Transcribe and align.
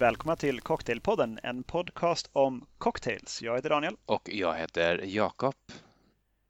Välkomna 0.00 0.36
till 0.36 0.60
Cocktailpodden, 0.60 1.38
en 1.42 1.62
podcast 1.62 2.30
om 2.32 2.66
cocktails. 2.78 3.42
Jag 3.42 3.56
heter 3.56 3.68
Daniel. 3.68 3.96
Och 4.06 4.28
jag 4.32 4.54
heter 4.54 5.00
Jakob. 5.04 5.54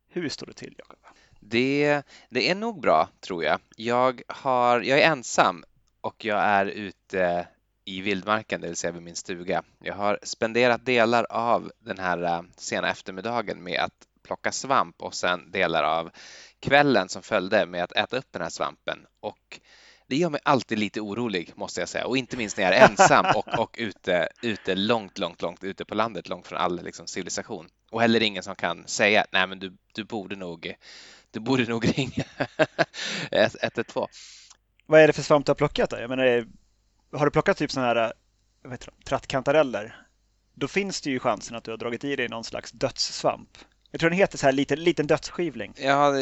Hur 0.09 0.29
står 0.29 0.47
det 0.47 0.53
till, 0.53 0.75
Jakob? 0.79 0.99
Det, 1.41 2.03
det 2.29 2.51
är 2.51 2.55
nog 2.55 2.81
bra, 2.81 3.09
tror 3.21 3.45
jag. 3.45 3.61
Jag, 3.77 4.23
har, 4.29 4.81
jag 4.81 4.99
är 4.99 5.11
ensam 5.11 5.65
och 6.01 6.25
jag 6.25 6.39
är 6.39 6.67
ute 6.67 7.49
i 7.85 8.01
vildmarken, 8.01 8.61
det 8.61 8.67
vill 8.67 8.77
säga 8.77 8.93
vid 8.93 9.03
min 9.03 9.17
stuga. 9.17 9.63
Jag 9.79 9.95
har 9.95 10.19
spenderat 10.23 10.85
delar 10.85 11.27
av 11.31 11.73
den 11.79 11.99
här 11.99 12.23
eh, 12.23 12.43
sena 12.57 12.91
eftermiddagen 12.91 13.63
med 13.63 13.81
att 13.81 14.07
plocka 14.23 14.53
svamp 14.53 15.03
och 15.03 15.15
sen 15.15 15.51
delar 15.51 15.85
av 15.85 16.11
kvällen 16.61 17.09
som 17.09 17.23
följde 17.23 17.67
med 17.67 17.85
att 17.85 17.93
äta 17.93 18.17
upp 18.17 18.27
den 18.31 18.43
här 18.43 18.51
svampen. 18.51 19.07
Och 19.21 19.61
det 20.07 20.17
gör 20.17 20.31
mig 20.31 20.41
alltid 20.45 20.79
lite 20.79 21.01
orolig 21.01 21.53
måste 21.57 21.81
jag 21.81 21.89
säga 21.89 22.07
och 22.07 22.17
inte 22.17 22.37
minst 22.37 22.57
när 22.57 22.65
jag 22.65 22.75
är 22.75 22.89
ensam 22.89 23.27
och, 23.37 23.59
och 23.59 23.77
ute, 23.79 24.29
ute 24.43 24.75
långt, 24.75 25.19
långt, 25.19 25.43
långt 25.43 25.65
ute 25.65 25.85
på 25.85 25.95
landet, 25.95 26.29
långt 26.29 26.47
från 26.47 26.59
all 26.59 26.83
liksom, 26.85 27.07
civilisation. 27.07 27.69
Och 27.91 28.01
heller 28.01 28.23
ingen 28.23 28.43
som 28.43 28.57
kan 28.57 28.87
säga 28.87 29.27
nej, 29.33 29.47
men 29.47 29.59
du, 29.59 29.77
du 29.95 30.05
borde 30.05 30.37
nog, 30.37 30.75
du 31.31 31.41
borde 31.41 31.65
nog 31.65 31.99
ringa 31.99 32.25
112. 33.63 34.07
Vad 34.87 35.01
är 35.01 35.07
det 35.07 35.13
för 35.13 35.23
svamp 35.23 35.47
du 35.47 35.51
har 35.51 35.55
plockat? 35.55 35.91
Då? 35.91 35.97
Jag 36.01 36.11
menar, 36.11 36.47
har 37.13 37.25
du 37.25 37.31
plockat 37.31 37.57
typ 37.57 37.71
sådana 37.71 37.89
här 37.89 38.13
vad 38.63 38.85
trattkantareller? 39.05 40.07
Då 40.55 40.69
finns 40.69 41.01
det 41.01 41.11
ju 41.11 41.19
chansen 41.19 41.57
att 41.57 41.65
du 41.65 41.71
har 41.71 41.79
dragit 41.79 42.05
i 42.05 42.17
dig 42.17 42.29
någon 42.29 42.45
slags 42.45 42.73
dödssvamp. 42.73 43.59
Jag 43.91 44.01
tror 44.01 44.11
den 44.11 44.19
heter 44.19 44.39
så 44.39 44.47
här 44.47 44.53
liten, 44.53 44.85
liten 44.85 45.07
dödsskivling. 45.07 45.75
Ja, 45.77 46.21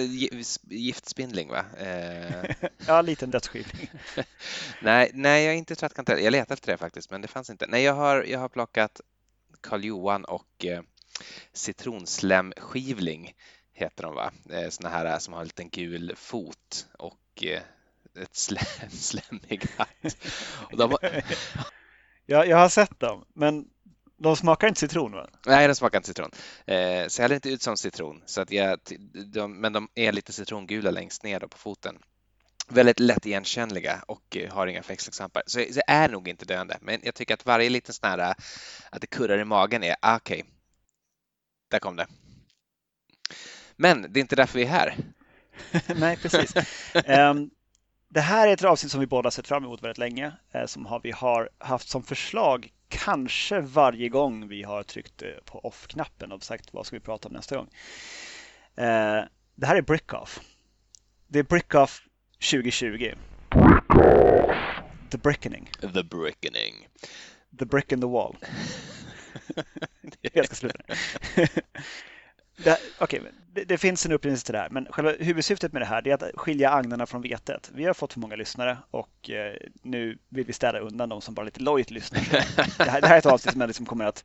giftspindling 0.68 1.48
va? 1.48 1.64
Eh... 1.78 2.50
ja, 2.86 3.02
liten 3.02 3.30
dödsskivling. 3.30 3.90
nej, 4.82 5.10
nej, 5.14 5.44
jag 5.44 5.54
är 5.54 5.58
inte 5.58 5.74
trattkantarell. 5.74 6.24
Jag 6.24 6.30
letade 6.30 6.54
efter 6.54 6.72
det 6.72 6.78
faktiskt, 6.78 7.10
men 7.10 7.20
det 7.20 7.28
fanns 7.28 7.50
inte. 7.50 7.66
Nej, 7.66 7.82
jag 7.82 7.94
har, 7.94 8.22
jag 8.22 8.38
har 8.38 8.48
plockat 8.48 9.00
Karl 9.60 9.84
Johan 9.84 10.24
och 10.24 10.64
eh, 10.64 10.82
citronslämskivling 11.52 13.34
heter 13.72 14.02
de 14.02 14.14
va? 14.14 14.32
Eh, 14.50 14.68
såna 14.68 14.88
här 14.88 15.18
som 15.18 15.34
har 15.34 15.40
en 15.40 15.46
liten 15.46 15.68
gul 15.68 16.12
fot 16.16 16.86
och 16.98 17.44
eh, 17.44 17.62
ett 18.22 18.36
slä, 18.36 18.60
en 18.80 18.90
slemmig 18.90 19.66
hatt. 19.76 20.16
har... 20.70 20.98
ja, 22.26 22.44
jag 22.44 22.56
har 22.56 22.68
sett 22.68 23.00
dem, 23.00 23.24
men 23.34 23.64
de 24.18 24.36
smakar 24.36 24.68
inte 24.68 24.80
citron 24.80 25.12
va? 25.12 25.28
Nej, 25.46 25.68
de 25.68 25.74
smakar 25.74 25.98
inte 25.98 26.08
citron. 26.08 26.30
Eh, 26.66 27.06
ser 27.08 27.22
heller 27.22 27.34
inte 27.34 27.50
ut 27.50 27.62
som 27.62 27.76
citron, 27.76 28.22
så 28.26 28.40
att 28.40 28.50
jag, 28.50 28.78
de, 29.32 29.60
men 29.60 29.72
de 29.72 29.88
är 29.94 30.12
lite 30.12 30.32
citrongula 30.32 30.90
längst 30.90 31.22
ner 31.22 31.40
på 31.40 31.58
foten. 31.58 31.98
Väldigt 32.68 33.00
lätt 33.00 33.26
igenkännliga 33.26 34.04
och 34.06 34.36
har 34.50 34.66
inga 34.66 34.82
växtslutsvampar. 34.82 35.42
Så 35.46 35.58
det 35.58 35.82
är 35.86 36.08
nog 36.08 36.28
inte 36.28 36.44
döende, 36.44 36.78
men 36.80 37.00
jag 37.02 37.14
tycker 37.14 37.34
att 37.34 37.46
varje 37.46 37.70
liten 37.70 37.94
sån 37.94 38.10
här, 38.10 38.34
att 38.90 39.00
det 39.00 39.06
kurrar 39.06 39.38
i 39.38 39.44
magen 39.44 39.84
är 39.84 39.96
ah, 40.02 40.16
okej, 40.16 40.40
okay, 40.40 40.52
där 41.70 41.78
kom 41.78 41.96
det. 41.96 42.06
Men 43.76 44.12
det 44.12 44.18
är 44.18 44.20
inte 44.20 44.36
därför 44.36 44.58
vi 44.58 44.64
är 44.64 44.68
här. 44.68 44.96
Nej, 45.96 46.16
precis. 46.16 46.54
um, 46.94 47.50
det 48.08 48.20
här 48.20 48.48
är 48.48 48.52
ett 48.52 48.64
avsnitt 48.64 48.92
som 48.92 49.00
vi 49.00 49.06
båda 49.06 49.30
sett 49.30 49.48
fram 49.48 49.64
emot 49.64 49.82
väldigt 49.82 49.98
länge, 49.98 50.32
eh, 50.52 50.66
som 50.66 50.86
har, 50.86 51.00
vi 51.02 51.10
har 51.10 51.48
haft 51.58 51.88
som 51.88 52.02
förslag 52.02 52.72
kanske 52.88 53.60
varje 53.60 54.08
gång 54.08 54.48
vi 54.48 54.62
har 54.62 54.82
tryckt 54.82 55.22
eh, 55.22 55.28
på 55.44 55.58
off-knappen 55.58 56.32
och 56.32 56.42
sagt 56.42 56.74
vad 56.74 56.86
ska 56.86 56.96
vi 56.96 57.00
prata 57.00 57.28
om 57.28 57.34
nästa 57.34 57.56
gång. 57.56 57.68
Eh, 58.76 59.24
det 59.54 59.66
här 59.66 59.76
är 59.76 59.82
Brickoff. 59.82 60.40
Det 61.28 61.38
är 61.38 61.42
Brickoff 61.42 62.02
2020. 62.50 63.14
The 65.10 65.18
Brickening. 65.18 65.70
The 65.80 66.02
Brickening. 66.02 66.88
The 67.58 67.64
Brick 67.64 67.92
in 67.92 68.00
the 68.00 68.06
Wall. 68.06 68.36
Jag 70.32 70.46
ska 70.46 70.54
sluta 70.54 70.78
det, 72.64 72.78
okay, 73.00 73.20
det, 73.52 73.64
det, 73.64 73.78
finns 73.78 74.06
en 74.06 74.12
upprinnelse 74.12 74.46
till 74.46 74.52
det 74.52 74.58
här, 74.58 74.70
men 74.70 74.86
själva 74.90 75.12
huvudsyftet 75.12 75.72
med 75.72 75.82
det 75.82 75.86
här 75.86 76.08
är 76.08 76.14
att 76.14 76.22
skilja 76.34 76.70
agnarna 76.70 77.06
från 77.06 77.22
vetet. 77.22 77.70
Vi 77.74 77.84
har 77.84 77.94
fått 77.94 78.12
för 78.12 78.20
många 78.20 78.36
lyssnare 78.36 78.78
och 78.90 79.30
eh, 79.30 79.54
nu 79.82 80.18
vill 80.28 80.44
vi 80.46 80.52
städa 80.52 80.78
undan 80.78 81.08
de 81.08 81.20
som 81.20 81.34
bara 81.34 81.44
lite 81.44 81.60
lojt 81.60 81.90
lyssnar. 81.90 82.20
det, 82.78 82.90
här, 82.90 83.00
det 83.00 83.06
här 83.06 83.14
är 83.14 83.18
ett 83.18 83.26
avsnitt 83.26 83.52
som 83.52 83.66
liksom 83.66 83.86
kommer 83.86 84.04
att 84.04 84.24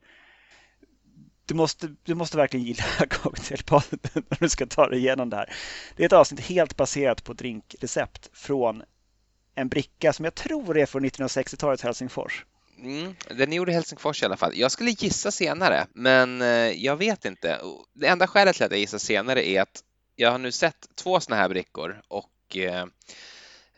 du 1.45 1.53
måste, 1.53 1.95
du 2.03 2.15
måste 2.15 2.37
verkligen 2.37 2.65
gilla 2.65 2.83
Cocktailpodden 3.09 3.99
när 4.13 4.37
du 4.39 4.49
ska 4.49 4.65
ta 4.65 4.89
dig 4.89 4.99
igenom 4.99 5.29
det 5.29 5.37
här. 5.37 5.53
Det 5.95 6.03
är 6.03 6.05
ett 6.05 6.13
avsnitt 6.13 6.39
helt 6.39 6.77
baserat 6.77 7.23
på 7.23 7.33
drinkrecept 7.33 8.29
från 8.33 8.83
en 9.55 9.69
bricka 9.69 10.13
som 10.13 10.25
jag 10.25 10.35
tror 10.35 10.77
är 10.77 10.85
från 10.85 11.05
1960-talets 11.05 11.83
Helsingfors. 11.83 12.45
Mm, 12.83 13.15
den 13.27 13.53
är 13.53 13.57
gjord 13.57 13.69
i 13.69 13.73
Helsingfors 13.73 14.21
i 14.21 14.25
alla 14.25 14.37
fall. 14.37 14.51
Jag 14.55 14.71
skulle 14.71 14.91
gissa 14.91 15.31
senare, 15.31 15.87
men 15.93 16.41
eh, 16.41 16.47
jag 16.85 16.95
vet 16.95 17.25
inte. 17.25 17.61
Det 17.93 18.07
enda 18.07 18.27
skälet 18.27 18.55
till 18.55 18.65
att 18.65 18.71
jag 18.71 18.79
gissar 18.79 18.97
senare 18.97 19.47
är 19.47 19.61
att 19.61 19.83
jag 20.15 20.31
har 20.31 20.37
nu 20.37 20.51
sett 20.51 20.87
två 20.95 21.19
sådana 21.19 21.41
här 21.41 21.49
brickor 21.49 22.01
och 22.07 22.57
eh, 22.57 22.85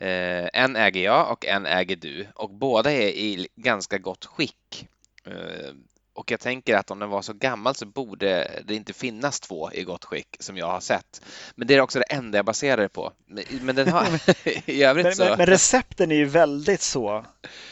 eh, 0.08 0.48
en 0.52 0.76
äger 0.76 1.04
jag 1.04 1.32
och 1.32 1.46
en 1.46 1.66
äger 1.66 1.96
du 1.96 2.26
och 2.34 2.50
båda 2.50 2.92
är 2.92 3.08
i 3.08 3.48
ganska 3.56 3.98
gott 3.98 4.24
skick. 4.24 4.88
Eh, 5.24 5.74
och 6.16 6.30
jag 6.30 6.40
tänker 6.40 6.76
att 6.76 6.90
om 6.90 6.98
den 6.98 7.10
var 7.10 7.22
så 7.22 7.32
gammal 7.32 7.74
så 7.74 7.86
borde 7.86 8.62
det 8.64 8.74
inte 8.74 8.92
finnas 8.92 9.40
två 9.40 9.72
i 9.72 9.84
gott 9.84 10.04
skick 10.04 10.36
som 10.40 10.56
jag 10.56 10.66
har 10.66 10.80
sett. 10.80 11.22
Men 11.54 11.68
det 11.68 11.74
är 11.74 11.80
också 11.80 11.98
det 11.98 12.04
enda 12.04 12.38
jag 12.38 12.44
baserar 12.44 12.82
det 12.82 12.88
på. 12.88 13.12
Men 13.60 13.76
den 13.76 13.88
har 13.88 14.06
i 14.70 14.82
övrigt 14.82 15.16
så. 15.16 15.24
Men, 15.24 15.38
men, 15.38 15.46
recepten 15.46 16.12
är 16.12 16.16
ju 16.16 16.24
väldigt 16.24 16.80
så. 16.80 17.24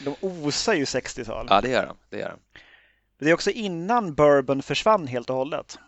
De 0.03 0.15
osar 0.21 0.73
ju 0.73 0.83
60-tal. 0.83 1.47
Ja, 1.49 1.61
det 1.61 1.69
gör 1.69 1.85
de. 1.85 1.97
Det 2.09 2.17
gör 2.17 2.29
de. 2.29 2.59
Det 3.19 3.29
är 3.29 3.33
också 3.33 3.51
innan 3.51 4.13
bourbon 4.13 4.61
försvann 4.61 5.07
helt 5.07 5.29
och 5.29 5.35
hållet. 5.35 5.79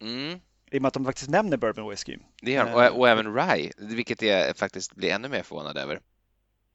Mm. 0.00 0.40
I 0.70 0.78
och 0.78 0.82
med 0.82 0.88
att 0.88 0.94
de 0.94 1.04
faktiskt 1.04 1.30
nämner 1.30 1.56
bourbon 1.56 1.90
whisky. 1.90 2.18
Det 2.42 2.50
gör 2.50 2.64
de. 2.64 2.74
Och, 2.74 2.98
och 2.98 3.08
även 3.08 3.34
rye, 3.34 3.72
vilket 3.76 4.22
jag 4.22 4.56
faktiskt 4.56 4.94
blir 4.94 5.10
ännu 5.10 5.28
mer 5.28 5.42
förvånad 5.42 5.76
över. 5.76 6.00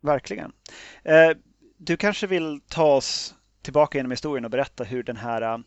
Verkligen. 0.02 0.52
Eh, 1.04 1.30
du 1.78 1.98
kanske 1.98 2.28
vill 2.28 2.62
ta 2.68 2.96
oss 2.96 3.36
tillbaka 3.62 3.98
genom 3.98 4.12
historien 4.12 4.46
och 4.46 4.52
berätta 4.52 4.84
hur 4.84 5.04
den 5.04 5.18
här 5.18 5.42
äh, 5.42 5.58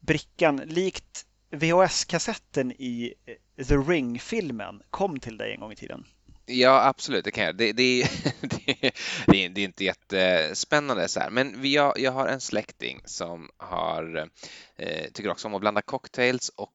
brickan, 0.00 0.56
likt 0.56 1.26
VHS-kassetten 1.50 2.72
i 2.72 3.14
äh, 3.26 3.66
The 3.66 3.76
Ring-filmen, 3.76 4.82
kom 4.90 5.20
till 5.20 5.36
dig 5.36 5.52
en 5.52 5.60
gång 5.60 5.72
i 5.72 5.76
tiden. 5.76 6.04
Ja, 6.46 6.86
absolut, 6.86 7.24
det 7.24 7.30
kan 7.30 7.44
jag. 7.44 7.56
Det, 7.56 7.72
det, 7.72 8.02
det, 8.40 8.92
det, 9.26 9.44
är, 9.44 9.58
inte 9.58 9.84
jättespännande 9.84 11.08
så 11.08 11.20
här, 11.20 11.30
men 11.30 11.70
jag, 11.70 11.98
jag 11.98 12.12
har 12.12 12.26
en 12.26 12.40
släkting 12.40 13.00
som 13.04 13.50
har, 13.56 14.28
eh, 14.76 15.10
tycker 15.12 15.30
också 15.30 15.48
om 15.48 15.54
att 15.54 15.60
blanda 15.60 15.82
cocktails 15.82 16.48
och 16.48 16.74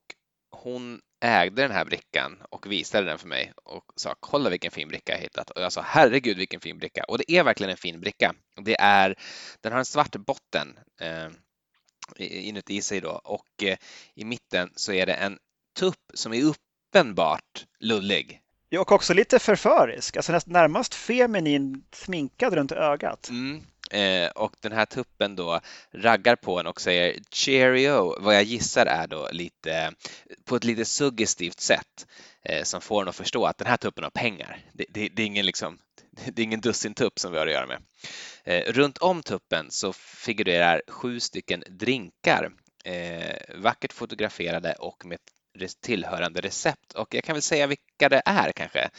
hon 0.50 1.00
ägde 1.22 1.62
den 1.62 1.70
här 1.70 1.84
brickan 1.84 2.38
och 2.50 2.72
visade 2.72 3.06
den 3.06 3.18
för 3.18 3.28
mig 3.28 3.52
och 3.64 3.84
sa 3.96 4.14
kolla 4.20 4.50
vilken 4.50 4.70
fin 4.70 4.88
bricka 4.88 5.12
jag 5.12 5.18
hittat 5.18 5.50
och 5.50 5.62
jag 5.62 5.72
sa 5.72 5.82
herregud 5.86 6.36
vilken 6.36 6.60
fin 6.60 6.78
bricka 6.78 7.04
och 7.08 7.18
det 7.18 7.32
är 7.32 7.44
verkligen 7.44 7.70
en 7.70 7.76
fin 7.76 8.00
bricka. 8.00 8.34
Det 8.56 8.76
är, 8.80 9.14
den 9.60 9.72
har 9.72 9.78
en 9.78 9.84
svart 9.84 10.16
botten 10.16 10.78
eh, 11.00 11.28
inuti 12.18 12.82
sig 12.82 13.00
då 13.00 13.10
och 13.10 13.62
eh, 13.62 13.76
i 14.14 14.24
mitten 14.24 14.70
så 14.76 14.92
är 14.92 15.06
det 15.06 15.14
en 15.14 15.38
tupp 15.78 16.10
som 16.14 16.32
är 16.32 16.42
uppenbart 16.42 17.66
lullig. 17.80 18.40
Ja, 18.68 18.80
och 18.80 18.92
också 18.92 19.14
lite 19.14 19.38
förförisk, 19.38 20.16
alltså 20.16 20.40
närmast 20.46 20.94
feminin 20.94 21.84
sminkad 21.92 22.54
runt 22.54 22.72
ögat. 22.72 23.28
Mm, 23.28 23.62
Eh, 23.92 24.28
och 24.30 24.56
den 24.60 24.72
här 24.72 24.86
tuppen 24.86 25.36
då 25.36 25.60
raggar 25.92 26.36
på 26.36 26.60
en 26.60 26.66
och 26.66 26.80
säger 26.80 27.18
cheerio, 27.30 28.20
vad 28.20 28.34
jag 28.34 28.42
gissar 28.42 28.86
är 28.86 29.06
då 29.06 29.28
lite 29.32 29.92
på 30.44 30.56
ett 30.56 30.64
lite 30.64 30.84
suggestivt 30.84 31.60
sätt 31.60 32.06
eh, 32.42 32.62
som 32.62 32.80
får 32.80 33.02
en 33.02 33.08
att 33.08 33.16
förstå 33.16 33.44
att 33.44 33.58
den 33.58 33.66
här 33.66 33.76
tuppen 33.76 34.04
har 34.04 34.10
pengar. 34.10 34.58
Det, 34.72 34.86
det, 34.88 35.08
det 35.08 35.22
är 35.22 35.26
ingen 35.26 35.46
liksom 35.46 35.78
det 36.32 36.42
är 36.42 36.44
ingen 36.44 36.60
dussintupp 36.60 37.18
som 37.18 37.32
vi 37.32 37.38
har 37.38 37.46
att 37.46 37.52
göra 37.52 37.66
med. 37.66 37.82
Eh, 38.44 38.72
runt 38.72 38.98
om 38.98 39.22
tuppen 39.22 39.70
så 39.70 39.92
figurerar 39.92 40.82
sju 40.88 41.20
stycken 41.20 41.64
drinkar, 41.68 42.50
eh, 42.84 43.36
vackert 43.54 43.92
fotograferade 43.92 44.72
och 44.72 45.04
med 45.04 45.18
tillhörande 45.80 46.40
recept. 46.40 46.92
Och 46.92 47.14
jag 47.14 47.24
kan 47.24 47.34
väl 47.34 47.42
säga 47.42 47.66
vilka 47.66 48.08
det 48.08 48.22
är 48.24 48.52
kanske. 48.52 48.90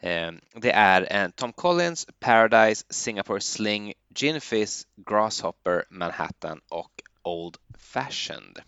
Ehm, 0.00 0.40
det 0.54 0.70
är 0.72 1.12
en 1.12 1.32
Tom 1.32 1.52
Collins, 1.52 2.06
Paradise, 2.20 2.84
Singapore 2.90 3.40
Sling, 3.40 3.92
Gin 4.14 4.40
Fizz, 4.40 4.86
Grasshopper, 4.96 5.84
Manhattan 5.90 6.60
och 6.68 7.02
Old 7.22 7.56
Fashioned. 7.78 8.58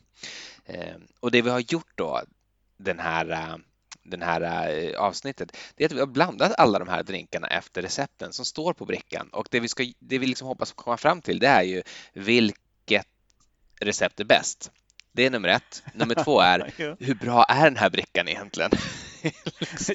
Ehm, 0.66 1.06
och 1.20 1.30
det 1.30 1.42
vi 1.42 1.50
har 1.50 1.60
gjort 1.60 1.92
då 1.94 2.22
den 2.76 2.98
här 2.98 3.30
eh, 3.30 3.56
den 4.02 4.22
här 4.22 4.72
eh, 4.72 5.00
avsnittet, 5.00 5.56
det 5.74 5.84
är 5.84 5.88
att 5.88 5.92
vi 5.92 6.00
har 6.00 6.06
blandat 6.06 6.52
alla 6.58 6.78
de 6.78 6.88
här 6.88 7.02
drinkarna 7.02 7.46
efter 7.46 7.82
recepten 7.82 8.32
som 8.32 8.44
står 8.44 8.72
på 8.72 8.84
brickan 8.84 9.28
och 9.32 9.48
det 9.50 9.60
vi, 9.60 9.68
ska, 9.68 9.86
det 9.98 10.18
vi 10.18 10.26
liksom 10.26 10.48
hoppas 10.48 10.72
komma 10.72 10.96
fram 10.96 11.22
till 11.22 11.38
det 11.38 11.46
är 11.46 11.62
ju 11.62 11.82
vilket 12.12 13.06
recept 13.80 14.20
är 14.20 14.24
bäst? 14.24 14.70
Det 15.12 15.26
är 15.26 15.30
nummer 15.30 15.48
ett. 15.48 15.82
Nummer 15.94 16.14
två 16.14 16.40
är, 16.40 16.72
hur 16.98 17.14
bra 17.14 17.44
är 17.44 17.64
den 17.64 17.76
här 17.76 17.90
brickan 17.90 18.28
egentligen? 18.28 18.70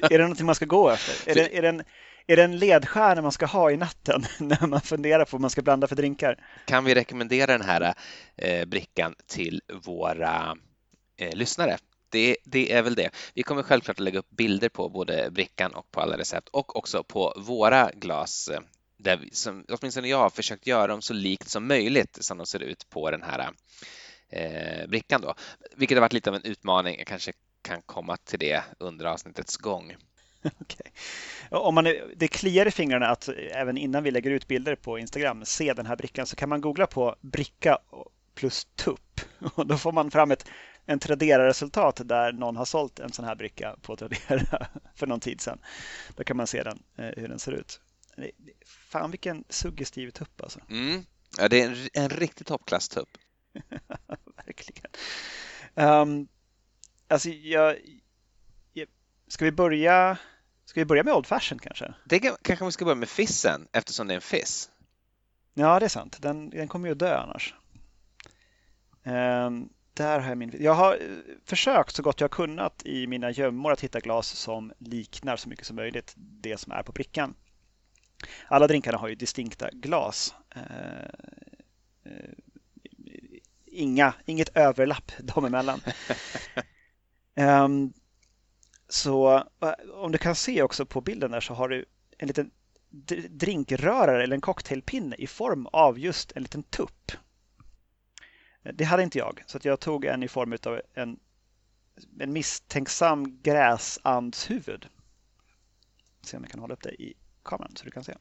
är 0.02 0.08
det 0.08 0.18
någonting 0.18 0.46
man 0.46 0.54
ska 0.54 0.64
gå 0.64 0.90
efter? 0.90 1.30
Är 1.30 1.34
det, 1.34 1.58
är 1.58 1.62
det 1.62 1.68
en, 1.68 1.82
är 2.26 2.36
det 2.36 2.44
en 2.44 2.58
ledstjärna 2.58 3.22
man 3.22 3.32
ska 3.32 3.46
ha 3.46 3.70
i 3.70 3.76
natten 3.76 4.24
när 4.38 4.66
man 4.66 4.80
funderar 4.80 5.24
på 5.24 5.28
vad 5.32 5.40
man 5.40 5.50
ska 5.50 5.62
blanda 5.62 5.86
för 5.86 5.96
drinkar? 5.96 6.44
Kan 6.64 6.84
vi 6.84 6.94
rekommendera 6.94 7.58
den 7.58 7.66
här 7.66 7.94
eh, 8.36 8.64
brickan 8.64 9.14
till 9.26 9.62
våra 9.84 10.56
eh, 11.16 11.36
lyssnare? 11.36 11.78
Det, 12.08 12.36
det, 12.44 12.72
är 12.72 12.82
väl 12.82 12.94
det. 12.94 13.10
Vi 13.34 13.42
kommer 13.42 13.62
självklart 13.62 13.96
att 13.96 14.04
lägga 14.04 14.18
upp 14.18 14.30
bilder 14.30 14.68
på 14.68 14.88
både 14.88 15.30
brickan 15.30 15.74
och 15.74 15.90
på 15.90 16.00
alla 16.00 16.18
recept 16.18 16.48
och 16.48 16.76
också 16.76 17.02
på 17.02 17.34
våra 17.36 17.90
glas 17.94 18.48
eh, 18.48 18.60
där 18.98 19.16
vi, 19.16 19.30
som, 19.32 19.64
åtminstone 19.68 20.08
jag 20.08 20.18
har 20.18 20.30
försökt 20.30 20.66
göra 20.66 20.86
dem 20.86 21.02
så 21.02 21.14
likt 21.14 21.48
som 21.48 21.68
möjligt 21.68 22.18
som 22.20 22.38
de 22.38 22.46
ser 22.46 22.62
ut 22.62 22.90
på 22.90 23.10
den 23.10 23.22
här 23.22 23.50
eh, 24.28 24.86
brickan 24.88 25.20
då, 25.20 25.34
vilket 25.76 25.96
har 25.96 26.00
varit 26.00 26.12
lite 26.12 26.30
av 26.30 26.36
en 26.36 26.44
utmaning. 26.44 26.98
Jag 26.98 27.06
kanske 27.06 27.32
kan 27.62 27.82
komma 27.82 28.16
till 28.16 28.38
det 28.38 28.62
under 28.78 29.04
avsnittets 29.04 29.56
gång. 29.56 29.96
Okay. 30.60 30.90
Om 31.50 31.74
man 31.74 31.86
är, 31.86 32.12
det 32.16 32.28
kliar 32.28 32.66
i 32.66 32.70
fingrarna 32.70 33.06
att 33.06 33.28
även 33.52 33.78
innan 33.78 34.02
vi 34.02 34.10
lägger 34.10 34.30
ut 34.30 34.48
bilder 34.48 34.74
på 34.74 34.98
Instagram 34.98 35.44
se 35.44 35.72
den 35.72 35.86
här 35.86 35.96
brickan 35.96 36.26
så 36.26 36.36
kan 36.36 36.48
man 36.48 36.60
googla 36.60 36.86
på 36.86 37.16
bricka 37.20 37.78
plus 38.34 38.64
tupp 38.64 39.20
och 39.54 39.66
då 39.66 39.78
får 39.78 39.92
man 39.92 40.10
fram 40.10 40.30
ett 40.30 40.46
en 40.86 40.98
Tradera-resultat 40.98 42.00
där 42.04 42.32
någon 42.32 42.56
har 42.56 42.64
sålt 42.64 42.98
en 42.98 43.12
sån 43.12 43.24
här 43.24 43.34
bricka 43.34 43.76
på 43.82 43.96
Tradera 43.96 44.66
för 44.94 45.06
någon 45.06 45.20
tid 45.20 45.40
sedan. 45.40 45.58
Då 46.16 46.24
kan 46.24 46.36
man 46.36 46.46
se 46.46 46.62
den, 46.62 46.82
eh, 46.96 47.10
hur 47.16 47.28
den 47.28 47.38
ser 47.38 47.52
ut. 47.52 47.80
Fan 48.66 49.10
vilken 49.10 49.44
suggestiv 49.48 50.10
tupp 50.10 50.40
alltså. 50.40 50.60
Mm. 50.70 51.04
Ja, 51.38 51.48
det 51.48 51.62
är 51.62 51.70
en, 51.70 51.88
en 51.92 52.08
riktig 52.08 52.46
toppklass-tupp. 52.46 53.08
Verkligen. 54.46 54.90
Um, 55.74 56.28
alltså 57.08 57.28
jag, 57.28 57.76
jag, 58.72 58.88
ska 59.28 59.44
vi 59.44 59.52
börja 59.52 60.18
Ska 60.64 60.80
vi 60.80 60.84
börja 60.84 61.02
med 61.02 61.14
Old 61.14 61.26
Fashion 61.26 61.58
kanske? 61.58 61.94
Det 62.04 62.18
kanske 62.18 62.64
vi 62.64 62.72
ska 62.72 62.84
börja 62.84 62.94
med 62.94 63.08
fissen 63.08 63.68
eftersom 63.72 64.06
det 64.06 64.14
är 64.14 64.16
en 64.16 64.20
fiss. 64.20 64.70
Ja, 65.54 65.78
det 65.78 65.86
är 65.86 65.88
sant. 65.88 66.22
Den, 66.22 66.50
den 66.50 66.68
kommer 66.68 66.88
ju 66.88 66.92
att 66.92 66.98
dö 66.98 67.16
annars. 67.16 67.54
Um, 69.04 69.68
där 69.94 70.20
har 70.20 70.28
jag 70.28 70.38
min... 70.38 70.54
Jag 70.60 70.74
har 70.74 70.94
eh, 70.94 71.00
försökt 71.44 71.94
så 71.94 72.02
gott 72.02 72.20
jag 72.20 72.30
kunnat 72.30 72.82
i 72.86 73.06
mina 73.06 73.30
gömmor 73.30 73.72
att 73.72 73.80
hitta 73.80 74.00
glas 74.00 74.28
som 74.28 74.72
liknar 74.78 75.36
så 75.36 75.48
mycket 75.48 75.66
som 75.66 75.76
möjligt 75.76 76.14
det 76.16 76.60
som 76.60 76.72
är 76.72 76.82
på 76.82 76.92
brickan. 76.92 77.34
Alla 78.48 78.66
drinkarna 78.66 78.98
har 78.98 79.08
ju 79.08 79.14
distinkta 79.14 79.70
glas. 79.72 80.34
Eh, 80.54 80.62
eh, 82.04 82.30
inga, 83.76 84.14
inget 84.24 84.56
överlapp 84.56 85.12
dem 85.18 85.44
emellan. 85.44 85.80
um, 87.36 87.92
så 88.88 89.36
eh, 89.36 89.72
om 89.92 90.12
du 90.12 90.18
kan 90.18 90.34
se 90.34 90.62
också 90.62 90.86
på 90.86 91.00
bilden 91.00 91.30
där 91.30 91.40
så 91.40 91.54
har 91.54 91.68
du 91.68 91.84
en 92.18 92.26
liten 92.26 92.50
drinkrörare 93.30 94.22
eller 94.22 94.34
en 94.34 94.40
cocktailpinne 94.40 95.16
i 95.16 95.26
form 95.26 95.66
av 95.66 95.98
just 95.98 96.32
en 96.36 96.42
liten 96.42 96.62
tupp. 96.62 97.12
Det 98.74 98.84
hade 98.84 99.02
inte 99.02 99.18
jag, 99.18 99.42
så 99.46 99.58
jag 99.62 99.80
tog 99.80 100.04
en 100.04 100.22
i 100.22 100.28
form 100.28 100.56
av 100.66 100.80
en, 100.94 101.18
en 102.20 102.32
misstänksam 102.32 103.42
gräsandshuvud. 103.42 104.88
Se 106.22 106.36
om 106.36 106.42
jag 106.42 106.50
kan 106.50 106.60
hålla 106.60 106.74
upp 106.74 106.82
det 106.82 107.02
i 107.02 107.14
kameran 107.42 107.72
så 107.76 107.84
du 107.84 107.90
kan 107.90 108.04
se. 108.04 108.14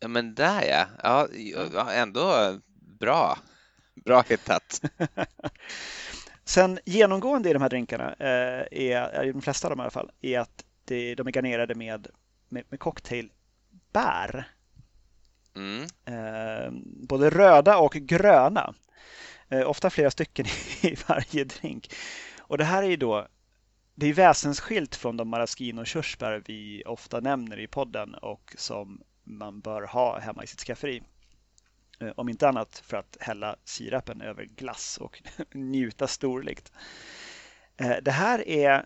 Ja, 0.00 0.08
men 0.08 0.34
där. 0.34 0.88
Ja, 1.02 1.28
ja 1.72 1.92
ändå 1.92 2.58
bra. 3.00 3.38
Bra 4.04 4.24
hittat. 4.28 4.82
Sen 6.44 6.78
genomgående 6.84 7.50
i 7.50 7.52
de 7.52 7.62
här 7.62 7.68
drinkarna, 7.68 8.14
eh, 8.18 8.66
är, 8.70 9.24
i 9.24 9.32
de 9.32 9.42
flesta 9.42 9.68
av 9.68 9.70
dem 9.70 9.78
i 9.78 9.82
alla 9.82 9.90
fall, 9.90 10.10
är 10.20 10.38
att 10.38 10.64
det, 10.84 11.14
de 11.14 11.26
är 11.26 11.32
garnerade 11.32 11.74
med, 11.74 12.06
med, 12.48 12.64
med 12.68 12.80
cocktailbär. 12.80 14.48
Mm. 15.56 15.82
Eh, 16.04 16.72
både 17.08 17.30
röda 17.30 17.78
och 17.78 17.92
gröna. 17.92 18.74
Eh, 19.48 19.70
ofta 19.70 19.90
flera 19.90 20.10
stycken 20.10 20.46
i 20.82 20.96
varje 21.06 21.44
drink. 21.44 21.94
Och 22.38 22.58
det 22.58 22.64
här 22.64 22.82
är 22.82 22.88
ju 22.88 22.96
då 22.96 23.28
det 23.94 24.06
är 24.06 24.12
väsensskilt 24.12 24.96
från 24.96 25.16
de 25.16 25.28
maraschino 25.28 25.84
körsbär 25.84 26.42
vi 26.46 26.82
ofta 26.86 27.20
nämner 27.20 27.60
i 27.60 27.66
podden 27.66 28.14
och 28.14 28.54
som 28.58 29.02
man 29.24 29.60
bör 29.60 29.82
ha 29.82 30.18
hemma 30.18 30.44
i 30.44 30.46
sitt 30.46 30.60
skafferi. 30.60 31.02
Eh, 32.00 32.12
om 32.16 32.28
inte 32.28 32.48
annat 32.48 32.82
för 32.86 32.96
att 32.96 33.16
hälla 33.20 33.56
sirapen 33.64 34.20
över 34.20 34.44
glass 34.44 34.98
och 34.98 35.22
njuta 35.52 36.06
storligt. 36.06 36.72
Eh, 37.76 37.96
det 38.02 38.10
här 38.10 38.48
är 38.48 38.84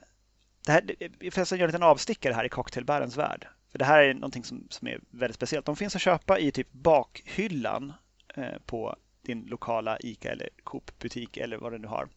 det 0.66 0.72
här, 0.72 0.96
eh, 1.00 1.10
jag 1.20 1.32
får 1.32 1.58
göra 1.58 1.64
en 1.64 1.68
liten 1.68 1.82
avstickare 1.82 2.34
här 2.34 2.44
i 2.44 2.48
cocktailbärens 2.48 3.16
värld. 3.16 3.48
För 3.70 3.78
det 3.78 3.84
här 3.84 4.02
är 4.02 4.14
någonting 4.14 4.44
som, 4.44 4.66
som 4.70 4.88
är 4.88 5.00
väldigt 5.10 5.36
speciellt. 5.36 5.66
De 5.66 5.76
finns 5.76 5.96
att 5.96 6.02
köpa 6.02 6.38
i 6.38 6.52
typ 6.52 6.72
bakhyllan 6.72 7.92
på 8.66 8.96
din 9.22 9.46
lokala 9.46 9.98
ICA 10.00 10.32
eller 10.32 10.48
Coop-butik 10.64 11.36
eller 11.36 11.56
vad 11.56 11.72
du 11.72 11.78
nu 11.78 11.88
har. 11.88 12.08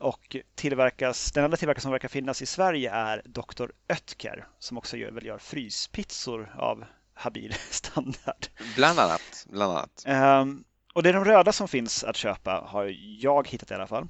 Och 0.00 0.36
tillverkas, 0.54 1.32
den 1.32 1.44
enda 1.44 1.56
tillverkare 1.56 1.82
som 1.82 1.92
verkar 1.92 2.08
finnas 2.08 2.42
i 2.42 2.46
Sverige 2.46 2.90
är 2.90 3.22
Dr. 3.24 3.70
Oetker 3.88 4.46
som 4.58 4.78
också 4.78 4.96
gör, 4.96 5.10
väl 5.10 5.26
gör 5.26 5.38
fryspizzor 5.38 6.54
av 6.56 6.84
habil 7.20 7.54
standard. 7.70 8.46
Bland 8.76 8.98
annat. 8.98 9.46
Bland 9.50 9.72
annat. 9.72 10.04
Um, 10.06 10.64
och 10.94 11.02
det 11.02 11.08
är 11.08 11.12
de 11.12 11.24
röda 11.24 11.52
som 11.52 11.68
finns 11.68 12.04
att 12.04 12.16
köpa 12.16 12.50
har 12.66 12.94
jag 13.18 13.48
hittat 13.48 13.70
i 13.70 13.74
alla 13.74 13.86
fall. 13.86 14.08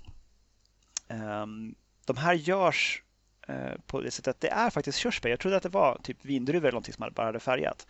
Um, 1.08 1.74
de 2.06 2.16
här 2.16 2.34
görs 2.34 3.02
uh, 3.48 3.80
på 3.86 4.00
det 4.00 4.10
sättet 4.10 4.34
att 4.34 4.40
det 4.40 4.48
är 4.48 4.70
faktiskt 4.70 4.98
körsbär. 4.98 5.30
Jag 5.30 5.40
trodde 5.40 5.56
att 5.56 5.62
det 5.62 5.68
var 5.68 6.00
typ 6.02 6.24
vindruvor 6.24 6.64
eller 6.64 6.72
någonting 6.72 6.94
som 6.94 7.02
man 7.02 7.12
bara 7.12 7.26
hade 7.26 7.40
färgat. 7.40 7.86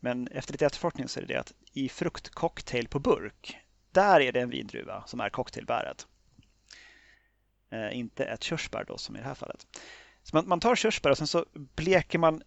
Men 0.00 0.28
efter 0.28 0.52
lite 0.52 0.66
efterforskning 0.66 1.08
så 1.08 1.20
är 1.20 1.24
det 1.26 1.34
det 1.34 1.40
att 1.40 1.52
i 1.72 1.88
fruktcocktail 1.88 2.88
på 2.88 2.98
burk, 2.98 3.56
där 3.92 4.20
är 4.20 4.32
det 4.32 4.40
en 4.40 4.50
vindruva 4.50 5.04
som 5.06 5.20
är 5.20 5.30
cocktailbäret. 5.30 6.06
Eh, 7.72 7.98
inte 7.98 8.24
ett 8.24 8.42
körsbär 8.42 8.84
då 8.88 8.98
som 8.98 9.16
i 9.16 9.18
det 9.18 9.24
här 9.24 9.34
fallet. 9.34 9.66
Så 10.22 10.36
man, 10.36 10.48
man 10.48 10.60
tar 10.60 10.76
körsbär 10.76 11.10
och 11.10 11.18
sen 11.18 11.26
så 11.26 11.44
bleker 11.52 12.18
man 12.18 12.42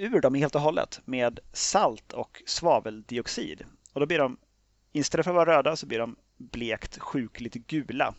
ur 0.00 0.20
dem 0.20 0.34
helt 0.34 0.54
och 0.54 0.60
hållet 0.60 1.00
med 1.04 1.40
salt 1.52 2.12
och 2.12 2.42
svaveldioxid. 2.46 3.64
Och 3.92 4.00
då 4.00 4.06
blir 4.06 4.18
de, 4.18 4.38
istället 4.92 5.24
för 5.24 5.30
att 5.30 5.46
vara 5.46 5.56
röda 5.56 5.76
så 5.76 5.86
blir 5.86 5.98
de 5.98 6.16
blekt 6.36 6.98
sjukligt 6.98 7.54
gula. 7.54 8.14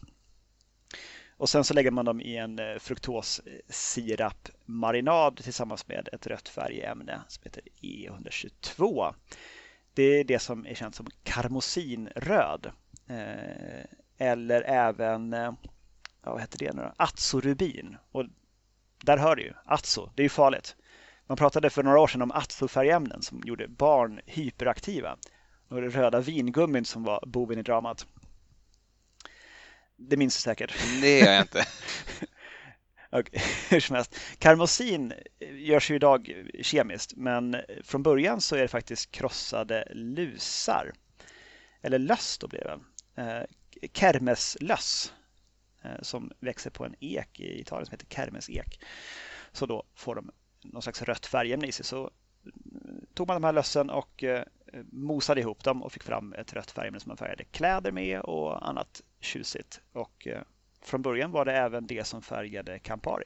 Och 1.37 1.49
sen 1.49 1.63
så 1.63 1.73
lägger 1.73 1.91
man 1.91 2.05
dem 2.05 2.21
i 2.21 2.37
en 2.37 2.59
eh, 2.59 2.77
fruktossirapmarinad 2.79 5.37
tillsammans 5.37 5.87
med 5.87 6.09
ett 6.13 6.27
rött 6.27 6.49
färgämne 6.49 7.21
som 7.27 7.43
heter 7.43 7.63
E122. 7.81 9.13
Det 9.93 10.03
är 10.03 10.23
det 10.23 10.39
som 10.39 10.65
är 10.65 10.75
känt 10.75 10.95
som 10.95 11.07
karmosinröd. 11.23 12.71
Eh, 13.07 13.85
eller 14.17 14.61
även, 14.61 15.33
eh, 15.33 15.53
ja, 16.23 16.31
vad 16.31 16.41
heter 16.41 16.59
det 16.59 16.73
nu 16.73 16.81
då? 16.81 16.93
Azorubin. 16.97 17.97
Och 18.11 18.25
där 19.03 19.17
hör 19.17 19.35
du 19.35 19.43
ju, 19.43 19.53
azo, 19.65 20.09
det 20.15 20.21
är 20.21 20.25
ju 20.25 20.29
farligt. 20.29 20.75
Man 21.31 21.37
pratade 21.37 21.69
för 21.69 21.83
några 21.83 21.99
år 21.99 22.07
sedan 22.07 22.21
om 22.21 22.31
azofärgämnen 22.31 23.21
som 23.21 23.41
gjorde 23.45 23.67
barn 23.67 24.21
hyperaktiva. 24.25 25.17
Och 25.69 25.81
det 25.81 25.87
röda 25.87 26.19
vingummin 26.19 26.85
som 26.85 27.03
var 27.03 27.23
boven 27.27 27.59
i 27.59 27.61
dramat. 27.61 28.07
Det 29.97 30.17
minns 30.17 30.35
du 30.35 30.41
säkert. 30.41 30.73
Det 31.01 31.19
gör 31.19 31.31
jag 31.31 31.41
inte. 31.41 31.65
okay, 33.11 33.41
hur 33.69 33.79
som 33.79 33.95
helst. 33.95 34.15
Karmosin 34.39 35.13
görs 35.39 35.91
ju 35.91 35.95
idag 35.95 36.45
kemiskt, 36.61 37.13
men 37.15 37.57
från 37.83 38.03
början 38.03 38.41
så 38.41 38.55
är 38.55 38.61
det 38.61 38.67
faktiskt 38.67 39.11
krossade 39.11 39.87
lusar. 39.91 40.91
Eller 41.81 41.99
löss 41.99 42.37
då 42.37 42.47
blir 42.47 42.63
det. 42.63 42.79
Eh, 43.21 43.43
kermeslöss 43.93 45.13
eh, 45.83 46.01
som 46.01 46.31
växer 46.39 46.69
på 46.69 46.85
en 46.85 46.95
ek 46.99 47.39
i 47.39 47.61
Italien 47.61 47.85
som 47.85 47.93
heter 47.93 48.15
kermesek. 48.15 48.79
Så 49.51 49.65
då 49.65 49.83
får 49.95 50.15
de 50.15 50.31
någon 50.61 50.81
slags 50.81 51.01
rött 51.01 51.25
färgämne 51.25 51.67
i 51.67 51.71
sig. 51.71 51.85
Så 51.85 52.03
eh, 52.03 52.51
tog 53.13 53.27
man 53.27 53.41
de 53.41 53.45
här 53.45 53.53
lössen 53.53 53.89
och 53.89 54.23
eh, 54.23 54.43
mosade 54.91 55.41
ihop 55.41 55.63
dem 55.63 55.83
och 55.83 55.91
fick 55.91 56.03
fram 56.03 56.33
ett 56.33 56.53
rött 56.53 56.71
färgämne 56.71 56.99
som 56.99 57.09
man 57.09 57.17
färgade 57.17 57.43
kläder 57.43 57.91
med 57.91 58.21
och 58.21 58.67
annat 58.67 59.01
tjusigt. 59.19 59.81
Och 59.91 60.27
eh, 60.27 60.41
från 60.81 61.01
början 61.01 61.31
var 61.31 61.45
det 61.45 61.53
även 61.53 61.87
det 61.87 62.03
som 62.03 62.21
färgade 62.21 62.79
Campari. 62.79 63.25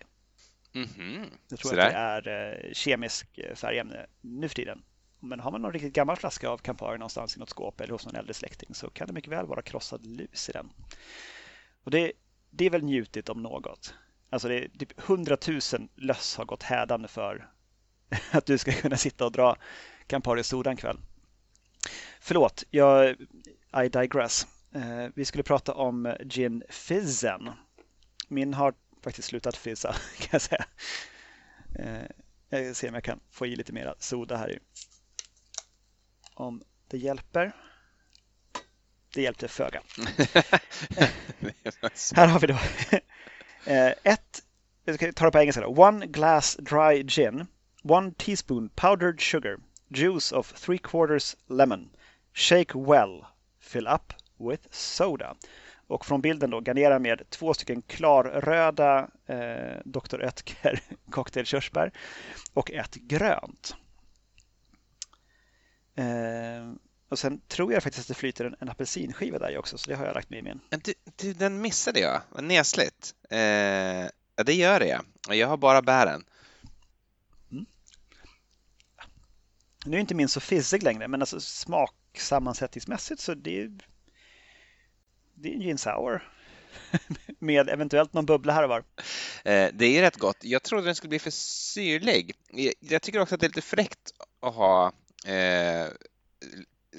Mm 0.73 0.87
-hmm. 0.87 1.25
Jag 1.49 1.59
tror 1.59 1.71
Så 1.71 1.79
att 1.79 1.85
det 2.23 2.31
är 2.31 2.69
kemisk 2.73 3.39
färgämne 3.55 4.05
nu 4.21 4.47
för 4.47 4.55
tiden. 4.55 4.83
Men 5.19 5.39
har 5.39 5.51
man 5.51 5.61
någon 5.61 5.73
riktigt 5.73 5.93
gammal 5.93 6.17
flaska 6.17 6.49
av 6.49 6.57
Campari 6.57 6.97
någonstans 6.97 7.35
i 7.35 7.39
något 7.39 7.49
skåp 7.49 7.81
eller 7.81 7.91
hos 7.91 8.05
någon 8.05 8.15
äldre 8.15 8.33
släkting 8.33 8.75
så 8.75 8.89
kan 8.89 9.07
det 9.07 9.13
mycket 9.13 9.31
väl 9.31 9.45
vara 9.45 9.61
krossad 9.61 10.05
lus 10.05 10.49
i 10.49 10.51
den. 10.51 10.69
Och 11.83 11.91
det, 11.91 12.11
det 12.49 12.65
är 12.65 12.69
väl 12.69 12.83
njutigt 12.83 13.29
om 13.29 13.43
något. 13.43 13.93
Alltså 14.29 14.47
det 14.47 14.63
är 14.63 14.67
typ 14.67 15.01
hundratusen 15.01 15.89
löss 15.95 16.35
har 16.35 16.45
gått 16.45 16.63
hädande 16.63 17.07
för 17.07 17.49
att 18.31 18.45
du 18.45 18.57
ska 18.57 18.71
kunna 18.71 18.97
sitta 18.97 19.25
och 19.25 19.31
dra 19.31 19.55
Campari 20.07 20.43
Soda 20.43 20.69
en 20.69 20.77
kväll. 20.77 20.97
Förlåt, 22.19 22.63
jag 22.69 23.15
I 23.83 23.89
digress. 23.89 24.47
Eh, 24.75 25.07
vi 25.15 25.25
skulle 25.25 25.43
prata 25.43 25.73
om 25.73 26.15
gin 26.19 26.63
fizzen. 26.69 27.51
Min 28.27 28.53
har 28.53 28.73
faktiskt 29.03 29.27
slutat 29.27 29.57
fizza 29.57 29.95
kan 30.17 30.29
jag 30.31 30.41
säga. 30.41 30.65
Eh, 31.79 32.03
jag 32.49 32.75
ser 32.75 32.87
om 32.87 32.93
jag 32.93 33.03
kan 33.03 33.19
få 33.31 33.45
i 33.45 33.55
lite 33.55 33.73
mera 33.73 33.95
soda 33.99 34.37
här 34.37 34.51
i. 34.51 34.59
Om 36.33 36.63
det 36.87 36.97
hjälper. 36.97 37.55
Det 39.13 39.21
hjälpte 39.21 39.47
föga. 39.47 39.81
här 42.15 42.27
har 42.27 42.39
vi 42.39 42.47
då 42.47 42.59
eh, 43.65 43.93
ett, 44.03 44.41
jag 44.85 44.95
ska 44.95 45.11
ta 45.11 45.25
det 45.25 45.31
på 45.31 45.39
engelska 45.39 45.61
då. 45.61 45.67
One 45.67 46.05
glass 46.05 46.57
dry 46.59 47.03
gin, 47.03 47.47
one 47.83 48.11
teaspoon 48.17 48.69
powdered 48.69 49.21
sugar, 49.21 49.57
juice 49.87 50.31
of 50.31 50.53
three 50.53 50.77
quarters 50.77 51.35
lemon, 51.47 51.89
shake 52.33 52.77
well, 52.79 53.25
fill 53.59 53.87
up 53.87 54.13
with 54.37 54.67
soda. 54.71 55.35
Och 55.87 56.05
från 56.05 56.21
bilden 56.21 56.49
då 56.49 56.59
garnera 56.59 56.99
med 56.99 57.29
två 57.29 57.53
stycken 57.53 57.81
klarröda 57.81 59.09
eh, 59.25 59.81
Dr. 59.85 60.23
Oetker 60.23 60.79
cocktailkörsbär 61.11 61.91
och 62.53 62.71
ett 62.71 62.95
grönt. 62.95 63.75
Eh, 65.95 66.73
och 67.09 67.19
sen 67.19 67.41
tror 67.47 67.73
jag 67.73 67.83
faktiskt 67.83 68.03
att 68.03 68.07
det 68.07 68.19
flyter 68.19 68.45
en, 68.45 68.55
en 68.59 68.69
apelsinskiva 68.69 69.39
där 69.39 69.57
också, 69.57 69.77
så 69.77 69.89
det 69.89 69.95
har 69.95 70.05
jag 70.05 70.15
lagt 70.15 70.29
med 70.29 70.39
i 70.39 70.41
min. 70.41 70.59
Du, 70.69 70.93
du 71.15 71.33
den 71.33 71.61
missade 71.61 71.99
jag. 71.99 72.21
Vad 72.29 72.43
nesligt. 72.43 73.15
Eh, 73.29 73.39
ja, 74.35 74.43
det 74.45 74.53
gör 74.53 74.79
det. 74.79 75.01
Jag 75.29 75.47
har 75.47 75.57
bara 75.57 75.81
bären. 75.81 76.25
Mm. 77.51 77.65
Nu 79.85 79.95
är 79.97 80.01
inte 80.01 80.15
min 80.15 80.29
så 80.29 80.39
fizzig 80.39 80.83
längre, 80.83 81.07
men 81.07 81.21
alltså 81.21 81.39
smaksammansättningsmässigt 81.39 83.21
så 83.21 83.33
det 83.33 83.61
är, 83.61 83.71
det 85.33 85.49
är 85.49 85.53
en 85.53 85.61
gin 85.61 85.77
sour. 85.77 86.31
med 87.39 87.69
eventuellt 87.69 88.13
någon 88.13 88.25
bubbla 88.25 88.53
här 88.53 88.63
och 88.63 88.69
var. 88.69 88.83
Eh, 89.43 89.69
det 89.73 89.85
är 89.85 90.01
rätt 90.01 90.17
gott. 90.17 90.37
Jag 90.41 90.63
trodde 90.63 90.85
den 90.85 90.95
skulle 90.95 91.09
bli 91.09 91.19
för 91.19 91.31
syrlig. 91.31 92.35
Jag 92.79 93.01
tycker 93.01 93.19
också 93.19 93.35
att 93.35 93.41
det 93.41 93.47
är 93.47 93.49
lite 93.49 93.61
fräckt 93.61 94.11
att 94.39 94.55
ha 94.55 94.91
eh, 95.25 95.87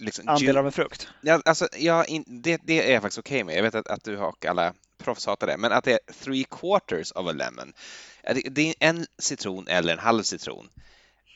liksom, 0.00 0.28
Andelar 0.28 0.60
av 0.60 0.66
en 0.66 0.72
frukt? 0.72 1.08
Ja, 1.20 1.42
alltså, 1.44 1.68
ja, 1.76 2.04
in, 2.04 2.24
det, 2.26 2.60
det 2.64 2.88
är 2.88 2.92
jag 2.92 3.02
faktiskt 3.02 3.18
okej 3.18 3.36
okay 3.36 3.44
med. 3.44 3.56
Jag 3.56 3.62
vet 3.62 3.74
att, 3.74 3.88
att 3.88 4.04
du 4.04 4.18
och 4.18 4.44
alla 4.44 4.74
proffs 4.98 5.26
hatar 5.26 5.46
det, 5.46 5.56
men 5.56 5.72
att 5.72 5.84
det 5.84 5.92
är 5.92 6.12
three 6.12 6.44
quarters 6.44 7.12
of 7.12 7.28
a 7.28 7.32
lemon. 7.32 7.72
Det, 8.22 8.48
det 8.50 8.68
är 8.68 8.74
en 8.80 9.06
citron 9.18 9.68
eller 9.68 9.92
en 9.92 9.98
halv 9.98 10.22
citron. 10.22 10.68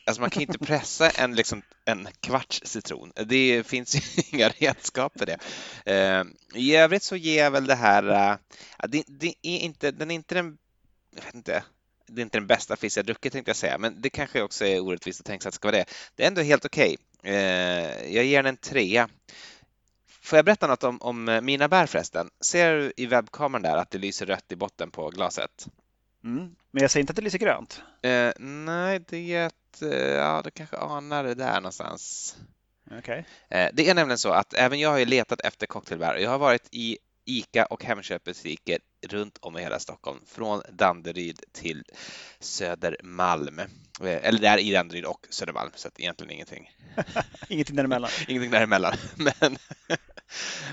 Alltså 0.05 0.21
man 0.21 0.29
kan 0.29 0.41
inte 0.41 0.59
pressa 0.59 1.09
en, 1.15 1.35
liksom, 1.35 1.61
en 1.85 2.07
kvarts 2.19 2.61
citron. 2.65 3.11
Det 3.25 3.67
finns 3.67 3.95
ju 3.95 4.23
inga 4.37 4.49
redskap 4.49 5.13
för 5.19 5.25
det. 5.25 5.37
Uh, 5.87 6.25
I 6.53 6.75
övrigt 6.75 7.03
så 7.03 7.15
ger 7.15 7.43
jag 7.43 7.51
väl 7.51 7.65
det 7.65 7.75
här, 7.75 8.31
uh, 8.31 8.37
det, 8.87 9.03
det, 9.07 9.33
är 9.41 9.59
inte, 9.59 9.91
den 9.91 10.11
är 10.11 10.15
inte 10.15 10.35
den, 10.35 10.57
jag 11.15 11.23
vet 11.23 11.35
inte, 11.35 11.63
det 12.07 12.21
är 12.21 12.23
inte 12.23 12.37
den 12.37 12.47
bästa 12.47 12.75
fisk 12.75 12.97
jag 12.97 13.05
druckit 13.05 13.33
tänkte 13.33 13.49
jag 13.49 13.55
säga, 13.55 13.77
men 13.77 14.01
det 14.01 14.09
kanske 14.09 14.41
också 14.41 14.65
är 14.65 14.79
orättvist 14.79 15.19
att 15.19 15.25
tänka 15.25 15.41
sig 15.41 15.49
att 15.49 15.53
det 15.53 15.55
ska 15.55 15.67
vara 15.67 15.77
det. 15.77 15.85
Det 16.15 16.23
är 16.23 16.27
ändå 16.27 16.41
helt 16.41 16.65
okej. 16.65 16.93
Okay. 16.93 16.97
Eh, 17.23 18.13
jag 18.15 18.25
ger 18.25 18.43
den 18.43 18.49
en 18.49 18.57
trea. 18.57 19.09
Får 20.21 20.37
jag 20.37 20.45
berätta 20.45 20.67
något 20.67 20.83
om, 20.83 21.01
om 21.01 21.39
mina 21.43 21.67
bär 21.67 21.85
förresten? 21.85 22.29
Ser 22.41 22.73
du 22.73 22.93
i 22.97 23.05
webbkameran 23.05 23.61
där 23.61 23.77
att 23.77 23.91
det 23.91 23.97
lyser 23.97 24.25
rött 24.25 24.51
i 24.51 24.55
botten 24.55 24.91
på 24.91 25.09
glaset? 25.09 25.67
Mm. 26.23 26.55
Men 26.71 26.81
jag 26.81 26.91
säger 26.91 27.01
inte 27.01 27.11
att 27.11 27.15
det 27.15 27.21
lyser 27.21 27.39
grönt. 27.39 27.81
Eh, 28.01 28.31
nej, 28.39 28.99
det 29.09 29.33
är 29.33 29.47
ett, 29.47 29.81
eh, 29.81 30.09
ja, 30.09 30.41
du 30.43 30.51
kanske 30.51 30.77
anar 30.77 31.23
det 31.23 31.35
där 31.35 31.55
någonstans. 31.55 32.35
Okay. 32.99 33.23
Eh, 33.49 33.69
det 33.73 33.89
är 33.89 33.95
nämligen 33.95 34.17
så 34.17 34.31
att 34.31 34.53
även 34.53 34.79
jag 34.79 34.89
har 34.89 35.05
letat 35.05 35.41
efter 35.41 35.67
cocktailbär. 35.67 36.15
Jag 36.15 36.29
har 36.29 36.37
varit 36.37 36.67
i 36.71 36.97
ICA 37.25 37.65
och 37.65 37.83
Hemköpbutiker 37.83 38.79
runt 39.07 39.37
om 39.41 39.57
i 39.57 39.61
hela 39.61 39.79
Stockholm, 39.79 40.19
från 40.25 40.61
Danderyd 40.69 41.43
till 41.51 41.83
Södermalm. 42.39 43.61
Eh, 44.03 44.27
eller 44.27 44.39
där 44.39 44.57
i 44.57 44.71
Danderyd 44.71 45.05
och 45.05 45.27
Södermalm, 45.29 45.71
så 45.75 45.89
egentligen 45.97 46.31
ingenting. 46.31 46.71
ingenting 47.49 47.75
däremellan. 47.75 48.09
ingenting 48.27 48.51
däremellan, 48.51 48.93
men, 49.15 49.57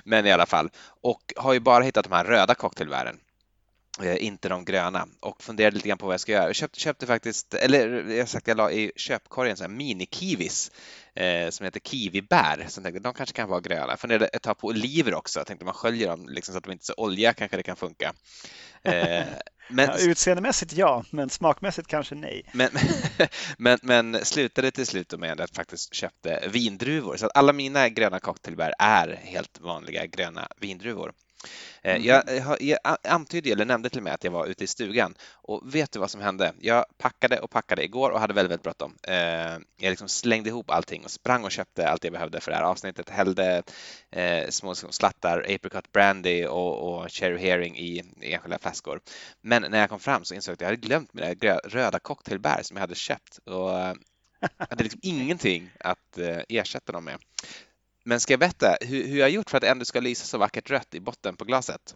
men 0.04 0.26
i 0.26 0.32
alla 0.32 0.46
fall. 0.46 0.70
Och 1.00 1.32
har 1.36 1.52
ju 1.52 1.60
bara 1.60 1.84
hittat 1.84 2.04
de 2.04 2.12
här 2.12 2.24
röda 2.24 2.54
cocktailbären 2.54 3.20
Eh, 4.02 4.24
inte 4.24 4.48
de 4.48 4.64
gröna 4.64 5.06
och 5.20 5.42
funderade 5.42 5.76
lite 5.76 5.88
grann 5.88 5.98
på 5.98 6.06
vad 6.06 6.12
jag 6.12 6.20
ska 6.20 6.32
göra. 6.32 6.46
Jag 6.46 6.56
köpte, 6.56 6.80
köpte 6.80 7.06
faktiskt, 7.06 7.54
eller 7.54 8.10
jag 8.10 8.28
sagt 8.28 8.48
jag 8.48 8.56
la 8.56 8.70
i 8.70 8.92
köpkorgen 8.96 9.56
så 9.56 9.64
här 9.64 9.70
mini-kiwis 9.70 10.70
eh, 11.14 11.50
som 11.50 11.64
heter 11.64 11.80
kiwibär. 11.80 12.66
Så 12.68 12.78
jag 12.78 12.84
tänkte 12.84 13.00
de 13.00 13.14
kanske 13.14 13.36
kan 13.36 13.48
vara 13.48 13.60
gröna. 13.60 13.92
Jag 13.92 14.00
funderade 14.00 14.26
ett 14.26 14.42
tag 14.42 14.58
på 14.58 14.66
oliver 14.66 15.14
också. 15.14 15.40
Jag 15.40 15.46
tänkte 15.46 15.64
man 15.64 15.74
sköljer 15.74 16.08
dem 16.08 16.28
liksom 16.28 16.52
så 16.52 16.58
att 16.58 16.64
de 16.64 16.72
inte 16.72 16.82
är 16.82 16.84
så 16.84 16.94
olja 16.96 17.32
kanske 17.32 17.56
det 17.56 17.62
kan 17.62 17.76
funka. 17.76 18.12
Eh, 18.82 19.26
men, 19.68 19.88
ja, 19.88 19.98
utseendemässigt 19.98 20.72
ja, 20.72 21.04
men 21.10 21.30
smakmässigt 21.30 21.88
kanske 21.88 22.14
nej. 22.14 22.42
Men, 22.52 22.70
men, 23.58 23.78
men 23.82 24.24
slutade 24.24 24.70
till 24.70 24.86
slut 24.86 25.18
med 25.18 25.40
att 25.40 25.56
faktiskt 25.56 25.94
köpte 25.94 26.48
vindruvor. 26.52 27.16
Så 27.16 27.26
att 27.26 27.36
alla 27.36 27.52
mina 27.52 27.88
gröna 27.88 28.20
cocktailbär 28.20 28.72
är 28.78 29.20
helt 29.22 29.60
vanliga 29.60 30.06
gröna 30.06 30.48
vindruvor. 30.60 31.12
Eh, 31.82 31.94
mm. 31.94 32.06
Jag, 32.06 32.60
jag, 32.60 32.78
antydde 33.04 33.50
eller 33.50 33.64
nämnde 33.64 33.88
till 33.88 33.98
och 33.98 34.04
med 34.04 34.14
att 34.14 34.24
jag 34.24 34.30
var 34.30 34.46
ute 34.46 34.64
i 34.64 34.66
stugan 34.66 35.14
och 35.32 35.74
vet 35.74 35.92
du 35.92 35.98
vad 35.98 36.10
som 36.10 36.20
hände? 36.20 36.52
Jag 36.60 36.84
packade 36.98 37.38
och 37.38 37.50
packade 37.50 37.84
igår 37.84 38.10
och 38.10 38.20
hade 38.20 38.34
väldigt, 38.34 38.50
väldigt 38.50 38.62
bråttom. 38.62 38.94
Eh, 39.02 39.14
jag 39.76 39.90
liksom 39.90 40.08
slängde 40.08 40.48
ihop 40.48 40.70
allting 40.70 41.04
och 41.04 41.10
sprang 41.10 41.44
och 41.44 41.50
köpte 41.50 41.88
allt 41.88 42.04
jag 42.04 42.12
behövde 42.12 42.40
för 42.40 42.50
det 42.50 42.56
här 42.56 42.64
avsnittet. 42.64 43.08
Hällde 43.08 43.62
eh, 44.10 44.48
små 44.48 44.74
slattar 44.74 45.46
apricot 45.48 45.92
brandy 45.92 46.46
och, 46.46 47.02
och 47.02 47.12
cherry 47.12 47.38
herring 47.38 47.76
i, 47.78 48.02
enskilda 48.20 48.58
flaskor. 48.58 49.00
Men 49.40 49.62
när 49.62 49.78
jag 49.78 49.88
kom 49.88 50.00
fram 50.00 50.24
så 50.24 50.34
insåg 50.34 50.52
jag 50.52 50.54
att 50.54 50.60
jag 50.60 50.68
hade 50.68 50.86
glömt 50.86 51.14
mina 51.14 51.34
röda 51.64 51.98
cocktailbär 51.98 52.62
som 52.62 52.76
jag 52.76 52.80
hade 52.80 52.94
köpt 52.94 53.38
och 53.38 53.70
hade 54.58 54.82
liksom 54.82 55.00
ingenting 55.02 55.70
att 55.80 56.18
ersätta 56.48 56.92
dem 56.92 57.04
med. 57.04 57.18
Men 58.08 58.20
ska 58.20 58.32
jag 58.32 58.40
berätta 58.40 58.76
hur, 58.80 59.06
hur 59.06 59.18
jag 59.18 59.30
gjort 59.30 59.50
för 59.50 59.56
att 59.56 59.60
det 59.60 59.68
ändå 59.68 59.84
ska 59.84 60.00
lysa 60.00 60.24
så 60.24 60.38
vackert 60.38 60.70
rött 60.70 60.94
i 60.94 61.00
botten 61.00 61.36
på 61.36 61.44
glaset? 61.44 61.94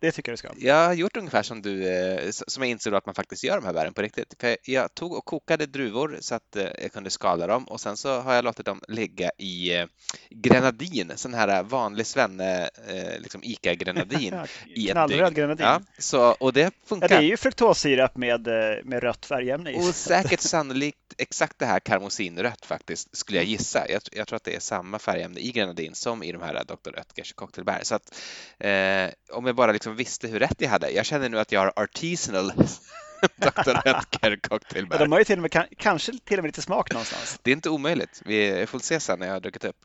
Det 0.00 0.12
tycker 0.12 0.32
jag 0.32 0.34
du 0.34 0.38
ska. 0.38 0.66
Jag 0.66 0.86
har 0.86 0.94
gjort 0.94 1.16
ungefär 1.16 1.42
som 1.42 1.62
du, 1.62 1.88
eh, 1.88 2.30
som 2.30 2.62
jag 2.62 2.70
insåg 2.70 2.94
att 2.94 3.06
man 3.06 3.14
faktiskt 3.14 3.44
gör 3.44 3.56
de 3.56 3.64
här 3.66 3.72
bären 3.72 3.94
på 3.94 4.02
riktigt. 4.02 4.34
För 4.40 4.56
jag 4.64 4.94
tog 4.94 5.12
och 5.12 5.24
kokade 5.24 5.66
druvor 5.66 6.18
så 6.20 6.34
att 6.34 6.56
eh, 6.56 6.66
jag 6.82 6.92
kunde 6.92 7.10
skala 7.10 7.46
dem 7.46 7.64
och 7.64 7.80
sen 7.80 7.96
så 7.96 8.20
har 8.20 8.34
jag 8.34 8.44
låtit 8.44 8.66
dem 8.66 8.80
ligga 8.88 9.30
i 9.38 9.76
eh, 9.76 9.86
grenadin, 10.30 11.12
sån 11.14 11.34
här 11.34 11.62
vanlig 11.62 12.06
svenne, 12.06 12.70
liksom 13.18 13.40
ICA-grenadin. 13.44 14.34
Knallröd 14.90 15.34
grenadin. 15.34 15.66
Ja, 15.66 15.80
så, 15.98 16.30
och 16.30 16.52
det 16.52 16.74
funkar. 16.86 17.08
Ja, 17.10 17.18
det 17.18 17.26
är 17.26 17.28
ju 17.28 17.36
fruktossirap 17.36 18.16
med, 18.16 18.46
med 18.84 19.02
rött 19.02 19.26
färgämne 19.26 19.70
i. 19.70 19.76
Och 19.76 19.82
säkert 19.94 20.40
sannolikt 20.40 21.06
exakt 21.18 21.58
det 21.58 21.66
här 21.66 21.80
karmosinrött 21.80 22.66
faktiskt, 22.66 23.16
skulle 23.16 23.38
jag 23.38 23.46
gissa. 23.46 23.88
Jag, 23.88 24.02
jag, 24.12 24.26
tror 24.26 24.36
att 24.36 24.44
det 24.44 24.56
är 24.56 24.60
samma 24.60 24.98
färgämne 24.98 25.40
i 25.40 25.52
grenadin 25.52 25.94
som 25.94 26.22
i 26.22 26.32
de 26.32 26.42
här 26.42 26.64
Dr. 26.64 26.90
Oetkers 26.96 27.32
cocktailbär. 27.32 27.80
Så 27.82 27.94
att 27.94 28.14
eh, 28.58 29.36
om 29.36 29.46
jag 29.46 29.56
bara 29.56 29.72
liksom 29.72 29.85
visste 29.94 30.28
hur 30.28 30.38
rätt 30.38 30.60
jag 30.60 30.68
hade. 30.68 30.90
Jag 30.90 31.06
känner 31.06 31.28
nu 31.28 31.38
att 31.38 31.52
jag 31.52 31.60
har 31.60 31.72
artisanal 31.76 32.52
Dr. 33.36 33.70
Oetker 33.70 34.36
cocktailbär. 34.36 34.98
De 34.98 35.12
har 35.12 35.18
ju 35.18 35.24
till 35.24 35.38
och 35.38 35.42
med, 35.42 35.66
kanske 35.78 36.12
till 36.24 36.38
och 36.38 36.44
med 36.44 36.48
lite 36.48 36.62
smak 36.62 36.92
någonstans. 36.92 37.38
Det 37.42 37.50
är 37.50 37.52
inte 37.52 37.70
omöjligt. 37.70 38.22
Vi 38.24 38.66
får 38.66 38.78
se 38.78 39.00
sen 39.00 39.18
när 39.18 39.26
jag 39.26 39.34
har 39.34 39.40
druckit 39.40 39.64
upp. 39.64 39.76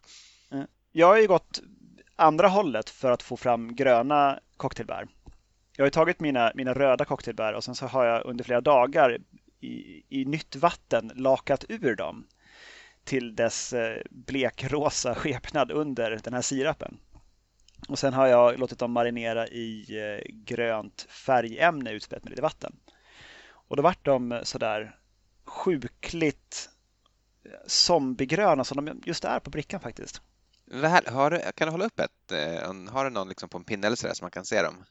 Jag 0.92 1.08
har 1.08 1.18
ju 1.18 1.28
gått 1.28 1.62
andra 2.16 2.48
hållet 2.48 2.90
för 2.90 3.12
att 3.12 3.24
få 3.24 3.38
fram 3.38 3.76
gröna 3.76 4.40
cocktailbär. 4.58 5.08
Jag 5.78 5.86
har 5.86 5.90
tagit 5.90 6.20
mina, 6.20 6.52
mina 6.56 6.74
röda 6.74 7.06
cocktailbär 7.06 7.54
och 7.54 7.64
sen 7.64 7.76
så 7.76 7.86
har 7.86 8.06
jag 8.06 8.26
under 8.26 8.44
flera 8.44 8.62
dagar 8.62 9.18
i, 9.60 10.04
i 10.10 10.26
nytt 10.26 10.56
vatten 10.56 11.12
lakat 11.16 11.66
ur 11.70 11.96
dem 11.96 12.28
till 13.04 13.36
dess 13.36 13.74
eh, 13.74 13.98
blekrosa 14.10 15.16
skepnad 15.16 15.72
under 15.72 16.20
den 16.24 16.34
här 16.34 16.42
sirapen. 16.42 16.98
Och 17.88 18.00
sen 18.00 18.14
har 18.14 18.28
jag 18.28 18.60
låtit 18.60 18.80
dem 18.80 18.92
marinera 18.92 19.48
i 19.48 19.86
eh, 20.00 20.34
grönt 20.34 21.06
färgämne 21.10 21.92
utspätt 21.92 22.24
med 22.24 22.30
lite 22.30 22.42
vatten. 22.42 22.76
Och 23.52 23.76
då 23.78 23.84
vart 23.84 24.06
de 24.06 24.42
sådär 24.44 24.96
sjukligt 25.46 26.70
eh, 27.46 27.52
zombiegröna 27.68 28.64
som 28.64 28.86
de 28.86 29.02
just 29.06 29.26
är 29.26 29.40
på 29.40 29.50
brickan 29.50 29.80
faktiskt. 29.80 30.22
Har 31.08 31.32
du, 31.32 31.40
kan 31.56 31.68
du 31.68 31.72
hålla 31.72 31.86
upp 31.86 32.00
ett? 32.00 32.32
Har 32.90 33.04
du 33.04 33.10
någon 33.10 33.30
liksom 33.30 33.50
på 33.50 33.58
en 33.58 33.64
pinne 33.64 33.88
eller 33.88 33.98
sådär 33.98 34.14
så 34.14 34.24
man 34.24 34.32
kan 34.32 34.46
se 34.46 34.62
dem? 34.62 34.84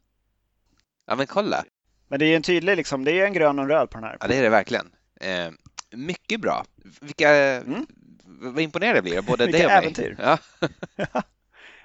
Ja 1.06 1.16
men 1.16 1.26
kolla! 1.26 1.64
Men 2.08 2.18
det 2.18 2.26
är 2.26 2.36
en 2.36 2.42
tydlig, 2.42 2.76
liksom, 2.76 3.04
det 3.04 3.12
är 3.12 3.26
en 3.26 3.32
grön 3.32 3.58
och 3.58 3.62
en 3.62 3.70
röd 3.70 3.90
på 3.90 3.98
den 3.98 4.04
här. 4.04 4.16
Ja 4.20 4.26
det 4.26 4.36
är 4.36 4.42
det 4.42 4.48
verkligen. 4.48 4.92
Eh, 5.20 5.50
mycket 5.90 6.40
bra. 6.40 6.64
Vilka, 7.00 7.30
mm. 7.30 7.86
Vad 8.24 8.60
imponerad 8.60 8.96
jag 8.96 9.04
blir 9.04 9.22
både 9.22 9.46
det 9.46 9.64
och 9.64 9.70
mig. 9.70 9.78
äventyr. 9.78 10.16
Ja. 10.18 10.38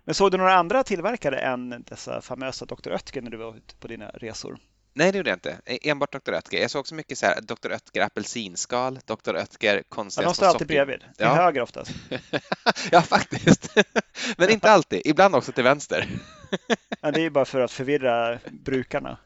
Men 0.05 0.15
såg 0.15 0.31
du 0.31 0.37
några 0.37 0.53
andra 0.53 0.83
tillverkare 0.83 1.39
än 1.39 1.83
dessa 1.87 2.21
famösa 2.21 2.65
Dr. 2.65 2.91
Oetker 2.91 3.21
när 3.21 3.31
du 3.31 3.37
var 3.37 3.57
ute 3.57 3.75
på 3.75 3.87
dina 3.87 4.09
resor? 4.09 4.57
Nej, 4.93 5.11
det 5.11 5.17
gjorde 5.17 5.29
jag 5.29 5.37
inte. 5.37 5.57
E- 5.65 5.89
Enbart 5.89 6.11
Dr. 6.11 6.33
Oetker. 6.33 6.61
Jag 6.61 6.71
såg 6.71 6.79
också 6.79 6.95
mycket 6.95 7.17
så 7.17 7.25
här 7.25 7.41
Dr. 7.41 7.71
Oetker 7.71 8.01
apelsinskal, 8.01 8.99
Dr. 9.05 9.35
Oetker 9.35 9.83
konstiga 9.89 10.23
ja, 10.23 10.29
De 10.29 10.35
står 10.35 10.45
alltid 10.45 10.67
bredvid, 10.67 10.99
till 10.99 11.09
ja. 11.17 11.35
höger 11.35 11.61
oftast. 11.61 11.91
ja, 12.91 13.01
faktiskt. 13.01 13.75
Men 14.37 14.49
inte 14.49 14.71
alltid, 14.71 15.01
ibland 15.05 15.35
också 15.35 15.51
till 15.51 15.63
vänster. 15.63 16.07
ja, 17.01 17.11
det 17.11 17.21
är 17.21 17.29
bara 17.29 17.45
för 17.45 17.61
att 17.61 17.71
förvirra 17.71 18.39
brukarna. 18.51 19.17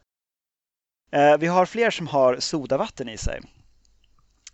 Eh, 1.11 1.37
vi 1.37 1.47
har 1.47 1.65
fler 1.65 1.91
som 1.91 2.07
har 2.07 2.39
sodavatten 2.39 3.09
i 3.09 3.17
sig. 3.17 3.41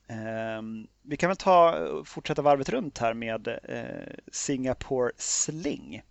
Eh, 0.08 0.62
vi 1.02 1.18
kan 1.18 1.30
väl 1.30 1.38
ta 1.38 1.88
fortsätta 2.06 2.42
varvet 2.42 2.70
runt 2.70 2.98
här 2.98 3.14
med 3.14 3.48
eh, 3.48 4.14
Singapore 4.32 5.12
Sling. 5.18 6.02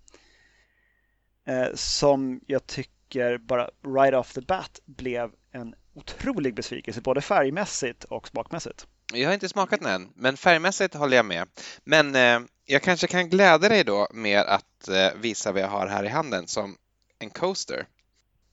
Eh, 1.47 1.75
som 1.75 2.41
jag 2.47 2.67
tycker 2.67 3.39
bara 3.39 3.71
right 3.97 4.15
off 4.15 4.33
the 4.33 4.41
bat 4.41 4.81
blev 4.85 5.31
en 5.53 5.75
otrolig 5.95 6.55
besvikelse 6.55 7.01
både 7.01 7.21
färgmässigt 7.21 8.05
och 8.05 8.29
smakmässigt. 8.29 8.87
Jag 9.13 9.29
har 9.29 9.35
inte 9.35 9.49
smakat 9.49 9.81
den 9.81 9.91
än, 9.91 10.13
men 10.15 10.37
färgmässigt 10.37 10.95
håller 10.95 11.17
jag 11.17 11.27
med. 11.27 11.49
Men 11.85 12.15
eh, 12.15 12.41
jag 12.65 12.83
kanske 12.83 13.07
kan 13.07 13.29
glädja 13.29 13.69
dig 13.69 13.85
då 13.85 14.09
med 14.13 14.41
att 14.41 14.89
eh, 14.89 15.21
visa 15.21 15.53
vad 15.53 15.63
jag 15.63 15.69
har 15.69 15.87
här 15.87 16.05
i 16.05 16.09
handen 16.09 16.47
som 16.49 16.77
en 17.19 17.31
coaster. 17.31 17.87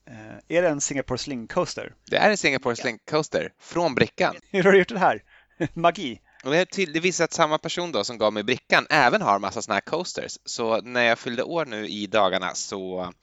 Eh, 0.06 0.58
är 0.58 0.62
det 0.62 0.70
en 0.70 0.82
Singapore 0.82 1.18
Sling 1.18 1.48
Coaster? 1.48 1.94
Det 2.06 2.18
är 2.18 2.30
en 2.30 2.38
Singapore 2.38 2.76
Sling 2.76 3.00
Coaster 3.10 3.54
från 3.60 3.96
brickan. 3.96 4.36
Hur 4.52 4.64
har 4.64 4.72
du 4.72 4.78
gjort 4.80 4.90
det 4.90 5.00
här? 5.00 5.24
Magi? 5.74 6.22
Och 6.44 6.52
det, 6.52 6.66
till, 6.66 6.94
det 6.94 7.00
visar 7.00 7.24
att 7.24 7.34
samma 7.34 7.58
person 7.58 7.92
då 7.92 8.04
som 8.04 8.18
gav 8.18 8.34
mig 8.34 8.44
brickan 8.44 8.88
även 8.90 9.22
har 9.22 9.40
massa 9.40 9.62
sådana 9.62 9.76
här 9.76 9.82
coasters. 9.82 10.38
Så 10.46 10.82
när 10.82 11.04
jag 11.04 11.20
fyllde 11.20 11.44
år 11.44 11.66
nu 11.66 11.88
i 11.88 12.08
dagarna 12.08 12.56
så 12.56 13.14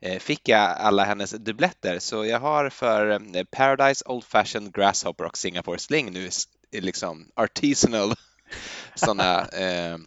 eh, 0.00 0.18
fick 0.18 0.48
jag 0.48 0.60
alla 0.60 1.04
hennes 1.04 1.30
dubbletter. 1.30 1.98
Så 1.98 2.24
jag 2.24 2.40
har 2.40 2.70
för 2.70 3.10
eh, 3.10 3.44
Paradise, 3.50 4.04
Old 4.08 4.24
Fashioned, 4.24 4.74
Grasshopper 4.74 5.24
och 5.24 5.38
Singapore 5.38 5.78
Sling 5.78 6.12
nu 6.12 6.30
liksom 6.72 7.30
artisanal 7.34 8.14
sådana 8.94 9.48
eh, 9.48 9.94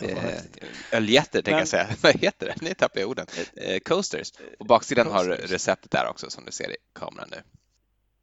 eh, 0.00 0.40
öljätter, 0.92 1.42
tänker 1.42 1.58
jag 1.58 1.68
säga. 1.68 1.88
Vad 2.02 2.20
heter 2.20 2.46
det? 2.46 2.54
Nu 2.60 2.74
tappar 2.74 3.00
jag 3.00 3.10
orden. 3.10 3.26
Eh, 3.56 3.78
coasters. 3.78 4.32
På 4.58 4.64
baksidan 4.64 5.06
coasters. 5.06 5.40
har 5.40 5.48
receptet 5.48 5.90
där 5.90 6.08
också 6.10 6.30
som 6.30 6.44
du 6.44 6.52
ser 6.52 6.70
i 6.70 6.76
kameran 6.94 7.28
nu. 7.30 7.42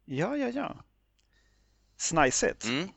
Ja, 0.04 0.36
ja, 0.36 0.48
ja. 0.48 0.76
Snajsigt. 1.96 2.64
Mm. 2.64 2.88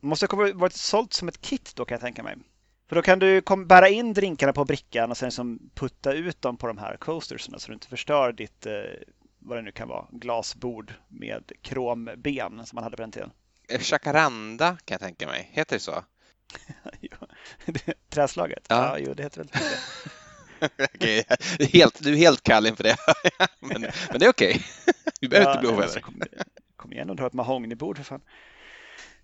Måste 0.00 0.26
ha 0.26 0.52
varit 0.54 0.72
sålt 0.72 1.12
som 1.12 1.28
ett 1.28 1.40
kit 1.40 1.72
då 1.76 1.84
kan 1.84 1.94
jag 1.94 2.00
tänka 2.00 2.22
mig. 2.22 2.36
För 2.88 2.96
då 2.96 3.02
kan 3.02 3.18
du 3.18 3.40
kom, 3.40 3.66
bära 3.66 3.88
in 3.88 4.12
drinkarna 4.14 4.52
på 4.52 4.64
brickan 4.64 5.10
och 5.10 5.16
sen 5.16 5.30
som 5.32 5.70
putta 5.74 6.12
ut 6.12 6.42
dem 6.42 6.56
på 6.56 6.66
de 6.66 6.78
här 6.78 6.96
coasterserna 6.96 7.58
så 7.58 7.68
du 7.68 7.74
inte 7.74 7.88
förstör 7.88 8.32
ditt, 8.32 8.66
eh, 8.66 8.72
vad 9.38 9.58
det 9.58 9.62
nu 9.62 9.72
kan 9.72 9.88
vara, 9.88 10.06
glasbord 10.12 10.94
med 11.08 11.52
kromben 11.62 12.66
som 12.66 12.76
man 12.76 12.84
hade 12.84 12.96
på 12.96 13.02
den 13.02 13.12
tiden. 13.12 13.30
Jacaranda 13.68 14.76
kan 14.84 14.94
jag 14.94 15.00
tänka 15.00 15.26
mig, 15.26 15.48
heter 15.52 15.76
det 15.76 15.80
så? 15.80 16.04
Träslaget? 18.08 18.66
Ja. 18.68 18.76
ja, 18.76 18.98
jo 18.98 19.14
det 19.14 19.22
heter 19.22 19.38
väl 19.38 19.50
det. 19.52 20.84
okay. 20.94 21.24
helt, 21.72 22.02
du 22.02 22.12
är 22.12 22.16
helt 22.16 22.42
kall 22.42 22.66
inför 22.66 22.84
det, 22.84 22.96
men, 23.60 23.80
men 23.80 24.18
det 24.18 24.26
är 24.26 24.30
okej. 24.30 24.50
Okay. 24.50 24.62
Vi 25.20 25.28
behöver 25.28 25.50
ja, 25.50 25.52
inte 25.52 25.60
bli 25.60 25.76
ovänner. 25.76 26.00
Kom, 26.00 26.22
kom 26.76 26.92
igen 26.92 27.10
och 27.10 27.16
dra 27.16 27.26
ett 27.26 27.32
mahognybord 27.32 27.96
för 27.96 28.04
fan. 28.04 28.20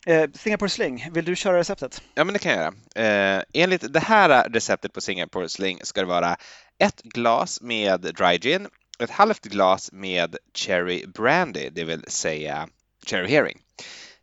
Eh, 0.07 0.31
Singapore 0.35 0.69
Sling, 0.69 1.09
vill 1.13 1.25
du 1.25 1.37
köra 1.37 1.59
receptet? 1.59 2.03
Ja, 2.15 2.25
men 2.25 2.33
det 2.33 2.39
kan 2.39 2.53
jag 2.53 2.61
göra. 2.95 3.37
Eh, 3.39 3.43
enligt 3.53 3.93
det 3.93 4.01
här 4.01 4.49
receptet 4.49 4.93
på 4.93 5.01
Singapore 5.01 5.49
Sling 5.49 5.81
ska 5.83 6.01
det 6.01 6.07
vara 6.07 6.37
ett 6.79 7.03
glas 7.03 7.61
med 7.61 8.01
dry 8.01 8.39
gin, 8.39 8.69
ett 8.99 9.11
halvt 9.11 9.45
glas 9.45 9.93
med 9.93 10.37
cherry 10.55 11.07
brandy, 11.07 11.71
det 11.71 11.85
vill 11.85 12.05
säga 12.09 12.69
cherry 13.07 13.29
herring. 13.29 13.59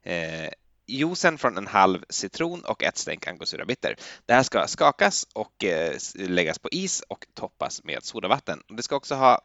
Eh, 0.03 0.49
juicen 0.87 1.37
från 1.37 1.57
en 1.57 1.67
halv 1.67 2.03
citron 2.09 2.61
och 2.65 2.83
ett 2.83 2.97
stänk 2.97 3.27
angostura 3.27 3.65
bitter. 3.65 3.95
Det 4.25 4.33
här 4.33 4.43
ska 4.43 4.67
skakas 4.67 5.27
och 5.33 5.63
eh, 5.63 5.97
läggas 6.15 6.59
på 6.59 6.69
is 6.71 7.03
och 7.07 7.25
toppas 7.33 7.83
med 7.83 8.03
sodavatten. 8.03 8.61
Det 8.77 8.83
ska 8.83 8.95
också 8.95 9.15
ha 9.15 9.41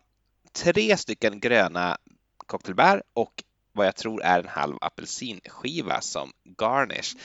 tre 0.53 0.97
stycken 0.97 1.41
gröna 1.41 1.99
cocktailbär 2.47 3.03
och 3.13 3.43
vad 3.79 3.87
jag 3.87 3.97
tror 3.97 4.23
är 4.23 4.41
en 4.41 4.49
halv 4.49 4.77
apelsinskiva 4.81 6.01
som 6.01 6.31
garnish. 6.59 7.17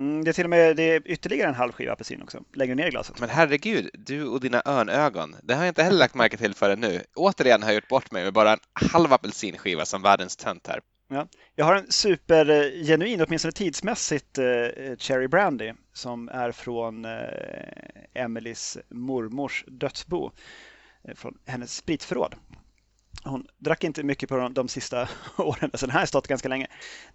Mm, 0.00 0.24
det 0.24 0.30
är 0.30 0.32
till 0.32 0.44
och 0.44 0.50
med 0.50 0.76
det 0.76 0.82
är 0.82 1.02
ytterligare 1.04 1.48
en 1.48 1.54
halv 1.54 1.72
skiva 1.72 1.92
apelsin 1.92 2.22
också, 2.22 2.42
längre 2.54 2.74
ner 2.74 2.86
i 2.86 2.90
glaset. 2.90 3.20
Men 3.20 3.28
herregud, 3.28 3.90
du 3.92 4.26
och 4.26 4.40
dina 4.40 4.62
örnögon. 4.66 5.36
Det 5.42 5.54
har 5.54 5.64
jag 5.64 5.70
inte 5.70 5.82
heller 5.82 5.98
lagt 5.98 6.14
märke 6.14 6.36
till 6.36 6.54
förrän 6.54 6.80
nu. 6.80 7.02
Återigen 7.16 7.62
har 7.62 7.68
jag 7.68 7.74
gjort 7.74 7.88
bort 7.88 8.12
mig 8.12 8.24
med 8.24 8.32
bara 8.32 8.52
en 8.52 8.58
halv 8.72 9.12
apelsinskiva 9.12 9.84
som 9.84 10.02
världens 10.02 10.36
tönt 10.36 10.66
här. 10.66 10.80
Ja. 11.08 11.28
Jag 11.54 11.64
har 11.64 11.74
en 11.74 11.92
supergenuin, 11.92 13.22
åtminstone 13.22 13.52
tidsmässigt, 13.52 14.38
eh, 14.38 14.44
Cherry 14.98 15.28
Brandy 15.28 15.72
som 15.92 16.28
är 16.28 16.52
från 16.52 17.04
eh, 17.04 17.10
Emelies 18.14 18.78
mormors 18.88 19.64
dödsbo, 19.68 20.30
eh, 21.04 21.14
från 21.14 21.38
hennes 21.46 21.76
spritförråd. 21.76 22.34
Hon 23.24 23.46
drack 23.58 23.84
inte 23.84 24.02
mycket 24.02 24.28
på 24.28 24.36
de, 24.36 24.54
de 24.54 24.68
sista 24.68 25.08
åren, 25.36 25.70
så 25.74 25.86
den 25.86 25.92
här 25.92 26.00
har 26.00 26.06
stått 26.06 26.26
ganska 26.26 26.48
länge. 26.48 26.66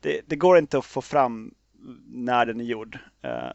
Det, 0.02 0.22
det, 0.26 0.36
går 0.36 0.58
inte 0.58 0.78
att 0.78 0.86
få 0.86 1.02
fram 1.02 1.54
när 2.08 2.46
den 2.46 2.62
är 2.62 2.66
gjord. 2.66 3.00
Eh, 3.22 3.52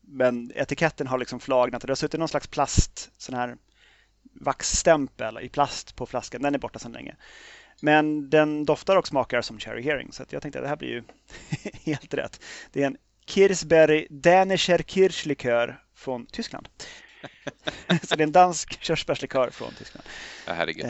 men 0.00 0.52
etiketten 0.54 1.06
har 1.06 1.18
liksom 1.18 1.40
flagnat. 1.40 1.82
Det 1.82 1.90
har 1.90 1.94
suttit 1.94 2.20
någon 2.20 2.28
slags 2.28 2.46
plast, 2.46 3.10
sån 3.18 3.34
här 3.34 3.56
vaxstämpel 4.32 5.38
i 5.42 5.48
plast 5.48 5.96
på 5.96 6.06
flaskan. 6.06 6.42
Den 6.42 6.54
är 6.54 6.58
borta 6.58 6.78
sedan 6.78 6.92
länge. 6.92 7.16
Men 7.80 8.30
den 8.30 8.64
doftar 8.64 8.96
och 8.96 9.06
smakar 9.06 9.42
som 9.42 9.58
Cherry 9.58 9.82
Hearing 9.82 10.12
så 10.12 10.24
jag 10.30 10.42
tänkte 10.42 10.58
att 10.58 10.64
det 10.64 10.68
här 10.68 10.76
blir 10.76 10.88
ju 10.88 11.02
helt 11.84 12.14
rätt. 12.14 12.40
Det 12.72 12.82
är 12.82 12.86
en 12.86 12.96
Kirsberry 13.26 14.06
Danischer 14.10 14.82
Kirschlikör 14.82 15.82
från 15.94 16.26
Tyskland. 16.26 16.68
så 18.02 18.16
det 18.16 18.22
är 18.22 18.26
en 18.26 18.32
dansk 18.32 18.82
körsbärslikör 18.82 19.50
från 19.50 19.72
Tyskland. 19.78 20.06
Ja, 20.46 20.52
herregud. 20.52 20.86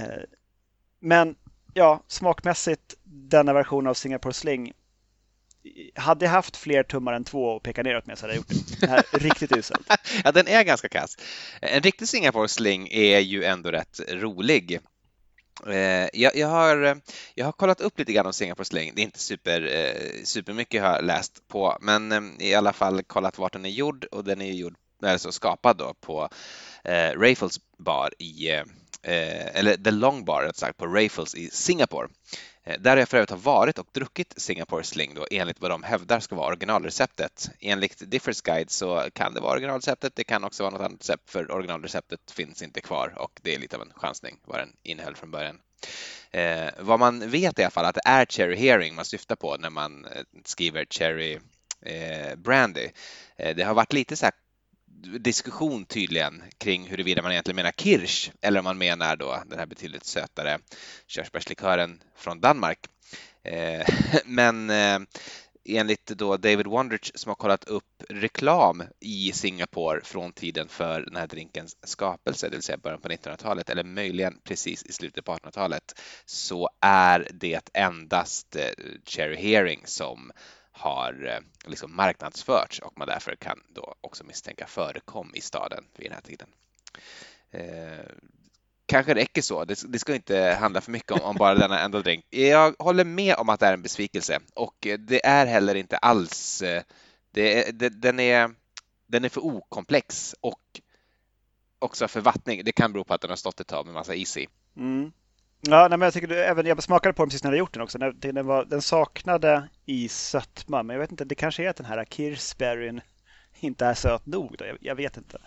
Men 1.01 1.37
ja, 1.75 2.05
smakmässigt 2.09 2.95
denna 3.05 3.53
version 3.53 3.87
av 3.87 3.95
Singapore 3.95 4.35
Sling 4.35 4.73
hade 5.95 6.25
jag 6.25 6.33
haft 6.33 6.57
fler 6.57 6.83
tummar 6.83 7.13
än 7.13 7.25
två 7.25 7.45
och 7.45 7.63
peka 7.63 7.83
neråt 7.83 8.07
med 8.07 8.19
så 8.19 8.23
hade 8.23 8.35
jag 8.35 8.37
gjort 8.37 8.49
det. 8.49 8.81
det 8.81 8.87
här 8.87 9.05
är 9.13 9.19
riktigt 9.19 9.57
uselt. 9.57 9.87
ja, 10.25 10.33
den 10.33 10.49
är 10.49 10.63
ganska 10.63 10.89
kass. 10.89 11.17
En 11.61 11.83
riktig 11.83 12.09
Singapore 12.09 12.49
Sling 12.49 12.89
är 12.91 13.19
ju 13.19 13.45
ändå 13.45 13.71
rätt 13.71 14.01
rolig. 14.09 14.81
Eh, 15.67 16.09
jag, 16.13 16.37
jag, 16.37 16.49
har, 16.49 17.01
jag 17.35 17.45
har 17.45 17.53
kollat 17.53 17.81
upp 17.81 17.99
lite 17.99 18.13
grann 18.13 18.27
om 18.27 18.33
Singapore 18.33 18.65
Sling. 18.65 18.93
Det 18.95 19.01
är 19.01 19.05
inte 19.05 19.19
super, 19.19 19.63
eh, 19.63 20.25
supermycket 20.25 20.75
jag 20.83 20.91
har 20.91 21.03
läst 21.03 21.49
på, 21.49 21.79
men 21.81 22.13
eh, 22.13 22.49
i 22.49 22.55
alla 22.55 22.73
fall 22.73 23.03
kollat 23.03 23.39
vart 23.39 23.53
den 23.53 23.65
är 23.65 23.71
gjord 23.71 24.05
och 24.05 24.25
den 24.25 24.41
är 24.41 24.53
gjord, 24.53 24.75
alltså 25.03 25.33
skapad 25.33 25.77
då 25.77 25.95
på 26.01 26.29
Raffles 27.15 27.61
bar 27.79 28.11
i, 28.19 28.63
Eh, 29.03 29.57
eller 29.57 29.77
The 29.77 29.91
Long 29.91 30.25
Bar 30.25 30.43
rätt 30.43 30.57
sagt, 30.57 30.77
på 30.77 30.87
Raffles 30.87 31.35
i 31.35 31.51
Singapore. 31.51 32.09
Eh, 32.65 32.73
där 32.73 32.79
där 32.79 32.97
jag 32.97 33.09
för 33.09 33.17
övrigt 33.17 33.31
har 33.31 33.37
varit 33.37 33.79
och 33.79 33.87
druckit 33.93 34.35
Singapore 34.37 34.85
Sling 34.85 35.15
då, 35.15 35.27
enligt 35.31 35.61
vad 35.61 35.71
de 35.71 35.83
hävdar 35.83 36.21
ska 36.21 36.37
vara 36.37 36.47
originalreceptet. 36.47 37.51
Enligt 37.61 38.11
Differs 38.11 38.41
Guide 38.41 38.71
så 38.71 39.09
kan 39.13 39.35
det 39.35 39.41
vara 39.41 39.53
originalreceptet, 39.53 40.17
det 40.17 40.25
kan 40.25 40.45
också 40.45 40.63
vara 40.63 40.71
något 40.71 40.81
annat 40.81 41.01
recept 41.01 41.31
för 41.31 41.53
originalreceptet 41.53 42.31
finns 42.31 42.63
inte 42.63 42.81
kvar 42.81 43.15
och 43.17 43.41
det 43.43 43.55
är 43.55 43.59
lite 43.59 43.77
av 43.77 43.83
en 43.83 43.93
chansning 43.95 44.39
vad 44.45 44.59
den 44.59 44.73
innehöll 44.83 45.17
från 45.17 45.31
början. 45.31 45.59
Eh, 46.31 46.71
vad 46.79 46.99
man 46.99 47.31
vet 47.31 47.59
i 47.59 47.63
alla 47.63 47.71
fall 47.71 47.85
att 47.85 47.95
det 47.95 48.03
är 48.05 48.27
Cherry 48.27 48.57
Hearing 48.57 48.95
man 48.95 49.05
syftar 49.05 49.37
på 49.37 49.57
när 49.57 49.71
man 49.71 50.05
eh, 50.05 50.23
skriver 50.45 50.87
Cherry 50.91 51.39
eh, 51.83 52.37
Brandy. 52.37 52.89
Eh, 53.37 53.57
det 53.57 53.63
har 53.63 53.75
varit 53.75 53.93
lite 53.93 54.17
så 54.17 54.27
här 54.27 54.35
diskussion 55.03 55.85
tydligen 55.85 56.43
kring 56.59 56.87
huruvida 56.87 57.23
man 57.23 57.33
egentligen 57.33 57.57
menar 57.57 57.73
kirsch 57.73 58.31
eller 58.41 58.59
om 58.59 58.65
man 58.65 58.79
menar 58.79 59.17
då 59.17 59.43
den 59.47 59.59
här 59.59 59.67
betydligt 59.67 60.05
sötare 60.05 60.59
körsbärslikören 61.07 62.03
från 62.17 62.41
Danmark. 62.41 62.79
Eh, 63.43 63.87
men 64.25 64.71
eh, 64.71 64.99
enligt 65.69 66.07
då 66.07 66.37
David 66.37 66.67
Wondrich 66.67 67.11
som 67.15 67.29
har 67.31 67.35
kollat 67.35 67.65
upp 67.65 68.03
reklam 68.09 68.83
i 69.01 69.33
Singapore 69.33 70.01
från 70.05 70.33
tiden 70.33 70.69
för 70.69 71.01
den 71.01 71.17
här 71.17 71.27
drinkens 71.27 71.77
skapelse, 71.83 72.49
det 72.49 72.57
vill 72.57 72.63
säga 72.63 72.79
början 72.79 73.01
på 73.01 73.09
1900-talet 73.09 73.71
eller 73.71 73.85
möjligen 73.85 74.41
precis 74.45 74.85
i 74.85 74.93
slutet 74.93 75.25
på 75.25 75.33
1800-talet, 75.33 76.01
så 76.25 76.69
är 76.81 77.29
det 77.33 77.71
endast 77.75 78.57
eh, 78.57 78.63
Cherry 79.05 79.37
Hearing 79.37 79.83
som 79.85 80.33
har 80.79 81.27
eh, 81.27 81.71
liksom 81.71 81.97
marknadsförts 81.97 82.79
och 82.79 82.99
man 82.99 83.09
därför 83.09 83.37
kan 83.37 83.61
då 83.69 83.95
också 84.01 84.25
misstänka 84.25 84.67
förekom 84.67 85.35
i 85.35 85.41
staden 85.41 85.85
vid 85.97 86.07
den 86.07 86.15
här 86.15 86.21
tiden. 86.21 86.49
Eh, 87.51 88.07
kanske 88.87 89.15
räcker 89.15 89.43
så. 89.43 89.65
Det, 89.65 89.93
det, 89.93 89.99
ska 89.99 90.15
inte 90.15 90.57
handla 90.61 90.81
för 90.81 90.93
mycket 90.93 91.13
om, 91.13 91.21
om 91.21 91.37
bara 91.37 91.55
denna 91.55 91.81
enda 91.81 92.03
drink. 92.03 92.25
Jag 92.31 92.75
håller 92.79 93.05
med 93.05 93.35
om 93.37 93.49
att 93.49 93.61
det 93.61 93.67
är 93.67 93.73
en 93.73 93.83
besvikelse 93.83 94.41
och 94.55 94.87
det 94.99 95.27
är 95.27 95.47
heller 95.47 95.75
inte 95.75 95.97
alls. 95.97 96.63
Eh, 96.63 96.83
det, 97.31 97.79
det, 97.79 97.89
den, 97.89 98.21
är, 98.21 98.55
den 99.07 99.25
är 99.25 99.29
för 99.29 99.45
okomplex 99.45 100.35
och 100.41 100.81
också 101.79 102.09
för 102.09 102.21
vattning. 102.21 102.65
Det 102.65 102.73
kan 102.73 102.93
bero 102.93 103.05
på 103.05 103.15
att 103.15 103.21
den 103.21 103.31
har 103.31 103.37
stått 103.37 103.61
ett 103.61 103.67
tag 103.67 103.87
med 103.87 103.95
massa 103.95 104.15
is 104.15 104.37
i. 104.37 104.49
Mm. 104.77 105.13
Ja, 105.61 105.89
nej, 105.89 105.99
men 105.99 106.07
jag 106.07 106.13
tycker 106.13 106.31
även 106.31 106.67
jag 106.67 106.83
smakade 106.83 107.13
på 107.13 107.23
den 107.23 107.29
precis 107.29 107.45
när 107.45 107.51
jag 107.51 107.59
gjort 107.59 107.75
den 107.75 107.83
också. 107.83 107.99
Den, 107.99 108.47
var, 108.47 108.65
den 108.65 108.83
saknade 108.83 109.69
i 109.87 110.09
sötma, 110.09 110.83
men 110.83 110.95
jag 110.95 111.01
vet 111.01 111.11
inte, 111.11 111.25
det 111.25 111.35
kanske 111.35 111.65
är 111.65 111.69
att 111.69 111.77
den 111.77 111.87
här 111.87 112.05
kirschberryn 112.05 113.01
inte 113.61 113.87
är 113.87 113.95
söt 113.95 114.27
nog. 114.27 114.55
Då. 114.59 114.67
Jag, 114.67 114.79
jag 114.81 114.95
vet 114.95 115.17
inte. 115.17 115.39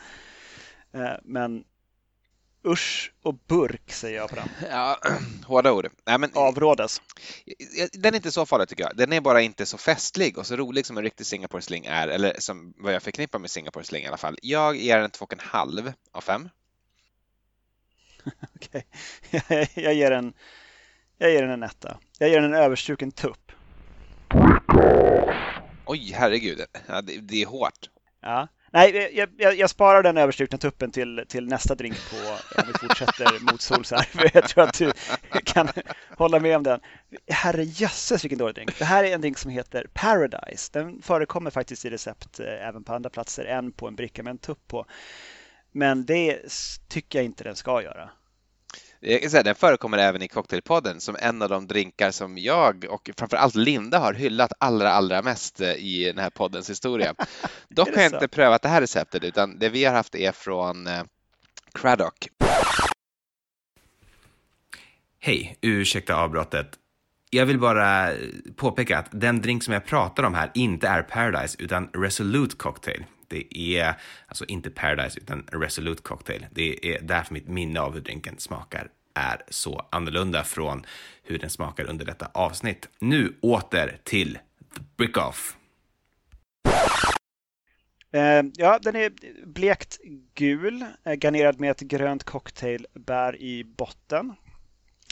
Eh, 0.94 1.14
men 1.24 1.64
usch 2.68 3.14
och 3.24 3.36
burk 3.48 3.92
säger 3.92 4.18
jag 4.18 4.30
på 4.30 4.36
den. 4.36 4.50
Ja, 4.70 4.98
hårda 5.46 5.72
ord. 5.72 5.90
Nej, 6.06 6.18
men, 6.18 6.32
Avrådes. 6.34 7.02
Den 7.94 8.14
är 8.14 8.16
inte 8.16 8.32
så 8.32 8.46
farlig 8.46 8.68
tycker 8.68 8.84
jag. 8.84 8.98
Den 8.98 9.14
är 9.14 9.22
bara 9.22 9.42
inte 9.42 9.66
så 9.66 9.78
festlig 9.78 10.38
och 10.38 10.48
så 10.48 10.56
rolig 10.56 10.86
som 10.86 10.98
en 10.98 11.04
riktig 11.04 11.26
Singapore 11.26 11.62
Sling 11.62 11.86
är, 11.86 12.08
eller 12.08 12.36
som 12.40 12.74
vad 12.78 12.94
jag 12.94 13.04
förknippar 13.04 13.40
med 13.40 13.52
Singapore 13.52 13.86
Sling 13.86 14.04
i 14.04 14.08
alla 14.08 14.18
fall. 14.18 14.38
Jag 14.42 14.76
ger 14.76 15.00
den 15.00 15.10
2,5 15.10 15.94
av 16.12 16.22
5. 16.22 16.50
Okej, 18.56 18.86
okay. 19.34 19.68
jag, 19.84 19.94
ger 19.94 20.12
den, 20.12 20.34
jag 21.18 21.32
ger 21.32 21.42
den 21.42 21.52
en 21.52 21.64
etta. 21.64 21.98
Jag 22.20 22.30
ger 22.30 22.42
den 22.42 22.54
en 22.54 22.60
överstruken 22.60 23.12
tupp. 23.12 23.52
Oj, 25.86 26.12
herregud. 26.16 26.62
Ja, 26.88 27.02
det, 27.02 27.18
det 27.18 27.42
är 27.42 27.46
hårt. 27.46 27.90
Ja. 28.22 28.48
Nej, 28.74 29.12
jag, 29.14 29.30
jag, 29.38 29.56
jag, 29.58 29.70
sparar 29.70 30.04
den 30.04 30.18
överstrukna 30.18 30.58
tuppen 30.58 30.92
till, 30.92 31.26
till 31.28 31.48
nästa 31.48 31.76
drink 31.76 31.98
på 32.10 32.18
om 32.62 32.68
vi 32.68 32.88
fortsätter 32.88 33.40
mot 33.52 33.62
sols 33.62 33.92
här. 33.92 34.04
För 34.04 34.32
jag 34.34 34.50
tror 34.50 34.64
att 34.64 34.74
du 34.74 34.92
kan 35.44 35.68
hålla 36.18 36.40
med 36.40 36.58
om 36.58 36.64
den. 36.64 36.80
Herre 37.28 37.64
jösses 37.64 38.24
vilken 38.24 38.40
dålig 38.40 38.56
drink. 38.56 38.80
Det 38.80 38.86
här 38.86 39.04
är 39.04 39.14
en 39.16 39.22
drink 39.22 39.38
som 39.38 39.52
heter 39.52 39.88
Paradise. 39.94 40.70
Den 40.74 41.02
förekommer 41.02 41.52
faktiskt 41.52 41.86
i 41.86 41.90
recept 41.90 42.40
eh, 42.40 42.68
även 42.68 42.84
på 42.84 42.94
andra 42.94 43.10
platser 43.10 43.46
än 43.46 43.72
på 43.72 43.88
en 43.88 43.96
bricka 43.96 44.24
med 44.24 44.32
en 44.32 44.38
tupp 44.38 44.68
på. 44.68 44.86
Men 45.72 46.06
det 46.06 46.40
tycker 46.88 47.20
jag 47.20 47.26
inte 47.26 47.44
den 47.44 47.56
ska 47.56 47.82
göra. 47.84 48.10
Jag 49.04 49.22
kan 49.22 49.32
säga, 49.32 49.44
den 49.44 49.56
förekommer 49.56 49.98
även 49.98 50.22
i 50.22 50.28
Cocktailpodden 50.28 51.02
som 51.02 51.16
en 51.20 51.42
av 51.42 51.50
de 51.50 51.68
drinkar 51.68 52.12
som 52.12 52.38
jag 52.38 52.86
och 52.90 53.10
framförallt 53.18 53.56
Linda 53.56 54.00
har 54.00 54.14
hyllat 54.14 54.54
allra, 54.58 54.92
allra 54.92 55.22
mest 55.22 55.62
eh, 55.62 55.74
i 55.74 56.06
den 56.06 56.18
här 56.18 56.30
poddens 56.30 56.70
historia. 56.70 57.16
Dock 57.70 57.96
har 57.96 58.02
jag 58.02 58.14
inte 58.14 58.28
prövat 58.28 58.62
det 58.62 58.70
här 58.70 58.82
receptet 58.82 59.24
utan 59.24 59.60
det 59.60 59.70
vi 59.70 59.86
har 59.86 59.94
haft 59.94 60.16
är 60.16 60.32
från 60.32 60.88
eh, 60.88 61.04
Craddock. 61.74 62.28
Hej, 65.20 65.58
ursäkta 65.62 66.16
avbrottet. 66.16 66.68
Jag 67.30 67.46
vill 67.46 67.60
bara 67.60 68.12
påpeka 68.56 69.00
att 69.00 69.08
den 69.12 69.42
drink 69.42 69.64
som 69.64 69.74
jag 69.74 69.86
pratar 69.86 70.24
om 70.24 70.34
här 70.34 70.52
inte 70.54 70.88
är 70.88 71.04
Paradise 71.04 71.58
utan 71.60 71.90
Resolute 71.94 72.56
Cocktail. 72.56 73.06
Det 73.32 73.58
är 73.58 73.94
alltså 74.28 74.46
inte 74.46 74.70
Paradise 74.70 75.20
utan 75.20 75.48
Resolute 75.52 76.02
Cocktail. 76.02 76.46
Det 76.52 76.96
är 76.96 77.02
därför 77.02 77.34
mitt 77.34 77.48
minne 77.48 77.80
av 77.80 77.94
hur 77.94 78.02
drinken 78.02 78.36
smakar 78.38 78.88
är 79.14 79.42
så 79.50 79.88
annorlunda 79.92 80.44
från 80.44 80.86
hur 81.24 81.40
den 81.40 81.50
smakar 81.50 81.90
under 81.90 82.06
detta 82.06 82.32
avsnitt. 82.34 82.90
Nu 83.00 83.38
åter 83.42 84.00
till 84.04 84.40
The 84.76 84.82
Brick 84.98 85.18
Off. 85.18 85.58
Uh, 88.16 88.52
ja, 88.56 88.80
den 88.82 88.96
är 88.96 89.12
blekt 89.46 90.00
gul, 90.34 90.86
uh, 91.08 91.14
garnerad 91.14 91.60
med 91.60 91.72
ett 91.72 91.80
grönt 91.80 92.24
cocktailbär 92.24 93.42
i 93.42 93.64
botten. 93.64 94.36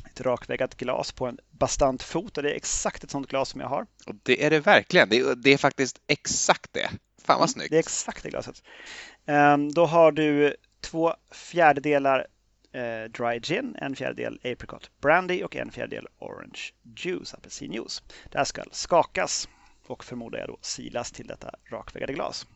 Ett 0.05 0.21
rakväggat 0.21 0.77
glas 0.77 1.12
på 1.12 1.27
en 1.27 1.39
bastant 1.51 2.03
fot 2.03 2.38
och 2.38 2.43
det 2.43 2.51
är 2.51 2.55
exakt 2.55 3.03
ett 3.03 3.12
sånt 3.12 3.29
glas 3.29 3.49
som 3.49 3.62
jag 3.62 3.67
har. 3.67 3.86
Och 4.05 4.15
det 4.23 4.45
är 4.45 4.49
det 4.49 4.60
verkligen. 4.60 5.10
Det 5.10 5.19
är, 5.19 5.36
det 5.36 5.53
är 5.53 5.58
faktiskt 5.58 6.01
exakt 6.08 6.73
det. 6.73 6.89
Fan 7.23 7.39
vad 7.39 7.49
snyggt. 7.49 7.69
Det 7.69 7.75
är 7.77 7.79
exakt 7.79 8.23
det 8.23 8.29
glaset. 8.29 8.63
Um, 9.25 9.71
då 9.71 9.86
har 9.86 10.12
du 10.12 10.55
två 10.82 11.13
fjärdedelar 11.32 12.27
eh, 12.71 13.12
dry 13.12 13.39
gin, 13.39 13.75
en 13.82 13.95
fjärdedel 13.95 14.39
apricot 14.43 14.91
brandy 15.01 15.43
och 15.43 15.55
en 15.55 15.71
fjärdedel 15.71 16.08
orange 16.19 16.73
juice, 16.95 17.34
apelsinjuice. 17.34 18.03
Det 18.32 18.38
här 18.38 18.45
ska 18.45 18.63
skakas 18.71 19.49
och 19.88 20.03
förmodar 20.03 20.39
jag 20.39 20.47
då 20.47 20.58
silas 20.62 21.12
till 21.12 21.27
detta 21.27 21.51
rakväggade 21.71 22.13
glas. 22.13 22.47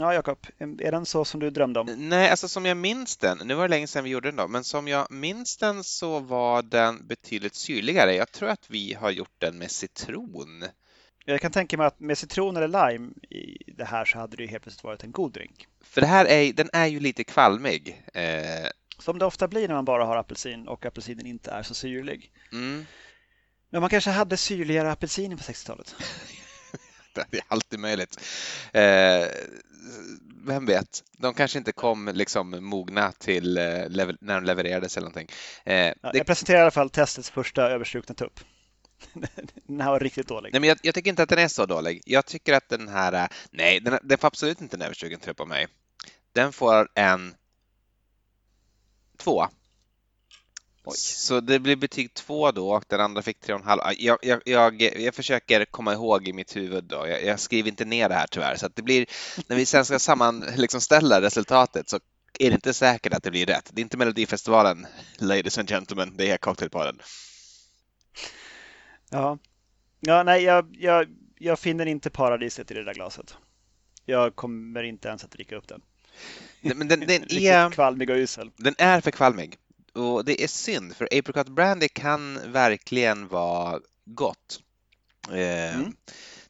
Ja, 0.00 0.14
Jakob, 0.14 0.46
är 0.58 0.92
den 0.92 1.06
så 1.06 1.24
som 1.24 1.40
du 1.40 1.50
drömde 1.50 1.80
om? 1.80 1.86
Nej, 1.98 2.30
alltså 2.30 2.48
som 2.48 2.66
jag 2.66 2.76
minns 2.76 3.16
den, 3.16 3.38
nu 3.44 3.54
var 3.54 3.62
det 3.62 3.68
länge 3.68 3.86
sedan 3.86 4.04
vi 4.04 4.10
gjorde 4.10 4.28
den 4.28 4.36
då, 4.36 4.48
men 4.48 4.64
som 4.64 4.88
jag 4.88 5.10
minns 5.10 5.56
den 5.56 5.84
så 5.84 6.20
var 6.20 6.62
den 6.62 7.06
betydligt 7.06 7.54
syrligare. 7.54 8.14
Jag 8.14 8.32
tror 8.32 8.48
att 8.48 8.70
vi 8.70 8.94
har 8.94 9.10
gjort 9.10 9.34
den 9.38 9.58
med 9.58 9.70
citron. 9.70 10.64
Jag 11.32 11.40
kan 11.40 11.50
tänka 11.50 11.76
mig 11.76 11.86
att 11.86 12.00
med 12.00 12.18
citron 12.18 12.56
eller 12.56 12.90
lime 12.90 13.10
i 13.30 13.72
det 13.76 13.84
här 13.84 14.04
så 14.04 14.18
hade 14.18 14.36
det 14.36 14.46
helt 14.46 14.62
plötsligt 14.62 14.84
varit 14.84 15.04
en 15.04 15.12
god 15.12 15.32
drink. 15.32 15.66
För 15.84 16.00
det 16.00 16.06
här 16.06 16.24
är, 16.24 16.52
den 16.52 16.70
är 16.72 16.86
ju 16.86 17.00
lite 17.00 17.24
kvalmig. 17.24 18.02
Eh... 18.14 18.68
Som 18.98 19.18
det 19.18 19.24
ofta 19.24 19.48
blir 19.48 19.68
när 19.68 19.74
man 19.74 19.84
bara 19.84 20.04
har 20.04 20.16
apelsin 20.16 20.68
och 20.68 20.86
apelsinen 20.86 21.26
inte 21.26 21.50
är 21.50 21.62
så 21.62 21.74
syrlig. 21.74 22.32
Mm. 22.52 22.86
Men 23.70 23.80
man 23.80 23.90
kanske 23.90 24.10
hade 24.10 24.36
syrligare 24.36 24.92
apelsiner 24.92 25.36
på 25.36 25.42
60-talet? 25.42 25.94
det 27.30 27.38
är 27.38 27.44
alltid 27.48 27.78
möjligt. 27.78 28.20
Eh, 28.72 29.26
vem 30.46 30.66
vet? 30.66 31.04
De 31.18 31.34
kanske 31.34 31.58
inte 31.58 31.72
kom 31.72 32.10
liksom 32.14 32.64
mogna 32.64 33.12
till 33.12 33.58
eh, 33.58 33.64
när 34.20 34.34
de 34.34 34.44
levererades 34.44 34.96
eller 34.96 35.08
någonting. 35.08 35.28
Eh, 35.64 35.74
ja, 35.74 35.94
det... 36.12 36.18
Jag 36.18 36.26
presenterar 36.26 36.58
i 36.58 36.62
alla 36.62 36.70
fall 36.70 36.90
testets 36.90 37.30
första 37.30 37.70
överstrukna 37.70 38.14
tupp. 38.14 38.40
den 39.66 39.80
här 39.80 39.90
var 39.90 40.00
riktigt 40.00 40.28
dålig. 40.28 40.52
Nej, 40.52 40.60
men 40.60 40.68
jag, 40.68 40.78
jag, 40.82 40.94
tycker 40.94 41.10
inte 41.10 41.22
att 41.22 41.28
den 41.28 41.38
är 41.38 41.48
så 41.48 41.66
dålig. 41.66 42.02
Jag 42.06 42.26
tycker 42.26 42.54
att 42.54 42.68
den 42.68 42.88
här, 42.88 43.28
nej, 43.50 43.80
den, 43.80 43.98
den 44.02 44.18
får 44.18 44.28
absolut 44.28 44.60
inte 44.60 44.76
en 44.76 44.82
överstruken 44.82 45.20
trupp 45.20 45.40
av 45.40 45.48
mig. 45.48 45.66
Den 46.32 46.52
får 46.52 46.88
en 46.94 47.34
två. 49.16 49.46
Oj. 50.84 50.96
Så 50.96 51.40
det 51.40 51.58
blir 51.58 51.76
betyg 51.76 52.14
två 52.14 52.50
då 52.50 52.70
och 52.70 52.84
den 52.88 53.00
andra 53.00 53.22
fick 53.22 53.40
tre 53.40 53.54
och 53.54 53.60
en 53.60 53.66
halv. 53.66 53.80
Jag, 53.98 54.18
jag, 54.22 54.42
jag, 54.44 54.82
jag 54.82 55.14
försöker 55.14 55.64
komma 55.64 55.92
ihåg 55.92 56.28
i 56.28 56.32
mitt 56.32 56.56
huvud 56.56 56.84
då. 56.84 57.06
Jag, 57.08 57.24
jag, 57.24 57.40
skriver 57.40 57.68
inte 57.68 57.84
ner 57.84 58.08
det 58.08 58.14
här 58.14 58.26
tyvärr 58.26 58.56
så 58.56 58.66
att 58.66 58.76
det 58.76 58.82
blir 58.82 59.06
när 59.46 59.56
vi 59.56 59.66
sen 59.66 59.84
ska 59.84 59.98
sammanställa 59.98 61.18
liksom 61.18 61.22
resultatet 61.22 61.88
så 61.88 62.00
är 62.38 62.50
det 62.50 62.54
inte 62.54 62.74
säkert 62.74 63.14
att 63.14 63.22
det 63.22 63.30
blir 63.30 63.46
rätt. 63.46 63.70
Det 63.72 63.80
är 63.80 63.82
inte 63.82 63.96
Melodifestivalen, 63.96 64.86
ladies 65.18 65.58
and 65.58 65.68
gentlemen, 65.68 66.14
det 66.16 66.30
är 66.30 66.36
Cocktailpodden. 66.36 67.00
Ja, 69.10 69.38
ja 70.00 70.22
nej, 70.22 70.42
jag, 70.42 70.76
jag, 70.78 71.06
jag 71.38 71.58
finner 71.58 71.86
inte 71.86 72.10
paradiset 72.10 72.70
i 72.70 72.74
det 72.74 72.84
där 72.84 72.94
glaset. 72.94 73.36
Jag 74.04 74.36
kommer 74.36 74.82
inte 74.82 75.08
ens 75.08 75.24
att 75.24 75.30
dricka 75.30 75.56
upp 75.56 75.68
den. 75.68 75.82
Men 76.60 76.88
den, 76.88 77.00
den 77.00 77.22
är 77.30 77.70
kvalmig 77.70 78.10
och 78.10 78.16
usel. 78.16 78.50
Den 78.56 78.74
är 78.78 79.00
för 79.00 79.10
kvalmig 79.10 79.58
och 79.98 80.24
det 80.24 80.42
är 80.42 80.48
synd 80.48 80.96
för 80.96 81.08
apricot 81.12 81.48
brandy 81.48 81.88
kan 81.88 82.52
verkligen 82.52 83.28
vara 83.28 83.80
gott. 84.04 84.60
Eh, 85.28 85.74
mm. 85.74 85.96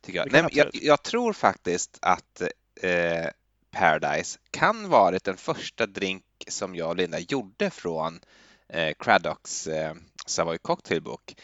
tycker 0.01 0.19
jag. 0.19 0.33
Nej, 0.33 0.45
jag, 0.53 0.69
jag, 0.73 1.03
tror 1.03 1.33
faktiskt 1.33 1.99
att 2.03 2.43
eh, 2.83 3.27
Paradise 3.71 4.39
kan 4.51 4.89
varit 4.89 5.25
den 5.25 5.37
första 5.37 5.87
drink 5.87 6.25
som 6.49 6.75
jag 6.75 6.89
och 6.89 6.97
Linda 6.97 7.19
gjorde 7.19 7.71
från 7.71 8.21
eh, 8.69 8.95
Craddocks 8.99 9.67
eh, 9.67 9.95
Savoy 10.27 10.59
Cocktailbook. 10.59 11.37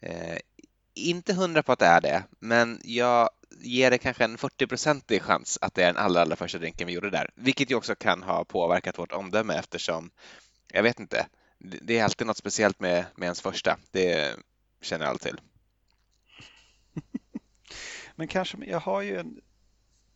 Eh, 0.00 0.38
inte 0.94 1.34
hundra 1.34 1.62
på 1.62 1.72
att 1.72 1.78
det 1.78 1.86
är 1.86 2.00
det, 2.00 2.24
men 2.38 2.80
jag 2.84 3.30
ger 3.60 3.90
det 3.90 3.98
kanske 3.98 4.24
en 4.24 4.36
40-procentig 4.36 5.20
chans 5.20 5.58
att 5.60 5.74
det 5.74 5.82
är 5.82 5.86
den 5.86 5.96
allra, 5.96 6.20
allra 6.20 6.36
första 6.36 6.58
drinken 6.58 6.86
vi 6.86 6.92
gjorde 6.92 7.10
där, 7.10 7.30
vilket 7.34 7.70
ju 7.70 7.74
också 7.74 7.94
kan 7.94 8.22
ha 8.22 8.44
påverkat 8.44 8.98
vårt 8.98 9.12
omdöme 9.12 9.54
eftersom, 9.54 10.10
jag 10.72 10.82
vet 10.82 11.00
inte, 11.00 11.26
det 11.58 11.98
är 11.98 12.04
alltid 12.04 12.26
något 12.26 12.36
speciellt 12.36 12.80
med, 12.80 13.04
med 13.14 13.26
ens 13.26 13.40
första. 13.40 13.78
Det 13.90 14.36
känner 14.80 15.06
alla 15.06 15.18
till. 15.18 15.40
Men 18.16 18.28
kanske, 18.28 18.58
jag 18.66 18.80
har 18.80 19.00
ju 19.02 19.18
en, 19.18 19.40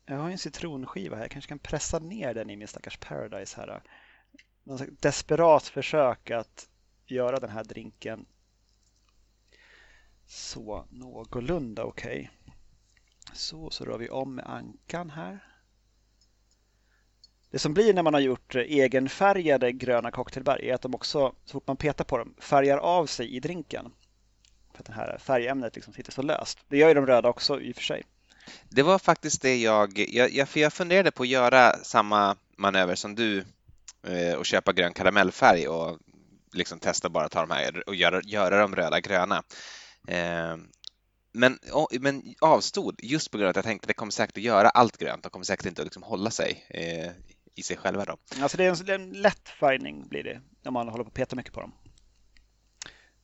jag 0.07 0.17
har 0.17 0.31
en 0.31 0.39
citronskiva 0.39 1.17
här. 1.17 1.23
Jag 1.23 1.31
kanske 1.31 1.49
kan 1.49 1.59
pressa 1.59 1.99
ner 1.99 2.35
den 2.35 2.51
i 2.51 2.57
min 2.57 2.69
stackars 2.69 2.97
Paradise 2.97 3.57
här. 3.57 3.83
Någon 4.65 4.97
desperat 5.01 5.69
försök 5.69 6.31
att 6.31 6.69
göra 7.07 7.41
den 7.41 7.51
här 7.51 7.65
drinken 7.65 8.27
så 10.27 10.87
någorlunda 10.91 11.85
okej. 11.85 12.31
Okay. 12.45 12.55
Så, 13.33 13.71
så 13.71 13.85
rör 13.85 13.99
vi 13.99 14.09
om 14.09 14.35
med 14.35 14.47
ankan 14.47 15.11
här. 15.11 15.45
Det 17.51 17.59
som 17.59 17.75
blir 17.75 17.95
när 17.95 18.03
man 18.03 18.15
har 18.15 18.21
gjort 18.21 18.55
egenfärgade 18.55 19.73
gröna 19.73 20.11
cocktailbär 20.11 20.65
är 20.65 20.75
att 20.75 20.83
de 20.83 20.95
också, 20.95 21.35
så 21.45 21.53
fort 21.53 21.67
man 21.67 21.77
petar 21.77 22.05
på 22.05 22.19
dem, 22.19 22.35
färgar 22.39 22.79
av 22.79 23.07
sig 23.07 23.37
i 23.37 23.41
drinken. 23.41 23.93
För 24.73 24.81
att 24.81 24.87
det 24.87 24.93
här 24.93 25.19
färgämnet 25.19 25.75
liksom 25.75 25.93
sitter 25.93 26.13
så 26.13 26.23
löst. 26.23 26.59
Det 26.69 26.79
gör 26.79 26.89
ju 26.89 26.95
de 26.95 27.07
röda 27.07 27.29
också 27.29 27.61
i 27.61 27.73
och 27.73 27.77
för 27.77 27.83
sig. 27.83 28.03
Det 28.69 28.83
var 28.83 28.99
faktiskt 28.99 29.43
det 29.43 29.57
jag, 29.57 29.99
jag, 30.09 30.49
för 30.49 30.61
jag 30.61 30.73
funderade 30.73 31.11
på 31.11 31.23
att 31.23 31.29
göra 31.29 31.73
samma 31.83 32.37
manöver 32.57 32.95
som 32.95 33.15
du 33.15 33.45
eh, 34.07 34.35
och 34.35 34.47
köpa 34.47 34.73
grön 34.73 34.93
karamellfärg 34.93 35.69
och 35.69 35.99
liksom 36.53 36.79
testa 36.79 37.09
bara 37.09 37.25
att 37.25 37.33
ta 37.33 37.41
de 37.41 37.51
här 37.51 37.89
och 37.89 37.95
göra, 37.95 38.21
göra 38.25 38.61
dem 38.61 38.77
röda 38.77 39.01
gröna. 39.01 39.43
Eh, 40.07 40.57
men, 41.33 41.59
men 42.01 42.35
avstod 42.41 43.01
just 43.03 43.31
på 43.31 43.39
grund 43.39 43.47
av 43.47 43.51
att 43.51 43.57
jag 43.57 43.65
tänkte 43.65 43.85
att 43.85 43.89
det 43.89 43.95
kommer 43.95 44.13
säkert 44.13 44.37
att 44.37 44.43
göra 44.43 44.69
allt 44.69 44.97
grönt. 44.97 45.23
De 45.23 45.31
kommer 45.31 45.45
säkert 45.45 45.67
inte 45.67 45.83
att 45.83 45.87
liksom 45.87 46.03
hålla 46.03 46.31
sig 46.31 46.67
eh, 46.69 47.11
i 47.55 47.63
sig 47.63 47.77
själva. 47.77 48.05
Då. 48.05 48.17
Alltså 48.43 48.57
det 48.57 48.65
är 48.65 48.91
en, 48.91 49.01
en 49.01 49.11
lätt 49.11 49.49
färgning 49.49 50.09
blir 50.09 50.23
det 50.23 50.41
när 50.63 50.71
man 50.71 50.89
håller 50.89 51.05
på 51.05 51.09
att 51.09 51.15
peta 51.15 51.37
mycket 51.37 51.53
på 51.53 51.61
dem. 51.61 51.75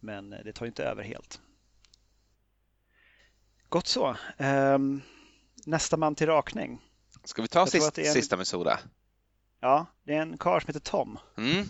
Men 0.01 0.31
det 0.31 0.53
tar 0.53 0.67
inte 0.67 0.85
över 0.85 1.03
helt. 1.03 1.41
Gott 3.69 3.87
så. 3.87 4.17
Um, 4.39 5.03
nästa 5.67 5.97
man 5.97 6.15
till 6.15 6.27
rakning. 6.27 6.81
Ska 7.25 7.43
vi 7.43 7.49
ta 7.49 7.67
sist, 7.67 7.99
en... 7.99 8.05
sista 8.05 8.37
med 8.37 8.47
soda? 8.47 8.81
Ja, 9.61 9.87
det 10.03 10.15
är 10.15 10.23
en 10.23 10.39
karl 10.39 10.61
som 10.61 10.67
heter 10.67 10.81
Tom. 10.81 11.19
Mm. 11.37 11.69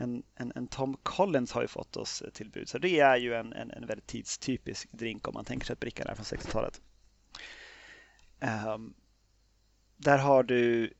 En, 0.00 0.22
en, 0.34 0.52
en, 0.54 0.66
Tom 0.66 0.96
Collins 1.02 1.52
har 1.52 1.62
ju 1.62 1.68
fått 1.68 1.96
oss 1.96 2.22
till 2.32 2.50
bud. 2.50 2.68
Så 2.68 2.78
det 2.78 3.00
är 3.00 3.16
ju 3.16 3.34
en, 3.34 3.52
en, 3.52 3.70
en 3.70 3.86
väldigt 3.86 4.06
tidstypisk 4.06 4.92
drink 4.92 5.28
om 5.28 5.34
man 5.34 5.44
tänker 5.44 5.66
sig 5.66 5.72
att 5.72 5.80
brickan 5.80 6.06
är 6.06 6.14
från 6.14 6.24
60-talet. 6.24 6.80
Um, 8.40 8.48
ehm, 8.48 8.94
där 9.96 10.18
har 10.18 10.42
du 10.42 10.92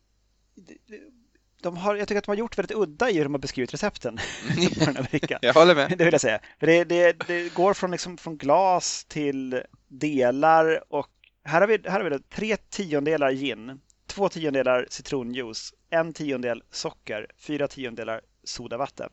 de 1.62 1.76
har, 1.76 1.96
jag 1.96 2.08
tycker 2.08 2.18
att 2.18 2.24
de 2.24 2.30
har 2.30 2.36
gjort 2.36 2.58
väldigt 2.58 2.76
udda 2.76 3.10
i 3.10 3.16
hur 3.16 3.24
de 3.24 3.34
har 3.34 3.38
beskrivit 3.38 3.74
recepten 3.74 4.16
på 4.78 4.84
den 4.84 4.96
här 4.96 5.02
brickan. 5.10 5.38
jag 5.42 5.54
håller 5.54 5.74
med. 5.74 5.98
Det 5.98 6.04
vill 6.04 6.14
jag 6.14 6.20
säga. 6.20 6.40
Det, 6.58 6.84
det, 6.84 7.12
det 7.26 7.54
går 7.54 7.74
från, 7.74 7.90
liksom, 7.90 8.16
från 8.16 8.36
glas 8.36 9.04
till 9.04 9.62
delar 9.88 10.92
och 10.92 11.10
här 11.44 11.60
har 11.60 11.68
vi, 11.68 11.78
här 11.84 12.00
har 12.00 12.10
vi 12.10 12.18
tre 12.18 12.56
tiondelar 12.56 13.32
gin, 13.32 13.80
två 14.06 14.28
tiondelar 14.28 14.86
citronjuice, 14.90 15.74
en 15.90 16.12
tiondel 16.12 16.62
socker, 16.70 17.26
fyra 17.38 17.68
tiondelar 17.68 18.20
sodavatten. 18.44 19.11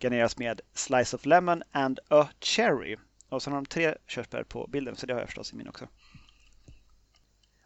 Garneras 0.00 0.38
med 0.38 0.60
slice 0.74 1.16
of 1.16 1.26
lemon 1.26 1.62
and 1.72 2.00
a 2.08 2.28
cherry. 2.40 2.96
Och 3.28 3.42
så 3.42 3.50
har 3.50 3.56
de 3.56 3.66
tre 3.66 3.94
körsbär 4.06 4.42
på 4.42 4.66
bilden, 4.66 4.96
så 4.96 5.06
det 5.06 5.12
har 5.12 5.20
jag 5.20 5.28
förstås 5.28 5.52
i 5.52 5.56
min 5.56 5.68
också. 5.68 5.88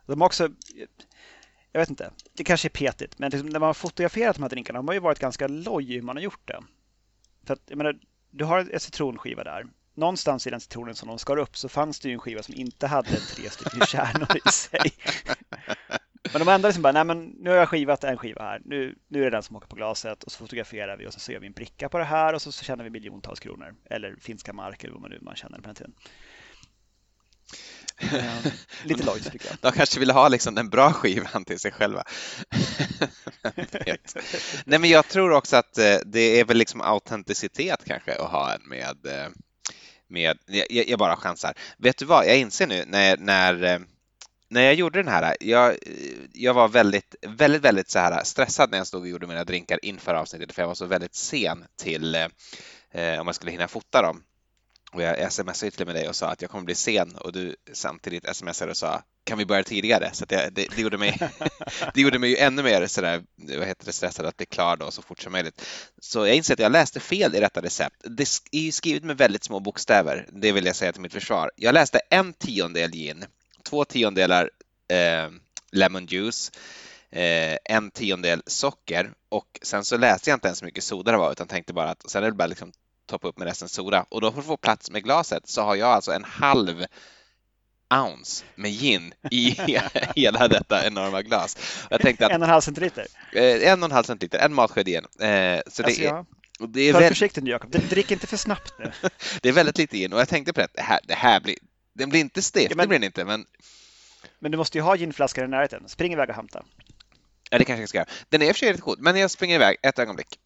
De 0.07 0.21
har 0.21 0.27
också, 0.27 0.49
jag 1.73 1.81
vet 1.81 1.91
inte, 1.91 2.11
det 2.33 2.45
kanske 2.45 2.69
är 2.69 2.71
petigt, 2.71 3.19
men 3.19 3.31
liksom 3.31 3.49
när 3.49 3.61
man 3.61 3.67
har 3.67 3.75
fotograferat 3.75 4.37
de 4.37 4.43
här 4.43 4.51
drinkarna 4.51 4.79
har 4.79 4.85
man 4.85 4.95
ju 4.95 5.01
varit 5.01 5.19
ganska 5.19 5.49
loj 5.49 5.95
hur 5.95 6.03
man 6.03 6.17
har 6.17 6.23
gjort 6.23 6.49
det. 6.49 6.63
För 7.45 7.55
att, 7.55 7.61
jag 7.67 7.79
menar, 7.79 7.99
du 8.31 8.45
har 8.45 8.59
en 8.59 8.81
citronskiva 8.81 9.45
där. 9.45 9.67
Någonstans 9.95 10.47
i 10.47 10.51
den 10.51 10.61
citronen 10.61 10.95
som 10.95 11.09
de 11.09 11.19
skar 11.19 11.37
upp 11.37 11.57
så 11.57 11.69
fanns 11.69 12.01
det 12.01 12.09
ju 12.09 12.15
en 12.15 12.21
skiva 12.21 12.43
som 12.43 12.55
inte 12.55 12.87
hade 12.87 13.09
tre 13.09 13.51
stycken 13.51 13.87
kärnor 13.87 14.37
i 14.45 14.51
sig. 14.53 14.93
Men 16.33 16.47
de 16.47 16.49
ändå 16.49 16.69
liksom 16.69 16.83
bara, 16.83 16.93
nej 16.93 17.05
men 17.05 17.25
nu 17.25 17.51
har 17.51 17.57
jag 17.57 17.69
skivat 17.69 18.05
en 18.05 18.17
skiva 18.17 18.43
här. 18.43 18.63
Nu, 18.65 18.95
nu 19.09 19.21
är 19.21 19.25
det 19.25 19.31
den 19.31 19.43
som 19.43 19.57
åker 19.57 19.67
på 19.67 19.77
glaset 19.77 20.25
och 20.25 20.33
så 20.33 20.39
fotograferar 20.39 20.97
vi 20.97 21.07
och 21.07 21.13
så 21.13 21.33
gör 21.33 21.41
vi 21.41 21.47
en 21.47 21.53
bricka 21.53 21.89
på 21.89 21.99
det 21.99 22.05
här 22.05 22.35
och 22.35 22.43
så, 22.43 22.53
så 22.53 22.65
tjänar 22.65 22.85
vi 22.85 22.91
miljontals 22.91 23.41
kronor. 23.41 23.75
Eller 23.91 24.17
finska 24.21 24.53
mark 24.53 24.85
eller 24.85 24.93
vad 24.93 25.03
man 25.03 25.11
nu 25.11 25.19
man 25.23 25.37
känner 25.37 25.57
på 25.59 25.63
den 25.63 25.75
tiden. 25.75 25.95
Eh, 27.99 28.53
lite 28.85 29.05
lojt 29.05 29.33
tycker 29.33 29.49
jag. 29.49 29.57
De 29.61 29.73
kanske 29.73 30.01
ville 30.01 30.13
ha 30.13 30.29
liksom 30.29 30.55
den 30.55 30.71
bra 30.71 30.93
skivan 30.93 31.45
till 31.45 31.59
sig 31.59 31.73
själva. 31.73 32.05
Nej, 34.65 34.79
men 34.79 34.91
jag 34.91 35.09
tror 35.09 35.33
också 35.33 35.57
att 35.57 35.79
eh, 35.79 35.97
det 36.07 36.41
är 36.41 36.45
väl 36.45 36.57
liksom 36.57 36.81
autenticitet 36.81 37.85
kanske 37.85 38.15
att 38.15 38.31
ha 38.31 38.55
en 38.55 38.69
med, 38.69 39.07
eh, 39.07 39.29
med 40.09 40.39
jag, 40.47 40.89
jag 40.89 40.99
bara 40.99 41.17
chansar. 41.17 41.55
Vet 41.79 41.99
du 41.99 42.05
vad, 42.05 42.27
jag 42.27 42.39
inser 42.39 42.67
nu 42.67 42.85
när, 42.87 43.17
när 43.17 43.83
när 44.53 44.63
jag 44.63 44.75
gjorde 44.75 44.99
den 44.99 45.13
här, 45.13 45.37
jag, 45.41 45.77
jag 46.33 46.55
var 46.55 46.69
väldigt, 46.69 47.15
väldigt, 47.23 47.63
väldigt 47.63 47.91
så 47.91 47.99
här 47.99 48.25
stressad 48.25 48.71
när 48.71 48.79
jag 48.79 48.87
stod 48.87 49.01
och 49.01 49.09
gjorde 49.09 49.27
mina 49.27 49.45
drinkar 49.45 49.79
inför 49.83 50.15
avsnittet 50.15 50.53
för 50.53 50.63
jag 50.63 50.69
var 50.69 50.75
så 50.75 50.87
väldigt 50.87 51.15
sen 51.15 51.65
till 51.77 52.15
eh, 52.15 53.21
om 53.21 53.27
jag 53.27 53.35
skulle 53.35 53.53
hinna 53.53 53.69
fota 53.69 54.03
dem. 54.03 54.23
Och 54.93 55.03
jag 55.03 55.33
smsade 55.33 55.71
till 55.71 55.87
med 55.87 55.95
dig 55.95 56.09
och 56.09 56.17
sa 56.17 56.27
att 56.29 56.43
jag 56.43 56.51
kommer 56.51 56.65
bli 56.65 56.75
sen 56.75 57.17
och 57.17 57.33
du 57.33 57.57
samtidigt 57.73 58.37
smsade 58.37 58.71
och 58.71 58.77
sa 58.77 59.03
kan 59.25 59.39
vi 59.39 59.47
börja 59.47 59.63
tidigare? 59.63 60.11
Så 60.13 60.25
jag, 60.29 60.53
det, 60.53 60.67
det, 60.77 60.79
gjorde 60.79 60.99
mig, 60.99 61.19
det 61.95 62.01
gjorde 62.01 62.19
mig 62.19 62.31
ju 62.31 62.37
ännu 62.37 62.63
mer 62.63 62.87
sådär, 62.87 63.23
vad 63.37 63.67
heter 63.67 63.87
det, 63.87 63.93
stressad 63.93 64.27
att 64.27 64.37
bli 64.37 64.47
klar 64.47 64.77
då 64.77 64.91
så 64.91 65.03
fort 65.03 65.21
som 65.21 65.33
möjligt. 65.33 65.63
Så 66.01 66.27
jag 66.27 66.37
inser 66.37 66.55
att 66.55 66.61
jag 66.61 66.73
läste 66.73 67.01
fel 67.01 67.35
i 67.35 67.41
detta 67.41 67.63
recept. 67.63 67.97
Det 68.05 68.23
är 68.53 68.73
skrivet 68.73 69.05
med 69.05 69.19
väldigt 69.19 69.45
små 69.45 69.61
bokstäver, 69.61 70.29
det 70.33 70.53
vill 70.53 70.67
jag 70.67 70.77
säga 70.77 70.93
till 70.93 71.03
mitt 71.03 71.13
försvar. 71.13 71.51
Jag 71.57 71.75
läste 71.75 72.01
en 72.11 72.33
tiondel 72.33 72.91
gin, 72.91 73.25
två 73.65 73.85
tiondelar 73.85 74.51
eh, 74.89 75.31
lemon 75.73 76.07
juice, 76.07 76.53
eh, 77.11 77.57
en 77.65 77.91
tiondel 77.91 78.43
socker 78.47 79.13
och 79.29 79.59
sen 79.63 79.85
så 79.85 79.97
läste 79.97 80.31
jag 80.31 80.37
inte 80.37 80.49
ens 80.49 80.63
hur 80.63 80.67
mycket 80.67 80.85
soda 80.85 81.13
det 81.13 81.19
var 81.19 81.33
utan 81.33 81.47
tänkte 81.47 81.73
bara 81.73 81.91
att 81.91 82.11
sen 82.11 82.25
är 82.25 82.31
det 82.31 82.37
bara 82.37 82.47
liksom 82.47 82.73
toppa 83.07 83.29
upp 83.29 83.39
med 83.39 83.49
resten 83.49 83.69
soda 83.69 84.07
och 84.09 84.21
då 84.21 84.33
för 84.33 84.41
att 84.41 84.47
få 84.47 84.57
plats 84.57 84.91
med 84.91 85.05
glaset 85.05 85.49
så 85.49 85.63
har 85.63 85.77
jag 85.77 85.89
alltså 85.89 86.13
en 86.13 86.25
halv 86.25 86.85
ounce 87.95 88.45
med 88.55 88.71
gin 88.71 89.15
i 89.31 89.51
hela 90.17 90.49
detta 90.49 90.87
enorma 90.87 91.23
glas. 91.23 91.57
Jag 91.91 92.01
tänkte 92.01 92.27
att, 92.27 92.33
en 92.33 92.43
och 92.43 92.47
en 92.47 92.51
halv 92.51 92.61
centiliter? 92.61 93.07
Eh, 93.33 93.73
en 93.73 93.83
och 93.83 93.85
en 93.85 93.93
halv 93.93 94.05
centiliter, 94.05 94.39
en 94.39 94.55
matsked 94.55 94.87
gin. 94.87 95.05
Eh, 95.21 95.61
så 95.67 95.83
alltså, 95.83 95.83
det 95.83 96.07
är, 96.07 96.25
det 96.69 96.81
är 96.81 96.93
väldigt... 96.93 97.09
försiktigt 97.09 97.45
nu 97.45 97.51
Jakob, 97.51 97.71
drick 97.71 98.11
inte 98.11 98.27
för 98.27 98.37
snabbt 98.37 98.75
nu. 98.79 98.93
det 99.43 99.49
är 99.49 99.53
väldigt 99.53 99.79
lite 99.79 99.97
gin 99.97 100.13
och 100.13 100.21
jag 100.21 100.29
tänkte 100.29 100.53
på 100.53 100.61
det, 100.61 100.69
det 100.73 100.83
här, 100.83 101.01
det 101.05 101.15
här 101.15 101.41
blir, 101.41 101.57
den 101.93 102.09
blir 102.11 102.21
inte 102.21 102.43
stek, 102.43 102.71
ja, 102.71 102.77
men, 102.77 102.85
det 102.85 102.89
blir 102.89 102.99
den 102.99 103.07
inte, 103.07 103.25
men... 103.25 103.47
Men 104.39 104.53
du 104.53 104.59
måste 104.59 104.79
ju 104.79 104.83
ha 104.83 104.97
ginflaskan 104.97 105.45
i 105.45 105.49
närheten, 105.49 105.89
spring 105.89 106.13
iväg 106.13 106.29
och 106.29 106.35
hämta. 106.35 106.65
Ja, 107.51 107.59
det 107.59 107.65
kanske 107.65 107.83
jag 107.83 107.89
ska 107.89 107.99
göra. 107.99 108.09
Den 108.29 108.43
är 108.43 108.47
i 108.47 108.51
och 108.51 108.57
för 108.57 108.59
sig 108.59 108.73
rätt 108.73 108.81
god, 108.81 109.01
men 109.01 109.17
jag 109.17 109.31
springer 109.31 109.55
iväg 109.55 109.77
ett 109.83 109.99
ögonblick. 109.99 110.39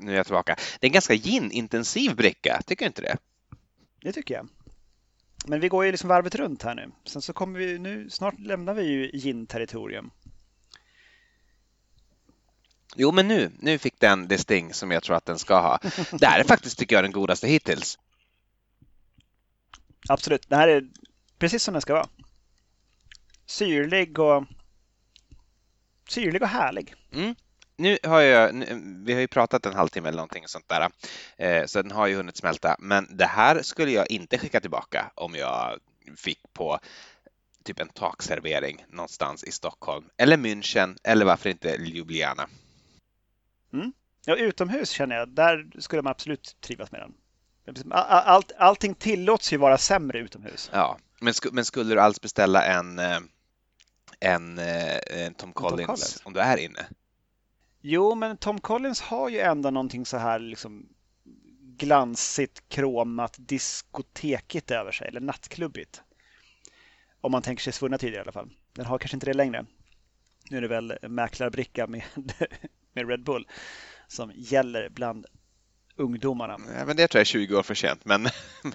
Nu 0.00 0.12
är 0.12 0.16
jag 0.16 0.26
tillbaka. 0.26 0.56
Det 0.80 0.86
är 0.86 0.88
en 0.88 0.92
ganska 0.92 1.14
gin-intensiv 1.14 2.16
bricka, 2.16 2.62
tycker 2.66 2.84
du 2.84 2.86
inte 2.86 3.02
det? 3.02 3.16
Det 4.02 4.12
tycker 4.12 4.34
jag. 4.34 4.48
Men 5.46 5.60
vi 5.60 5.68
går 5.68 5.84
ju 5.84 5.90
liksom 5.90 6.08
varvet 6.08 6.34
runt 6.34 6.62
här 6.62 6.74
nu. 6.74 6.90
Sen 7.04 7.22
så 7.22 7.32
kommer 7.32 7.58
vi 7.58 7.78
nu, 7.78 8.10
snart 8.10 8.38
lämnar 8.38 8.74
vi 8.74 8.82
ju 8.82 9.10
gin-territorium. 9.12 10.10
Jo, 13.00 13.12
men 13.12 13.28
nu, 13.28 13.50
nu 13.58 13.78
fick 13.78 14.00
den 14.00 14.28
det 14.28 14.38
sting 14.38 14.74
som 14.74 14.90
jag 14.90 15.02
tror 15.02 15.16
att 15.16 15.26
den 15.26 15.38
ska 15.38 15.60
ha. 15.60 15.78
Det 16.12 16.26
här 16.26 16.40
är 16.40 16.44
faktiskt, 16.44 16.78
tycker 16.78 16.96
jag, 16.96 17.04
den 17.04 17.12
godaste 17.12 17.46
hittills. 17.48 17.98
Absolut, 20.08 20.48
det 20.48 20.56
här 20.56 20.68
är 20.68 20.84
precis 21.38 21.62
som 21.62 21.74
den 21.74 21.80
ska 21.80 21.94
vara. 21.94 22.08
Syrlig 23.46 24.18
och 24.18 24.44
syrlig 26.08 26.42
och 26.42 26.48
härlig. 26.48 26.94
Mm. 27.12 27.34
Nu 27.76 27.98
har 28.02 28.20
jag, 28.20 28.64
vi 29.04 29.12
har 29.12 29.20
ju 29.20 29.28
pratat 29.28 29.66
en 29.66 29.74
halvtimme 29.74 30.08
eller 30.08 30.16
någonting 30.16 30.48
sånt 30.48 30.68
där, 30.68 30.90
eh, 31.36 31.66
så 31.66 31.82
den 31.82 31.90
har 31.90 32.06
ju 32.06 32.16
hunnit 32.16 32.36
smälta. 32.36 32.76
Men 32.78 33.16
det 33.16 33.26
här 33.26 33.62
skulle 33.62 33.90
jag 33.90 34.10
inte 34.10 34.38
skicka 34.38 34.60
tillbaka 34.60 35.10
om 35.14 35.34
jag 35.34 35.78
fick 36.16 36.40
på 36.52 36.78
typ 37.64 37.80
en 37.80 37.88
takservering 37.88 38.84
någonstans 38.88 39.44
i 39.44 39.52
Stockholm 39.52 40.04
eller 40.16 40.36
München 40.36 40.96
eller 41.04 41.24
varför 41.24 41.50
inte 41.50 41.68
Ljubljana. 41.68 42.48
Mm. 43.72 43.92
Ja, 44.26 44.36
utomhus 44.36 44.90
känner 44.90 45.16
jag, 45.16 45.28
där 45.28 45.70
skulle 45.78 46.02
man 46.02 46.10
absolut 46.10 46.56
trivas 46.60 46.92
med 46.92 47.00
den. 47.00 47.14
Allt, 47.90 48.52
allting 48.58 48.94
tillåts 48.94 49.52
ju 49.52 49.56
vara 49.56 49.78
sämre 49.78 50.18
utomhus. 50.18 50.70
Ja, 50.72 50.98
men, 51.20 51.34
sk 51.34 51.46
men 51.52 51.64
skulle 51.64 51.94
du 51.94 52.00
alls 52.00 52.20
beställa 52.20 52.64
en, 52.64 52.98
eh, 52.98 53.18
en, 54.20 54.58
eh, 54.58 54.96
en 55.06 55.34
Tom, 55.34 55.52
Collins, 55.52 55.86
Tom 55.86 55.86
Collins 55.86 56.22
om 56.24 56.32
du 56.32 56.40
är 56.40 56.56
inne? 56.56 56.86
Jo, 57.80 58.14
men 58.14 58.36
Tom 58.36 58.60
Collins 58.60 59.00
har 59.00 59.28
ju 59.28 59.38
ändå 59.38 59.70
någonting 59.70 60.06
så 60.06 60.16
här 60.16 60.38
liksom 60.38 60.88
glansigt, 61.78 62.68
kromat, 62.68 63.36
diskotekigt 63.38 64.70
över 64.70 64.92
sig, 64.92 65.08
eller 65.08 65.20
nattklubbigt. 65.20 66.02
Om 67.20 67.32
man 67.32 67.42
tänker 67.42 67.62
sig 67.62 67.72
svunna 67.72 67.98
tider 67.98 68.18
i 68.18 68.20
alla 68.20 68.32
fall. 68.32 68.50
Den 68.72 68.86
har 68.86 68.98
kanske 68.98 69.16
inte 69.16 69.26
det 69.26 69.34
längre. 69.34 69.66
Nu 70.50 70.56
är 70.56 70.60
det 70.60 70.68
väl 70.68 70.98
mäklarbricka 71.02 71.86
med, 71.86 72.02
med 72.98 73.10
Red 73.10 73.24
Bull 73.24 73.46
som 74.08 74.32
gäller 74.34 74.88
bland 74.88 75.26
ungdomarna. 75.96 76.58
Ja, 76.78 76.84
men 76.84 76.96
det 76.96 77.08
tror 77.08 77.18
jag 77.18 77.20
är 77.20 77.24
20 77.24 77.56
år 77.56 77.62
för 77.62 77.74
sent, 77.74 78.04
men, 78.04 78.22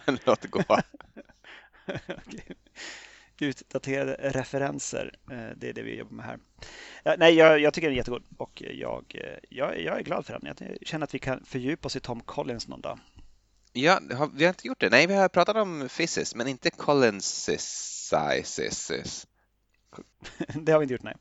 men 0.06 0.20
låt 0.26 0.42
det 0.42 0.48
gå. 0.48 0.64
Utdaterade 3.40 4.18
referenser, 4.22 5.16
eh, 5.32 5.58
det 5.58 5.70
är 5.70 5.74
det 5.74 5.82
vi 5.82 5.98
jobbar 5.98 6.16
med 6.16 6.26
här. 6.26 6.40
Nej, 7.18 7.34
jag, 7.34 7.60
jag 7.60 7.74
tycker 7.74 7.88
den 7.88 7.94
är 7.94 7.98
jättegod 7.98 8.24
och 8.38 8.64
jag, 8.66 9.06
jag, 9.50 9.82
jag, 9.82 10.00
är 10.00 10.04
glad 10.04 10.26
för 10.26 10.40
den. 10.40 10.46
Jag 10.46 10.58
känner 10.82 11.04
att 11.04 11.14
vi 11.14 11.20
kan 11.20 11.46
fördjupa 11.46 11.86
oss 11.86 11.96
i 11.96 12.00
Tom 12.00 12.22
Collins 12.22 12.68
någon 12.68 12.82
dag. 12.82 13.00
Ja, 13.74 14.00
vi 14.34 14.44
har 14.44 14.50
inte 14.50 14.68
gjort 14.68 14.80
det. 14.80 14.90
Nej, 14.90 15.08
vi 15.08 15.14
har 15.14 15.30
pratat 15.30 15.56
om 15.56 15.90
Physis, 15.98 16.36
men 16.36 16.48
inte 16.48 16.70
Collins. 16.70 17.46
det 20.54 20.72
har 20.72 20.80
vi 20.80 20.84
inte 20.84 20.94
gjort, 20.94 21.04
nej. 21.04 21.16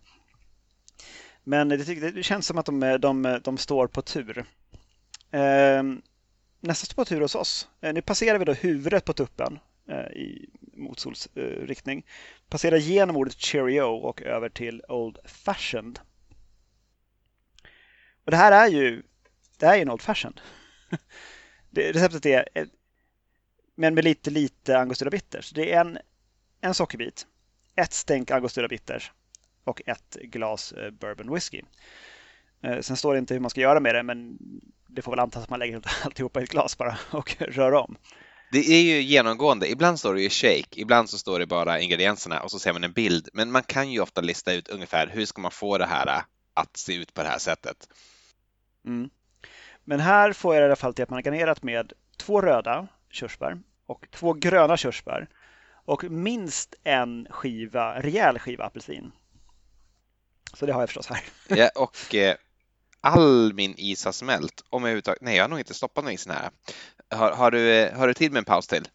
Men 1.44 1.68
det, 1.68 2.10
det 2.10 2.22
känns 2.22 2.46
som 2.46 2.58
att 2.58 2.66
de, 2.66 2.82
eh, 2.82 2.94
de, 2.94 3.24
eh, 3.24 3.34
de 3.36 3.58
står 3.58 3.86
på 3.86 4.02
tur. 4.02 4.44
Eh, 5.30 5.82
nästa 6.60 6.86
står 6.86 6.94
på 6.94 7.04
tur 7.04 7.20
hos 7.20 7.34
oss. 7.34 7.68
Eh, 7.80 7.92
nu 7.92 8.02
passerar 8.02 8.38
vi 8.38 8.44
då 8.44 8.52
huvudet 8.52 9.04
på 9.04 9.12
tuppen 9.12 9.58
eh, 9.88 9.96
i 9.96 10.50
motsolsriktning. 10.76 12.06
Passerar 12.48 12.76
genom 12.76 13.16
ordet 13.16 13.34
cheerio 13.34 13.82
och 13.82 14.22
över 14.22 14.48
till 14.48 14.82
Old 14.88 15.18
Fashioned. 15.24 15.98
Och 18.24 18.30
det 18.30 18.36
här 18.36 18.52
är 18.52 18.68
ju 18.68 19.02
det 19.58 19.66
här 19.66 19.76
är 19.76 19.82
en 19.82 19.90
Old 19.90 20.02
Fashioned. 20.02 20.40
Det, 21.70 21.92
receptet 21.92 22.26
är 22.26 22.48
eh, 22.54 22.66
men 23.74 23.94
med 23.94 24.04
lite 24.04 24.30
lite 24.30 24.78
Angostura 24.78 25.10
Bitters. 25.10 25.50
Det 25.50 25.72
är 25.72 25.80
en, 25.80 25.98
en 26.60 26.74
sockerbit, 26.74 27.26
ett 27.76 27.92
stänk 27.92 28.30
Angostura 28.30 28.68
Bitters 28.68 29.12
och 29.64 29.82
ett 29.86 30.16
glas 30.22 30.72
eh, 30.72 30.90
Bourbon 30.90 31.34
Whisky. 31.34 31.62
Eh, 32.62 32.80
sen 32.80 32.96
står 32.96 33.12
det 33.12 33.18
inte 33.18 33.34
hur 33.34 33.40
man 33.40 33.50
ska 33.50 33.60
göra 33.60 33.80
med 33.80 33.94
det, 33.94 34.02
men 34.02 34.38
det 34.86 35.02
får 35.02 35.12
väl 35.12 35.20
antas 35.20 35.42
att 35.42 35.50
man 35.50 35.58
lägger 35.58 35.82
alltihopa 36.04 36.40
i 36.40 36.44
ett 36.44 36.50
glas 36.50 36.78
bara 36.78 36.98
och 37.10 37.36
rör 37.40 37.72
om. 37.72 37.96
Det 38.52 38.58
är 38.58 38.82
ju 38.82 39.02
genomgående. 39.02 39.70
Ibland 39.70 39.98
står 39.98 40.14
det 40.14 40.22
ju 40.22 40.28
shake, 40.28 40.80
ibland 40.80 41.10
så 41.10 41.18
står 41.18 41.38
det 41.38 41.46
bara 41.46 41.80
ingredienserna 41.80 42.40
och 42.40 42.50
så 42.50 42.58
ser 42.58 42.72
man 42.72 42.84
en 42.84 42.92
bild. 42.92 43.28
Men 43.32 43.50
man 43.50 43.62
kan 43.62 43.90
ju 43.90 44.00
ofta 44.00 44.20
lista 44.20 44.52
ut 44.52 44.68
ungefär 44.68 45.06
hur 45.06 45.24
ska 45.24 45.40
man 45.40 45.50
få 45.50 45.78
det 45.78 45.86
här 45.86 46.22
att 46.54 46.76
se 46.76 46.94
ut 46.94 47.14
på 47.14 47.22
det 47.22 47.28
här 47.28 47.38
sättet. 47.38 47.88
Mm. 48.86 49.10
Men 49.84 50.00
här 50.00 50.32
får 50.32 50.54
jag 50.54 50.62
i 50.62 50.64
alla 50.64 50.76
fall 50.76 50.94
till 50.94 51.02
att 51.02 51.10
man 51.10 51.16
har 51.16 51.22
garnerat 51.22 51.62
med 51.62 51.92
två 52.16 52.40
röda 52.40 52.88
körsbär 53.10 53.58
och 53.86 54.06
två 54.10 54.32
gröna 54.32 54.76
körsbär 54.76 55.28
och 55.84 56.04
minst 56.04 56.74
en 56.84 57.26
skiva, 57.30 58.02
rejäl 58.02 58.38
skiva 58.38 58.64
apelsin. 58.64 59.12
Så 60.54 60.66
det 60.66 60.72
har 60.72 60.80
jag 60.80 60.88
förstås 60.88 61.06
här. 61.06 61.24
Ja, 61.56 61.70
och 61.74 62.14
eh, 62.14 62.36
all 63.00 63.52
min 63.54 63.74
is 63.76 64.04
har 64.04 64.12
smält. 64.12 64.64
Om 64.70 64.82
jag 64.82 64.88
överhuvudtaget... 64.88 65.22
Nej, 65.22 65.36
jag 65.36 65.44
har 65.44 65.48
nog 65.48 65.58
inte 65.58 65.74
stoppat 65.74 66.04
någon 66.04 66.12
isen 66.12 66.32
här. 66.32 66.50
Har, 67.10 67.32
har, 67.32 67.50
du, 67.50 67.72
eh, 67.72 67.98
har 67.98 68.08
du 68.08 68.14
tid 68.14 68.32
med 68.32 68.38
en 68.38 68.44
paus 68.44 68.66
till? 68.66 68.88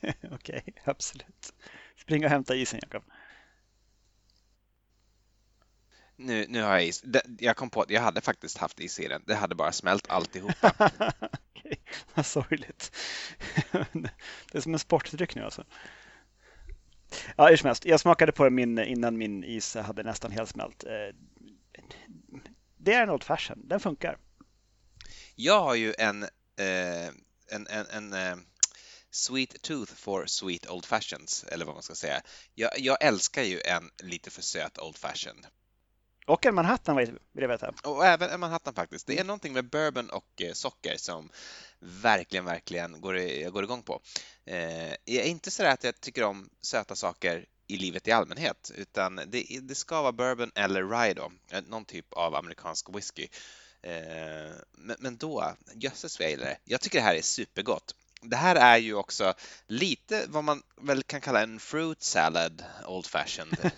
Okej, 0.02 0.32
okay, 0.32 0.62
absolut. 0.84 1.52
Spring 1.96 2.24
och 2.24 2.30
hämta 2.30 2.54
isen, 2.54 2.80
Jakob. 2.82 3.04
Nu, 6.16 6.46
nu 6.48 6.62
har 6.62 6.70
jag 6.70 6.84
is. 6.84 7.04
Jag 7.38 7.56
kom 7.56 7.70
på 7.70 7.82
att 7.82 7.90
jag 7.90 8.00
hade 8.00 8.20
faktiskt 8.20 8.58
haft 8.58 8.80
is 8.80 9.00
i 9.00 9.08
den. 9.08 9.22
Det 9.26 9.34
hade 9.34 9.54
bara 9.54 9.72
smält 9.72 10.10
alltihopa. 10.10 10.72
Okej, 11.54 11.80
vad 12.14 12.26
sorgligt. 12.26 12.96
Det 14.52 14.58
är 14.58 14.60
som 14.60 14.72
en 14.72 14.78
sportdryck 14.78 15.34
nu 15.34 15.44
alltså. 15.44 15.64
Ja, 17.36 17.48
hur 17.48 17.56
som 17.56 17.66
helst. 17.66 17.84
Jag 17.84 18.00
smakade 18.00 18.32
på 18.32 18.50
min 18.50 18.78
innan 18.78 19.18
min 19.18 19.44
is 19.44 19.74
hade 19.74 20.02
nästan 20.02 20.30
helt 20.30 20.50
smält. 20.50 20.84
Eh, 20.84 21.14
det 22.76 22.94
är 22.94 23.02
en 23.02 23.10
Old 23.10 23.24
Fashion. 23.24 23.68
Den 23.68 23.80
funkar. 23.80 24.18
Jag 25.34 25.60
har 25.60 25.74
ju 25.74 25.94
en, 25.98 26.22
eh, 26.22 27.08
en, 27.50 27.66
en, 27.66 27.86
en 27.90 28.12
eh, 28.12 28.36
Sweet 29.10 29.62
Tooth 29.62 29.94
for 29.94 30.26
Sweet 30.26 30.70
Old 30.70 30.84
Fashions, 30.84 31.44
eller 31.48 31.64
vad 31.64 31.74
man 31.74 31.82
ska 31.82 31.94
säga. 31.94 32.20
Jag, 32.54 32.70
jag 32.78 33.04
älskar 33.04 33.42
ju 33.42 33.60
en 33.60 33.90
lite 34.02 34.30
för 34.30 34.42
söt 34.42 34.78
Old 34.78 34.96
Fashion. 34.96 35.46
Och 36.28 36.46
en 36.46 36.54
Manhattan 36.54 36.96
vill 36.96 37.18
jag 37.32 37.48
veta. 37.48 37.74
Och 37.84 38.06
även 38.06 38.30
en 38.30 38.40
Manhattan 38.40 38.74
faktiskt. 38.74 39.06
Det 39.06 39.18
är 39.18 39.24
någonting 39.24 39.52
med 39.52 39.64
bourbon 39.64 40.10
och 40.10 40.42
eh, 40.42 40.52
socker 40.52 40.96
som 40.96 41.28
verkligen, 41.78 42.44
verkligen 42.44 43.00
går, 43.00 43.18
jag 43.18 43.52
går 43.52 43.64
igång 43.64 43.82
på. 43.82 44.00
Eh, 44.44 44.88
jag 44.88 45.24
är 45.24 45.24
inte 45.24 45.50
så 45.50 45.64
att 45.64 45.84
jag 45.84 46.00
tycker 46.00 46.24
om 46.24 46.50
söta 46.60 46.96
saker 46.96 47.46
i 47.66 47.76
livet 47.76 48.08
i 48.08 48.12
allmänhet, 48.12 48.72
utan 48.76 49.16
det, 49.26 49.60
det 49.62 49.74
ska 49.74 50.02
vara 50.02 50.12
bourbon 50.12 50.52
eller 50.54 50.84
rye 50.84 51.14
då, 51.14 51.32
eh, 51.50 51.62
någon 51.66 51.84
typ 51.84 52.12
av 52.12 52.34
amerikansk 52.34 52.86
whisky. 52.96 53.28
Men, 54.72 54.96
men 54.98 55.16
då, 55.16 55.52
jösses 55.74 56.18
vad 56.18 56.24
jag 56.24 56.30
gillar 56.30 56.46
det. 56.46 56.58
Jag 56.64 56.80
tycker 56.80 56.98
det 56.98 57.04
här 57.04 57.14
är 57.14 57.22
supergott 57.22 57.94
det 58.20 58.36
här 58.36 58.56
är 58.56 58.76
ju 58.76 58.94
också 58.94 59.34
lite 59.66 60.24
vad 60.28 60.44
man 60.44 60.62
väl 60.80 61.02
kan 61.02 61.20
kalla 61.20 61.42
en 61.42 61.60
fruit 61.60 62.02
salad 62.02 62.64
old 62.86 63.06
fashioned. 63.06 63.56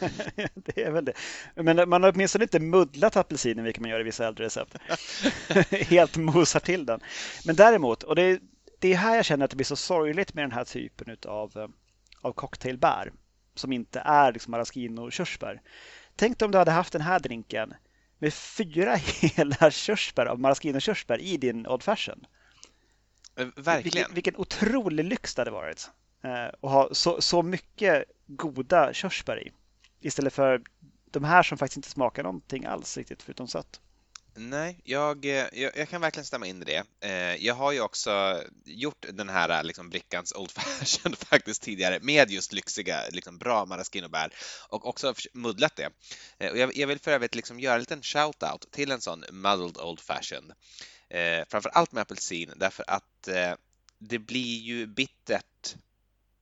det 0.54 0.82
är 0.82 0.90
väl 0.90 1.04
det. 1.04 1.12
Men 1.54 1.88
man 1.88 2.02
har 2.02 2.12
åtminstone 2.12 2.44
inte 2.44 2.60
muddlat 2.60 3.16
apelsinen, 3.16 3.64
vilket 3.64 3.80
man 3.80 3.90
gör 3.90 4.00
i 4.00 4.04
vissa 4.04 4.26
äldre 4.26 4.44
recept. 4.44 4.76
Helt 5.70 6.16
mosar 6.16 6.60
till 6.60 6.86
den. 6.86 7.00
Men 7.44 7.56
däremot, 7.56 8.02
och 8.02 8.16
det 8.16 8.22
är, 8.22 8.40
det 8.78 8.92
är 8.92 8.96
här 8.96 9.16
jag 9.16 9.24
känner 9.24 9.44
att 9.44 9.50
det 9.50 9.56
blir 9.56 9.64
så 9.64 9.76
sorgligt 9.76 10.34
med 10.34 10.44
den 10.44 10.52
här 10.52 10.64
typen 10.64 11.16
av, 11.26 11.56
eh, 11.56 11.68
av 12.22 12.32
cocktailbär 12.32 13.12
som 13.54 13.72
inte 13.72 14.00
är 14.00 14.32
liksom 14.32 14.50
maraschino 14.50 15.10
körsbär. 15.10 15.62
Tänk 16.16 16.42
om 16.42 16.50
du 16.50 16.58
hade 16.58 16.70
haft 16.70 16.92
den 16.92 17.02
här 17.02 17.20
drinken 17.20 17.74
med 18.18 18.34
fyra 18.34 18.94
hela 19.20 19.70
körsbär 19.70 20.26
av 20.26 20.40
maraschino 20.40 20.80
körsbär 20.80 21.18
i 21.20 21.36
din 21.36 21.66
old 21.66 21.82
fashion. 21.82 22.26
Eh, 23.36 23.46
verkligen. 23.56 23.82
Vilken, 23.82 24.14
vilken 24.14 24.36
otrolig 24.36 25.04
lyx 25.04 25.34
det 25.34 25.40
hade 25.40 25.50
varit. 25.50 25.90
Eh, 26.24 26.44
att 26.44 26.70
ha 26.70 26.88
så, 26.92 27.20
så 27.20 27.42
mycket 27.42 28.04
goda 28.26 28.92
körsbär 28.92 29.46
i. 29.46 29.52
Istället 30.00 30.32
för 30.32 30.62
de 31.10 31.24
här 31.24 31.42
som 31.42 31.58
faktiskt 31.58 31.76
inte 31.76 31.90
smakar 31.90 32.22
någonting 32.22 32.64
alls 32.64 32.96
riktigt 32.96 33.22
förutom 33.22 33.48
sött. 33.48 33.80
Nej, 34.34 34.80
jag, 34.84 35.24
eh, 35.24 35.46
jag, 35.52 35.76
jag, 35.76 35.88
kan 35.88 36.00
verkligen 36.00 36.24
stämma 36.24 36.46
in 36.46 36.62
i 36.62 36.64
det. 36.64 36.84
Jag 37.38 37.54
har 37.54 37.72
ju 37.72 37.80
också 37.80 38.42
gjort 38.64 39.06
den 39.12 39.28
här 39.28 39.62
liksom 39.64 39.90
brickans 39.90 40.32
Old 40.32 40.50
Fashion 40.50 41.16
faktiskt 41.16 41.62
tidigare 41.62 41.98
med 42.02 42.30
just 42.30 42.52
lyxiga, 42.52 43.00
liksom 43.10 43.38
bra 43.38 43.64
maraschino-bär 43.64 44.34
och 44.68 44.86
också 44.86 45.14
muddlat 45.32 45.76
det. 45.76 45.86
Och 46.50 46.58
jag, 46.58 46.76
jag 46.76 46.86
vill 46.86 46.98
för 46.98 47.10
övrigt 47.10 47.34
liksom 47.34 47.60
göra 47.60 47.74
en 47.74 47.80
liten 47.80 48.02
shout-out 48.02 48.70
till 48.70 48.90
en 48.90 49.00
sån 49.00 49.24
muddled 49.30 49.76
Old 49.76 50.00
Fashion. 50.00 50.52
Eh, 51.10 51.44
framför 51.48 51.70
allt 51.70 51.92
med 51.92 52.02
apelsin 52.02 52.52
därför 52.56 52.84
att 52.88 53.28
eh, 53.28 53.54
det 53.98 54.18
blir 54.18 54.60
ju 54.60 54.86
bittert. 54.86 55.76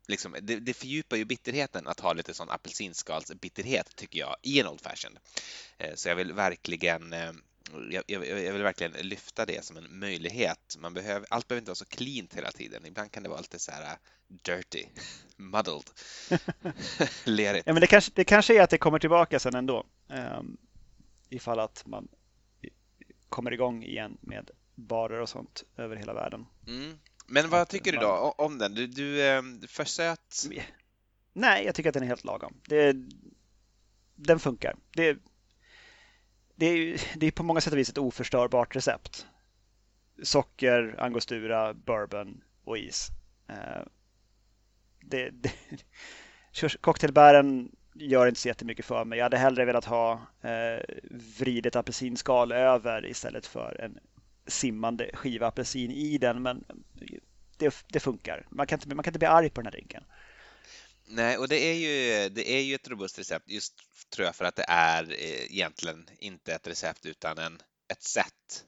Liksom, 0.09 0.37
det, 0.43 0.57
det 0.57 0.75
fördjupar 0.75 1.17
ju 1.17 1.25
bitterheten 1.25 1.87
att 1.87 2.01
ha 2.01 2.13
lite 2.13 2.35
sån 2.35 2.51
apelsinskalsbitterhet 2.51 3.97
tycker 3.97 4.19
jag 4.19 4.37
i 4.43 4.61
en 4.61 4.67
Old 4.67 4.81
fashioned. 4.81 5.19
Eh, 5.79 5.95
så 5.95 6.09
jag 6.09 6.17
vill 6.17 6.33
verkligen 6.33 7.13
eh, 7.13 7.33
jag, 7.91 8.05
jag, 8.07 8.27
jag, 8.27 8.53
vill 8.53 8.63
verkligen 8.63 8.93
lyfta 8.93 9.47
det 9.47 9.65
som 9.65 9.77
en 9.77 9.99
möjlighet. 9.99 10.77
Man 10.79 10.95
behöver, 10.95 11.27
allt 11.31 11.49
behöver 11.49 11.61
inte 11.61 11.71
vara 11.71 11.77
så 11.77 11.85
cleant 11.85 12.35
hela 12.35 12.53
tiden. 12.53 12.87
Ibland 12.87 13.13
kan 13.13 13.23
det 13.23 13.29
vara 13.29 13.41
lite 13.41 13.59
så 13.59 13.73
här 13.73 13.83
eh, 13.83 13.99
dirty, 14.29 14.85
muddled, 15.37 15.91
lerigt. 17.25 17.67
Ja, 17.67 17.73
men 17.73 17.81
det 17.81 17.87
kanske, 17.87 18.13
det 18.15 18.25
kanske 18.25 18.59
är 18.59 18.63
att 18.63 18.71
det 18.71 18.79
kommer 18.79 18.99
tillbaka 18.99 19.39
sen 19.39 19.55
ändå. 19.55 19.87
Um, 20.09 20.57
ifall 21.29 21.59
att 21.59 21.87
man 21.87 22.09
kommer 23.29 23.53
igång 23.53 23.83
igen 23.83 24.19
med 24.21 24.51
barer 24.79 25.21
och 25.21 25.29
sånt 25.29 25.65
över 25.77 25.97
hela 25.97 26.15
världen. 26.15 26.47
Mm. 26.67 26.99
Men 27.27 27.51
vad 27.51 27.69
tycker 27.69 27.93
du 27.93 27.99
då 27.99 28.35
om 28.39 28.59
den? 28.59 28.75
Du, 28.75 28.87
du 28.87 29.29
ehm, 29.29 29.61
för 29.69 29.85
söt? 29.85 30.47
Nej, 31.33 31.65
jag 31.65 31.75
tycker 31.75 31.91
att 31.91 31.95
den 31.95 32.03
är 32.03 32.07
helt 32.07 32.25
lagom. 32.25 32.61
Det, 32.69 32.97
den 34.15 34.39
funkar. 34.39 34.77
Det, 34.93 35.19
det, 36.55 36.67
är, 36.67 37.01
det 37.17 37.27
är 37.27 37.31
på 37.31 37.43
många 37.43 37.61
sätt 37.61 37.73
och 37.73 37.79
vis 37.79 37.91
ett 37.91 37.99
oförstörbart 37.99 38.77
recept. 38.77 39.27
Socker, 40.23 40.97
angostura, 40.99 41.75
bourbon 41.75 42.45
och 42.65 42.79
is. 42.79 43.09
Eh, 43.49 43.83
det, 45.01 45.31
det, 45.31 45.53
cocktailbären 46.81 47.77
gör 47.95 48.27
inte 48.27 48.41
så 48.41 48.49
jättemycket 48.49 48.87
för 48.87 49.05
mig. 49.05 49.19
Jag 49.19 49.25
hade 49.25 49.39
hellre 49.39 49.65
velat 49.65 49.85
ha 49.85 50.13
eh, 50.43 50.85
vridet 51.39 51.77
apelsinskal 51.77 52.53
över 52.53 53.07
istället 53.07 53.47
för 53.47 53.81
en 53.81 53.99
simmande 54.49 55.11
skiva 55.15 55.47
apelsin 55.47 55.91
i 55.91 56.19
den. 56.19 56.43
Men 56.43 56.65
det, 57.59 57.85
det 57.89 58.01
funkar. 58.01 58.47
Man 58.51 58.67
kan, 58.67 58.77
inte, 58.77 58.95
man 58.95 59.03
kan 59.03 59.11
inte 59.11 59.19
bli 59.19 59.29
arg 59.29 59.51
på 59.51 59.61
den 59.61 59.67
här 59.67 59.73
drinken. 59.73 60.05
Nej, 61.11 61.39
och 61.39 61.49
det 61.49 61.57
är 61.57 61.75
ju, 61.75 62.29
det 62.29 62.51
är 62.51 62.61
ju 62.61 62.75
ett 62.75 62.89
robust 62.89 63.19
recept 63.19 63.49
just 63.49 63.75
tror 64.11 64.27
jag 64.27 64.37
för 64.37 64.45
att 64.45 64.57
det 64.57 64.65
är 64.69 65.13
eh, 65.13 65.53
egentligen 65.53 66.09
inte 66.19 66.55
ett 66.55 66.67
recept 66.67 67.07
utan 67.07 67.39
en, 67.39 67.59
ett 67.89 68.03
sätt 68.03 68.65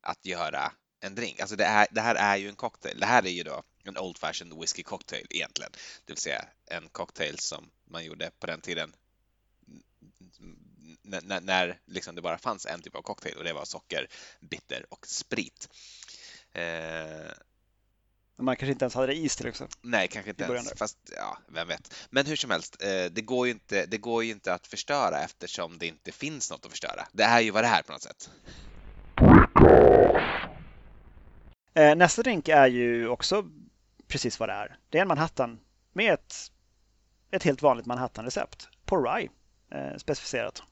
att 0.00 0.26
göra 0.26 0.72
en 1.00 1.14
drink. 1.14 1.40
Alltså 1.40 1.56
det, 1.56 1.64
är, 1.64 1.86
det 1.90 2.00
här 2.00 2.14
är 2.14 2.36
ju 2.36 2.48
en 2.48 2.56
cocktail. 2.56 3.00
Det 3.00 3.06
här 3.06 3.26
är 3.26 3.30
ju 3.30 3.42
då 3.42 3.62
en 3.84 3.98
Old 3.98 4.18
Fashioned 4.18 4.58
Whiskey 4.60 4.82
Cocktail 4.82 5.26
egentligen. 5.30 5.72
Det 6.04 6.12
vill 6.12 6.16
säga 6.16 6.44
en 6.66 6.88
cocktail 6.88 7.38
som 7.38 7.70
man 7.84 8.04
gjorde 8.04 8.30
på 8.38 8.46
den 8.46 8.60
tiden 8.60 8.92
när, 11.02 11.40
när 11.40 11.78
liksom 11.86 12.14
det 12.14 12.22
bara 12.22 12.38
fanns 12.38 12.66
en 12.66 12.82
typ 12.82 12.94
av 12.94 13.02
cocktail 13.02 13.36
och 13.36 13.44
det 13.44 13.52
var 13.52 13.64
socker, 13.64 14.08
bitter 14.40 14.86
och 14.88 15.06
sprit. 15.06 15.68
Eh, 16.52 17.32
man 18.36 18.56
kanske 18.56 18.72
inte 18.72 18.84
ens 18.84 18.94
hade 18.94 19.06
det 19.06 19.16
is 19.16 19.36
till 19.36 19.48
också. 19.48 19.68
Nej, 19.82 20.08
kanske 20.08 20.30
inte 20.30 20.44
ens. 20.44 20.72
Fast 20.76 20.98
ja, 21.16 21.38
vem 21.48 21.68
vet. 21.68 21.94
Men 22.10 22.26
hur 22.26 22.36
som 22.36 22.50
helst, 22.50 22.82
eh, 22.82 23.04
det 23.10 23.22
går, 23.22 23.46
ju 23.46 23.52
inte, 23.52 23.86
det 23.86 23.98
går 23.98 24.24
ju 24.24 24.30
inte 24.30 24.54
att 24.54 24.66
förstöra 24.66 25.18
eftersom 25.18 25.78
det 25.78 25.86
inte 25.86 26.12
finns 26.12 26.50
något 26.50 26.64
att 26.64 26.70
förstöra. 26.70 27.06
Det 27.12 27.22
är 27.22 27.40
ju 27.40 27.50
vad 27.50 27.64
det 27.64 27.68
är 27.68 27.82
på 27.82 27.92
något 27.92 28.02
sätt. 28.02 28.30
Eh, 31.74 31.96
nästa 31.96 32.22
drink 32.22 32.48
är 32.48 32.66
ju 32.66 33.08
också 33.08 33.44
precis 34.08 34.40
vad 34.40 34.48
det 34.48 34.52
är. 34.52 34.76
Det 34.90 34.98
är 34.98 35.02
en 35.02 35.08
Manhattan 35.08 35.60
med 35.92 36.14
ett, 36.14 36.34
ett 37.30 37.42
helt 37.42 37.62
vanligt 37.62 37.86
Manhattan-recept 37.86 38.68
på 38.84 39.02
rye 39.02 39.28
eh, 39.70 39.96
specificerat. 39.96 40.62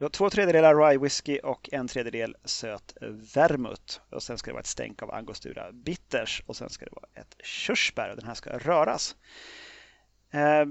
Du 0.00 0.04
har 0.04 0.10
två 0.10 0.30
tredjedelar 0.30 0.88
rye 0.88 0.98
whisky 0.98 1.38
och 1.38 1.68
en 1.72 1.88
tredjedel 1.88 2.36
söt 2.44 2.96
vermouth. 3.34 4.00
Och 4.10 4.22
sen 4.22 4.38
ska 4.38 4.50
det 4.50 4.52
vara 4.52 4.60
ett 4.60 4.66
stänk 4.66 5.02
av 5.02 5.14
angostura 5.14 5.72
bitters 5.72 6.42
och 6.46 6.56
sen 6.56 6.70
ska 6.70 6.84
det 6.84 6.90
vara 6.92 7.06
ett 7.14 7.36
körsbär 7.44 8.10
och 8.10 8.16
den 8.16 8.26
här 8.26 8.34
ska 8.34 8.58
röras. 8.58 9.16
Eh, 10.30 10.64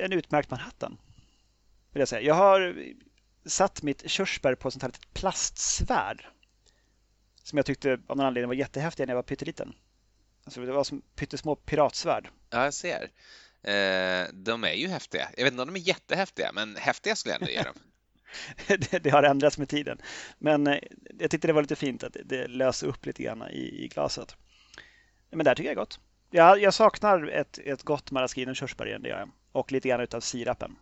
en 0.00 0.12
utmärkt 0.12 0.50
Manhattan. 0.50 0.98
Vill 1.92 2.00
jag, 2.00 2.08
säga. 2.08 2.20
jag 2.20 2.34
har 2.34 2.76
satt 3.46 3.82
mitt 3.82 4.10
körsbär 4.10 4.54
på 4.54 4.68
ett 4.68 4.74
sånt 4.74 4.82
här 4.82 4.88
litet 4.88 5.14
plastsvärd 5.14 6.26
som 7.42 7.56
jag 7.56 7.66
tyckte 7.66 7.92
av 7.92 8.16
någon 8.16 8.26
anledning 8.26 8.48
var 8.48 8.54
jättehäftiga 8.54 9.06
när 9.06 9.12
jag 9.12 9.18
var 9.18 9.22
pytteliten. 9.22 9.74
Alltså 10.44 10.60
det 10.60 10.72
var 10.72 10.84
som 10.84 11.02
pyttesmå 11.16 11.56
piratsvärd. 11.56 12.28
Ja, 12.50 12.64
jag 12.64 12.74
ser. 12.74 13.10
Eh, 13.62 14.28
de 14.32 14.64
är 14.64 14.74
ju 14.74 14.88
häftiga. 14.88 15.28
Jag 15.36 15.44
vet 15.44 15.52
inte 15.52 15.62
om 15.62 15.74
de 15.74 15.80
är 15.80 15.88
jättehäftiga, 15.88 16.52
men 16.52 16.76
häftiga 16.76 17.16
skulle 17.16 17.34
jag 17.34 17.42
ändå 17.42 17.52
ge 17.52 17.62
dem. 17.62 17.76
det, 18.66 18.98
det, 19.04 19.10
har 19.10 19.22
ändrats 19.22 19.58
med 19.58 19.68
tiden. 19.68 19.98
Men 20.38 20.66
eh, 20.66 20.78
jag 21.18 21.30
tyckte 21.30 21.46
det 21.46 21.52
var 21.52 21.62
lite 21.62 21.76
fint 21.76 22.04
att 22.04 22.16
det 22.24 22.46
löser 22.48 22.86
upp 22.86 23.06
lite 23.06 23.22
grann 23.22 23.42
i, 23.50 23.84
i 23.84 23.88
glaset. 23.88 24.36
Men 25.30 25.44
det 25.44 25.50
här 25.50 25.54
tycker 25.54 25.68
jag 25.68 25.76
är 25.76 25.80
gott. 25.80 26.00
Jag, 26.30 26.62
jag 26.62 26.74
saknar 26.74 27.28
ett, 27.28 27.58
ett 27.58 27.82
gott 27.82 28.10
maraschino 28.10 28.54
körsbär 28.54 28.86
igen, 28.86 29.02
det 29.02 29.08
gör 29.08 29.18
jag. 29.18 29.30
Och 29.52 29.72
lite 29.72 29.88
grann 29.88 30.00
utav 30.00 30.20
sirapen. 30.20 30.76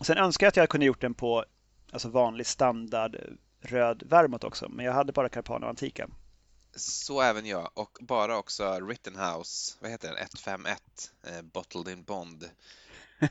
Sen 0.00 0.18
önskar 0.18 0.46
jag 0.46 0.48
att 0.48 0.56
jag 0.56 0.68
kunde 0.68 0.86
gjort 0.86 1.00
den 1.00 1.14
på 1.14 1.44
alltså 1.92 2.08
vanlig 2.08 2.46
standard 2.46 3.16
röd 3.60 4.02
vermouth 4.06 4.46
också, 4.46 4.68
men 4.68 4.86
jag 4.86 4.92
hade 4.92 5.12
bara 5.12 5.28
Carpano 5.28 5.66
Antica. 5.66 6.08
Så 6.76 7.20
även 7.20 7.46
jag 7.46 7.70
och 7.74 7.98
bara 8.00 8.38
också 8.38 8.80
Rittenhouse, 8.80 9.76
vad 9.80 9.90
heter 9.90 10.08
den, 10.08 10.16
151, 10.16 10.80
eh, 11.26 11.42
Bottled 11.42 11.88
in 11.88 12.04
Bond. 12.04 12.50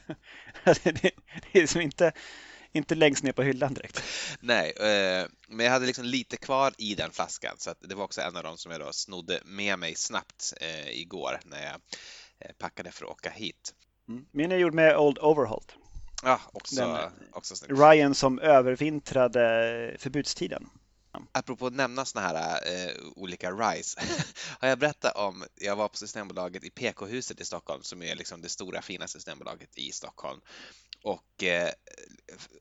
det, 0.63 1.11
det 1.51 1.59
är 1.59 1.67
som 1.67 1.81
inte, 1.81 2.11
inte 2.75 2.95
längst 2.95 3.23
ner 3.23 3.31
på 3.31 3.43
hyllan 3.43 3.73
direkt. 3.73 4.03
Nej, 4.39 4.71
eh, 4.71 5.27
men 5.47 5.65
jag 5.65 5.73
hade 5.73 5.85
liksom 5.85 6.05
lite 6.05 6.37
kvar 6.37 6.73
i 6.77 6.95
den 6.95 7.11
flaskan 7.11 7.55
så 7.57 7.73
det 7.79 7.95
var 7.95 8.03
också 8.03 8.21
en 8.21 8.37
av 8.37 8.43
dem 8.43 8.57
som 8.57 8.71
jag 8.71 8.81
då 8.81 8.93
snodde 8.93 9.39
med 9.45 9.79
mig 9.79 9.95
snabbt 9.95 10.53
eh, 10.61 10.89
igår 10.89 11.39
när 11.45 11.63
jag 11.63 11.81
eh, 12.39 12.51
packade 12.57 12.91
för 12.91 13.05
att 13.05 13.11
åka 13.11 13.29
hit. 13.29 13.73
Mm. 14.09 14.25
Min 14.31 14.51
är 14.51 14.57
gjord 14.57 14.73
med 14.73 14.97
Old 14.97 15.19
Overholt. 15.19 15.75
Ja, 16.23 16.39
också, 16.53 16.75
Den, 16.75 17.11
också 17.31 17.55
snyggt. 17.55 17.79
Ryan 17.79 18.15
som 18.15 18.39
övervintrade 18.39 19.95
förbudstiden. 19.99 20.69
Apropå 21.31 21.67
att 21.67 21.73
nämna 21.73 22.05
såna 22.05 22.27
här 22.27 22.59
eh, 22.65 22.91
olika 23.15 23.51
RISE. 23.51 24.01
har 24.59 24.67
jag 24.67 24.79
berättat 24.79 25.15
om, 25.15 25.43
jag 25.55 25.75
var 25.75 25.87
på 25.87 25.97
Systembolaget 25.97 26.63
i 26.63 26.69
PK-huset 26.69 27.41
i 27.41 27.45
Stockholm 27.45 27.83
som 27.83 28.01
är 28.03 28.15
liksom 28.15 28.41
det 28.41 28.49
stora 28.49 28.81
fina 28.81 29.07
Systembolaget 29.07 29.77
i 29.77 29.91
Stockholm. 29.91 30.41
Och 31.05 31.43
eh, 31.43 31.69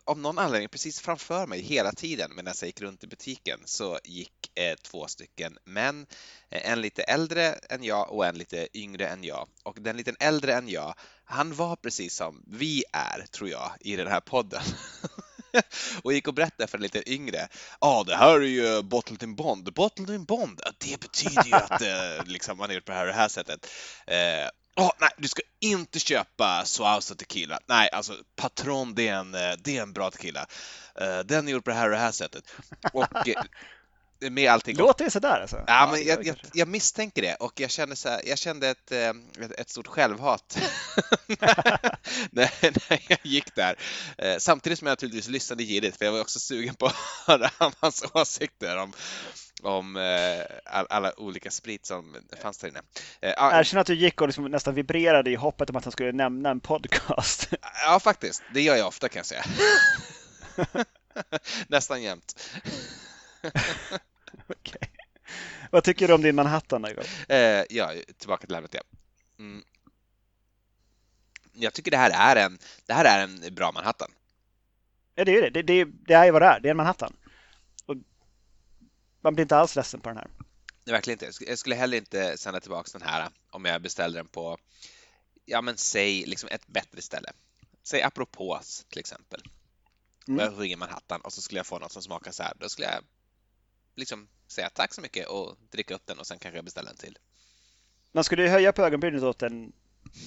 av 0.05 0.19
någon 0.19 0.39
anledning 0.39 0.69
precis 0.69 1.01
framför 1.01 1.47
mig 1.47 1.61
hela 1.63 1.93
tiden 1.93 2.31
medan 2.35 2.55
jag 2.61 2.67
gick 2.67 2.81
runt 2.81 3.05
i 3.05 3.07
butiken 3.07 3.61
så 3.65 3.99
gick 4.05 4.59
eh, 4.59 4.75
två 4.83 5.07
stycken 5.07 5.59
män, 5.65 6.07
eh, 6.51 6.71
en 6.71 6.81
lite 6.81 7.03
äldre 7.03 7.53
än 7.53 7.85
jag 7.85 8.13
och 8.13 8.27
en 8.27 8.39
lite 8.39 8.69
yngre 8.75 9.09
än 9.09 9.25
jag. 9.25 9.49
Och 9.63 9.77
den 9.81 9.97
lite 9.97 10.15
äldre 10.21 10.55
än 10.55 10.69
jag, 10.69 10.95
han 11.25 11.55
var 11.55 11.77
precis 11.77 12.17
som 12.17 12.45
vi 12.47 12.85
är, 12.93 13.27
tror 13.27 13.51
jag, 13.51 13.73
i 13.81 13.97
den 13.97 14.09
här 14.09 14.21
podden. 14.21 14.63
och 16.03 16.13
gick 16.13 16.29
och 16.29 16.35
berättade 16.35 16.67
för 16.67 16.79
en 16.79 16.83
lite 16.83 17.13
yngre. 17.13 17.49
Ja, 17.81 17.89
ah, 17.89 18.05
det 18.05 18.17
här 18.17 18.35
är 18.35 18.41
ju 18.41 18.83
Bottled 18.83 19.23
in 19.23 19.35
Bond. 19.35 19.75
Bottled 19.75 20.11
in 20.11 20.25
Bond, 20.25 20.61
det 20.79 21.01
betyder 21.01 21.45
ju 21.45 21.55
att 21.55 21.83
eh, 21.83 22.27
liksom, 22.27 22.59
man 22.59 22.69
har 22.69 22.75
gjort 22.75 22.85
på 22.85 22.93
det 22.93 22.99
här 22.99 23.07
och 23.07 23.13
det 23.13 23.19
här 23.19 23.29
sättet. 23.29 23.67
Eh, 24.07 24.49
Oh, 24.77 24.91
nej, 25.01 25.11
du 25.17 25.29
ska 25.29 25.43
inte 25.61 25.99
köpa 25.99 26.65
Suausa 26.65 27.15
Tequila. 27.15 27.59
Nej, 27.67 27.89
alltså 27.93 28.17
Patron, 28.37 28.95
det 28.95 29.09
är 29.09 29.15
en, 29.15 29.35
eh, 29.35 29.53
det 29.59 29.77
är 29.77 29.83
en 29.83 29.93
bra 29.93 30.11
tequila. 30.11 30.47
Uh, 31.01 31.19
den 31.25 31.49
är 31.49 31.53
gjord 31.53 31.65
på 31.65 31.71
det 31.71 31.77
här 31.77 31.85
och 31.85 31.91
det 31.91 31.97
här 31.97 32.13
sättet. 32.13 32.45
Och 32.93 33.29
eh, 33.29 34.31
med 34.31 34.53
allting. 34.53 34.77
Låter 34.77 35.05
det 35.05 35.11
sådär 35.11 35.41
alltså? 35.41 35.57
Ja, 35.57 35.65
ja 35.67 35.89
men 35.93 36.07
jag, 36.07 36.27
jag, 36.27 36.37
jag, 36.53 36.69
misstänker 36.69 37.23
det 37.23 37.35
och 37.35 37.61
jag 37.61 37.71
kände, 37.71 37.97
så 37.97 38.09
här, 38.09 38.21
jag 38.25 38.39
kände 38.39 38.69
ett, 38.69 38.93
ett, 38.93 39.53
ett 39.59 39.71
stort 39.71 39.87
självhat 39.87 40.59
när, 42.31 42.51
när 42.91 43.01
jag 43.09 43.19
gick 43.23 43.55
där. 43.55 43.77
Samtidigt 44.39 44.79
som 44.79 44.87
jag 44.87 44.93
naturligtvis 44.93 45.29
lyssnade 45.29 45.65
girigt 45.65 45.99
för 45.99 46.05
jag 46.05 46.13
var 46.13 46.21
också 46.21 46.41
sugen 46.41 46.75
på 46.75 46.87
att 46.87 46.95
höra 47.27 47.51
hans 47.81 48.05
åsikter 48.15 48.77
om, 48.77 48.93
om 49.65 49.97
eh, 49.97 50.43
all, 50.65 50.87
alla 50.91 51.21
olika 51.21 51.51
sprit 51.51 51.87
som 51.87 52.17
fanns 52.43 52.59
där 52.59 52.69
inne. 52.69 52.83
Eh, 53.21 53.59
Erkänn 53.59 53.81
att 53.81 53.87
du 53.87 53.95
gick 53.95 54.21
och 54.21 54.29
liksom 54.29 54.45
nästan 54.45 54.75
vibrerade 54.75 55.31
i 55.31 55.35
hoppet 55.35 55.71
om 55.71 55.77
att 55.77 55.85
han 55.85 55.93
skulle 55.93 56.13
nämna 56.13 56.51
en 56.51 56.61
podcast. 56.61 57.49
Ja, 57.87 58.01
faktiskt. 58.01 58.43
Det 58.55 58.61
gör 58.61 58.77
jag 58.77 58.87
ofta 58.89 59.09
kan 59.09 59.19
jag 59.19 59.27
säga. 59.27 59.45
nästan 61.69 62.03
jämt. 62.03 62.51
okay. 64.49 64.89
Vad 65.71 65.85
tycker 65.85 66.09
du 66.09 66.15
om 66.15 66.23
din 66.23 66.35
Manhattan? 66.35 66.85
Eh, 67.29 67.39
ja, 67.71 67.93
tillbaka 68.19 68.47
till 68.47 68.57
ämnet. 68.57 68.75
Ja. 68.75 68.81
Mm. 69.39 69.63
Jag 71.53 71.73
tycker 71.73 71.91
det 71.91 71.97
här 71.97 72.37
är 72.37 72.47
en, 72.47 72.59
det 72.87 72.93
här 72.93 73.05
är 73.05 73.23
en 73.23 73.55
bra 73.55 73.73
Manhattan. 73.73 74.11
Ja, 75.15 75.25
det 75.25 75.37
är 75.37 75.43
det. 75.43 75.51
Det, 75.51 75.63
det, 75.63 75.85
det 75.85 76.15
är 76.15 76.25
ju 76.25 76.31
vad 76.31 76.43
det 76.43 76.47
är. 76.47 76.61
Det 76.61 76.69
är 76.69 76.71
en 76.71 76.77
Manhattan. 76.77 77.17
Man 79.25 79.35
blir 79.35 79.43
inte 79.45 79.57
alls 79.57 79.77
ledsen 79.77 80.01
på 80.01 80.09
den 80.09 80.19
här. 80.19 80.31
Nej, 80.85 80.93
verkligen 80.93 81.25
inte. 81.25 81.45
Jag 81.45 81.59
skulle 81.59 81.75
heller 81.75 81.97
inte 81.97 82.39
sända 82.39 82.61
tillbaka 82.61 82.99
den 82.99 83.09
här 83.09 83.29
om 83.51 83.65
jag 83.65 83.83
beställde 83.83 84.19
den 84.19 84.29
på, 84.29 84.59
ja 85.45 85.61
men 85.61 85.77
säg 85.77 86.25
liksom 86.27 86.49
ett 86.53 86.67
bättre 86.67 87.03
ställe. 87.03 87.33
Säg 87.83 88.03
apropås 88.03 88.85
till 88.89 88.99
exempel. 88.99 89.43
Mm. 90.29 90.41
Jag 90.41 90.61
ringer 90.61 90.77
Manhattan 90.77 91.21
och 91.21 91.33
så 91.33 91.43
skulle 91.43 91.59
jag 91.59 91.67
få 91.67 91.79
något 91.79 91.93
som 91.93 92.03
smakar 92.03 92.31
så 92.31 92.43
här. 92.43 92.53
Då 92.61 92.69
skulle 92.69 92.87
jag 92.87 93.05
liksom 93.95 94.29
säga 94.47 94.71
tack 94.71 94.95
så 94.95 95.01
mycket 95.01 95.27
och 95.27 95.57
dricka 95.71 95.95
upp 95.95 96.07
den 96.07 96.19
och 96.19 96.27
sen 96.27 96.39
kanske 96.39 96.59
jag 96.59 96.65
beställer 96.65 96.91
en 96.91 96.97
till. 96.97 97.19
Man 98.13 98.25
skulle 98.25 98.43
ju 98.43 98.49
höja 98.49 98.73
på 98.73 98.83
ögonbrynet 98.83 99.23
åt 99.23 99.39
den 99.39 99.73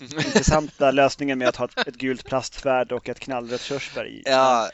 intressanta 0.01 0.91
lösningen 0.91 1.39
med 1.39 1.47
att 1.47 1.55
ha 1.55 1.65
ett, 1.65 1.87
ett 1.87 1.95
gult 1.95 2.25
plastvärd 2.25 2.91
och 2.91 3.09
ett 3.09 3.19
knallrött 3.19 3.61
körsbär 3.61 4.07
i. 4.07 4.21
Ja, 4.25 4.69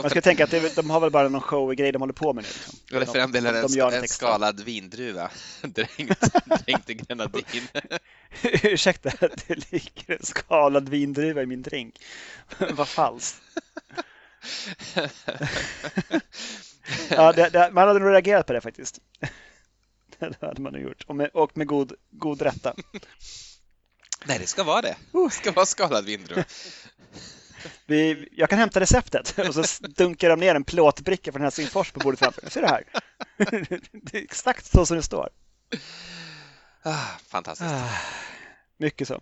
Man 0.00 0.10
ska 0.10 0.20
tänka 0.20 0.44
att 0.44 0.50
det, 0.50 0.76
de 0.76 0.90
har 0.90 1.00
väl 1.00 1.10
bara 1.10 1.28
någon 1.28 1.40
show-grej 1.40 1.92
de 1.92 2.02
håller 2.02 2.12
på 2.12 2.32
med 2.32 2.44
nu. 2.44 2.48
Liksom. 2.48 2.78
Eller 2.92 3.06
för 3.06 3.18
den 3.18 3.32
delen 3.32 3.54
de, 3.54 3.74
de 3.74 3.80
en, 3.80 3.94
en 3.94 4.08
skalad 4.08 4.60
vindruva 4.60 5.30
dränkt, 5.62 6.20
dränkt 6.64 6.90
i 6.90 6.94
grenadin. 6.94 7.68
Ursäkta, 8.42 9.10
det 9.46 9.72
ligger 9.72 10.14
en 10.14 10.26
skalad 10.26 10.88
vindruva 10.88 11.42
i 11.42 11.46
min 11.46 11.62
drink. 11.62 12.00
Vad 12.70 12.88
falskt. 12.88 13.42
ja, 17.08 17.32
det, 17.32 17.48
det, 17.48 17.70
man 17.72 17.88
hade 17.88 18.00
nog 18.00 18.12
reagerat 18.12 18.46
på 18.46 18.52
det 18.52 18.60
faktiskt. 18.60 18.98
Det 20.18 20.40
hade 20.40 20.62
man 20.62 20.72
nog 20.72 20.82
gjort. 20.82 21.04
Och 21.06 21.16
med, 21.16 21.30
och 21.32 21.56
med 21.56 21.66
god, 21.66 21.92
god 22.10 22.42
rätta. 22.42 22.74
Nej, 24.24 24.38
det 24.38 24.46
ska 24.46 24.64
vara 24.64 24.82
det. 24.82 24.96
Det 25.12 25.30
ska 25.30 25.52
vara 25.52 25.66
skalad 25.66 26.04
vindruva. 26.04 26.44
Vi, 27.86 28.28
jag 28.32 28.50
kan 28.50 28.58
hämta 28.58 28.80
receptet 28.80 29.38
och 29.48 29.54
så 29.54 29.86
dunkar 29.86 30.28
de 30.28 30.40
ner 30.40 30.54
en 30.54 30.64
plåtbricka 30.64 31.32
från 31.32 31.42
Helsingfors 31.42 31.92
på 31.92 32.00
bordet 32.00 32.18
framför. 32.18 32.50
Ser 32.50 32.60
du 32.60 32.66
här? 32.66 32.84
Det 33.92 34.18
är 34.18 34.22
exakt 34.22 34.66
så 34.66 34.86
som 34.86 34.96
det 34.96 35.02
står. 35.02 35.28
Ah, 36.82 37.06
fantastiskt. 37.26 37.70
Ah, 37.70 37.90
mycket 38.76 39.08
så. 39.08 39.20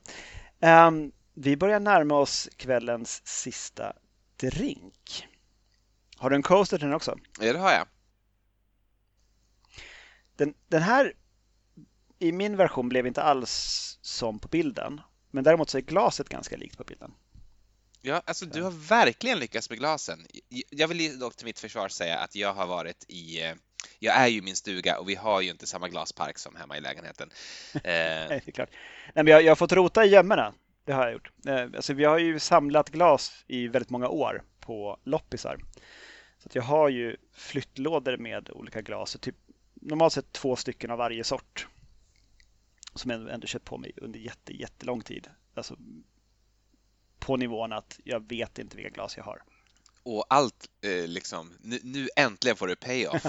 Um, 0.61 1.13
vi 1.35 1.57
börjar 1.57 1.81
närma 1.81 2.15
oss 2.15 2.49
kvällens 2.57 3.27
sista 3.27 3.93
drink. 4.37 5.29
Har 6.17 6.31
du 6.31 6.37
en 6.37 6.43
coaster 6.43 6.79
till 6.79 6.87
den 6.87 6.97
också? 6.97 7.19
Ja, 7.41 7.53
det 7.53 7.59
har 7.59 7.73
jag. 7.73 7.87
Den, 10.37 10.55
den 10.69 10.83
här 10.83 11.13
i 12.23 12.33
min 12.33 12.57
version 12.57 12.89
blev 12.89 13.07
inte 13.07 13.23
alls 13.23 13.99
som 14.03 14.39
på 14.39 14.49
bilden. 14.49 15.01
Men 15.31 15.45
däremot 15.45 15.71
så 15.71 15.79
är 15.79 15.83
glaset 15.83 16.29
ganska 16.29 16.57
likt 16.57 16.79
på 16.79 16.85
bilden. 16.85 17.15
Ja, 18.01 18.23
alltså 18.25 18.47
du 18.47 18.63
har 18.63 18.71
verkligen 18.71 19.39
lyckats 19.39 19.71
med 19.71 19.79
glasen. 19.79 20.27
Jag 20.71 20.89
vill 20.89 21.19
dock 21.19 21.37
till 21.37 21.47
mitt 21.47 21.61
försvar 21.61 21.89
säga 21.89 22.19
att 22.19 22.35
jag 22.35 22.55
har 22.55 22.67
varit 22.67 23.05
i 23.09 23.43
eh, 23.43 23.55
jag 23.99 24.17
är 24.17 24.27
ju 24.29 24.39
i 24.39 24.43
min 24.43 24.57
stuga 24.57 24.99
och 24.99 25.09
vi 25.09 25.15
har 25.15 25.41
ju 25.41 25.51
inte 25.51 25.67
samma 25.67 25.89
glaspark 25.89 26.39
som 26.39 26.57
hemma 26.57 26.77
i 26.77 26.81
lägenheten. 26.81 27.31
Nej, 27.85 28.29
det 28.29 28.49
är 28.49 28.53
klart. 28.53 28.71
Nej, 29.15 29.25
men 29.25 29.27
jag, 29.27 29.43
jag 29.43 29.51
har 29.51 29.57
fått 29.57 29.73
rota 29.73 30.05
i 30.05 30.09
gömmorna. 30.09 30.55
Det 30.85 30.93
har 30.93 31.05
jag 31.05 31.13
gjort. 31.13 31.31
Eh, 31.47 31.63
alltså, 31.63 31.95
vi 31.95 32.05
har 32.05 32.19
ju 32.19 32.39
samlat 32.39 32.91
glas 32.91 33.45
i 33.47 33.69
väldigt 33.69 33.91
många 33.91 34.09
år 34.09 34.43
på 34.61 34.99
loppisar. 35.05 35.59
Så 36.39 36.49
jag 36.53 36.63
har 36.63 36.89
ju 36.89 37.17
flyttlådor 37.35 38.17
med 38.17 38.51
olika 38.51 38.81
glas. 38.81 39.17
Typ, 39.21 39.37
normalt 39.75 40.13
sett 40.13 40.33
två 40.33 40.57
stycken 40.57 40.91
av 40.91 40.99
varje 40.99 41.25
sort 41.25 41.67
som 42.95 43.11
jag 43.11 43.31
ändå 43.31 43.47
kört 43.47 43.65
på 43.65 43.79
mig 43.79 43.93
under 43.97 44.21
jätte, 44.21 44.57
jättelång 44.57 45.01
tid. 45.01 45.29
Alltså 45.55 45.77
på 47.19 47.37
nivån 47.37 47.73
att 47.73 48.01
jag 48.05 48.29
vet 48.29 48.59
inte 48.59 48.77
vilka 48.77 48.91
glas 48.91 49.17
jag 49.17 49.25
har. 49.25 49.43
Och 50.03 50.25
allt 50.29 50.69
eh, 50.81 51.07
liksom, 51.07 51.53
nu, 51.61 51.81
nu, 51.83 52.09
äntligen 52.17 52.57
får 52.57 52.67
du 52.67 52.77
pay-off. 52.77 53.27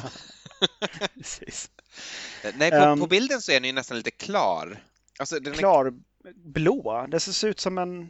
Precis. 1.13 1.71
Nej, 2.55 2.71
på, 2.71 2.77
um, 2.77 2.99
på, 2.99 3.07
bilden 3.07 3.41
så 3.41 3.51
är 3.51 3.55
den 3.55 3.65
ju 3.65 3.73
nästan 3.73 3.97
lite 3.97 4.11
klar. 4.11 4.83
Alltså, 5.19 5.39
den 5.39 5.53
klar 5.53 5.85
är... 5.85 5.93
blå. 6.33 7.07
Det 7.09 7.19
ser 7.19 7.47
ut 7.47 7.59
som 7.59 7.77
en, 7.77 8.09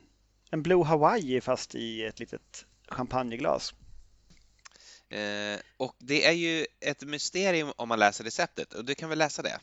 en 0.52 0.64
Blue 0.64 0.84
Hawaii 0.84 1.42
fast 1.42 1.76
i 1.76 2.04
ett 2.04 2.20
litet 2.20 2.66
champagneglas. 2.88 3.74
Eh, 5.10 5.60
och 5.78 5.96
det 6.00 6.26
är 6.26 6.32
ju 6.32 6.66
ett 6.80 7.02
mysterium 7.02 7.74
om 7.76 7.90
man 7.90 8.00
läser 8.00 8.24
receptet 8.24 8.74
och 8.74 8.86
du 8.86 8.96
kan 8.96 9.10
väl 9.10 9.18
läsa 9.18 9.42
det? 9.42 9.60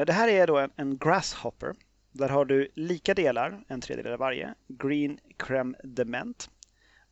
Ja, 0.00 0.04
det 0.04 0.12
här 0.12 0.28
är 0.28 0.46
då 0.46 0.58
en, 0.58 0.70
en 0.76 0.98
grasshopper. 0.98 1.74
Där 2.12 2.28
har 2.28 2.44
du 2.44 2.68
lika 2.74 3.14
delar, 3.14 3.64
en 3.68 3.80
tredjedel 3.80 4.12
av 4.12 4.18
varje, 4.18 4.54
green 4.68 5.18
crème 5.38 5.74
de 5.84 6.04
ment, 6.04 6.50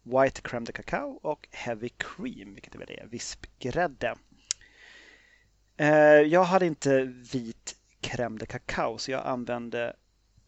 white 0.02 0.40
crème 0.42 0.64
de 0.64 0.72
cacao 0.72 1.20
och 1.22 1.48
heavy 1.50 1.88
cream, 1.88 2.54
vilket 2.54 2.74
är 2.74 2.78
väl 2.78 2.88
det, 2.88 3.06
vispgrädde. 3.10 4.14
Eh, 5.76 5.88
jag 6.20 6.44
hade 6.44 6.66
inte 6.66 7.04
vit 7.32 7.76
crème 8.00 8.38
de 8.38 8.46
cacao 8.46 8.98
så 8.98 9.10
jag 9.10 9.26
använde 9.26 9.96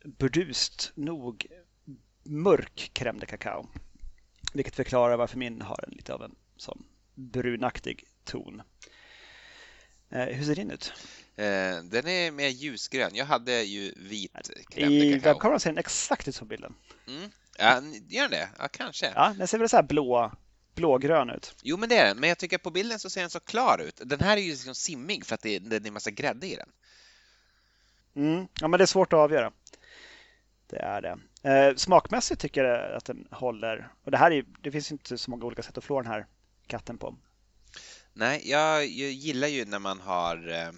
burdust 0.04 0.92
nog 0.94 1.46
mörk 2.22 2.90
crème 2.94 3.20
de 3.20 3.26
cacao. 3.26 3.66
Vilket 4.54 4.76
förklarar 4.76 5.16
varför 5.16 5.38
min 5.38 5.62
har 5.62 5.84
en 5.88 5.94
lite 5.94 6.14
av 6.14 6.22
en 6.22 6.34
sån 6.56 6.84
brunaktig 7.14 8.04
ton. 8.24 8.62
Eh, 10.10 10.24
hur 10.24 10.44
ser 10.44 10.54
din 10.54 10.70
ut? 10.70 10.92
Eh, 11.36 11.82
den 11.82 12.06
är 12.06 12.30
mer 12.30 12.48
ljusgrön. 12.48 13.10
Jag 13.14 13.24
hade 13.24 13.62
ju 13.62 13.94
vit 13.96 14.32
crème 14.70 14.90
I 14.90 15.18
webbkameran 15.18 15.60
ser 15.60 15.70
den 15.70 15.78
exakt 15.78 16.28
ut 16.28 16.34
som 16.34 16.48
bilden. 16.48 16.74
Mm. 17.08 17.30
Ja, 17.58 17.82
gör 18.08 18.22
den 18.22 18.30
det? 18.30 18.48
Ja, 18.58 18.68
kanske. 18.68 19.12
Ja, 19.14 19.34
den 19.38 19.48
ser 19.48 19.58
väl 19.58 19.68
så 19.68 19.76
här 19.76 19.82
blå, 19.82 20.32
blågrön 20.74 21.30
ut. 21.30 21.54
Jo, 21.62 21.76
men 21.76 21.88
det 21.88 21.96
är 21.96 22.04
den. 22.04 22.20
Men 22.20 22.28
jag 22.28 22.38
tycker 22.38 22.58
på 22.58 22.70
bilden 22.70 22.98
så 22.98 23.10
ser 23.10 23.20
den 23.20 23.30
så 23.30 23.40
klar 23.40 23.78
ut. 23.78 24.00
Den 24.04 24.20
här 24.20 24.36
är 24.36 24.40
ju 24.40 24.50
liksom 24.50 24.74
simmig 24.74 25.26
för 25.26 25.34
att 25.34 25.42
det 25.42 25.56
är, 25.56 25.60
det 25.60 25.76
är 25.76 25.86
en 25.86 25.92
massa 25.92 26.10
grädde 26.10 26.46
i 26.46 26.56
den. 26.56 26.68
Mm. 28.14 28.46
Ja, 28.60 28.68
men 28.68 28.78
det 28.78 28.84
är 28.84 28.86
svårt 28.86 29.12
att 29.12 29.18
avgöra. 29.18 29.52
Det 30.66 30.78
är 30.78 31.02
det. 31.02 31.18
Eh, 31.42 31.74
smakmässigt 31.76 32.40
tycker 32.40 32.64
jag 32.64 32.96
att 32.96 33.04
den 33.04 33.28
håller. 33.30 33.92
Och 34.04 34.10
det 34.10 34.16
här 34.16 34.30
är, 34.30 34.44
det 34.60 34.70
finns 34.70 34.92
inte 34.92 35.18
så 35.18 35.30
många 35.30 35.44
olika 35.44 35.62
sätt 35.62 35.78
att 35.78 35.84
flå 35.84 36.02
den 36.02 36.12
här 36.12 36.26
katten 36.66 36.98
på. 36.98 37.16
Nej, 38.20 38.50
jag, 38.50 38.86
jag 38.86 39.10
gillar 39.10 39.48
ju 39.48 39.64
när 39.64 39.78
man 39.78 40.00
har 40.00 40.48
eh, 40.48 40.68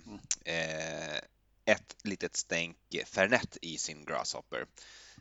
eh, 0.54 1.16
ett 1.64 1.96
litet 2.04 2.36
stänk 2.36 2.76
Fernet 3.06 3.58
i 3.62 3.78
sin 3.78 4.04
Grasshopper. 4.04 4.66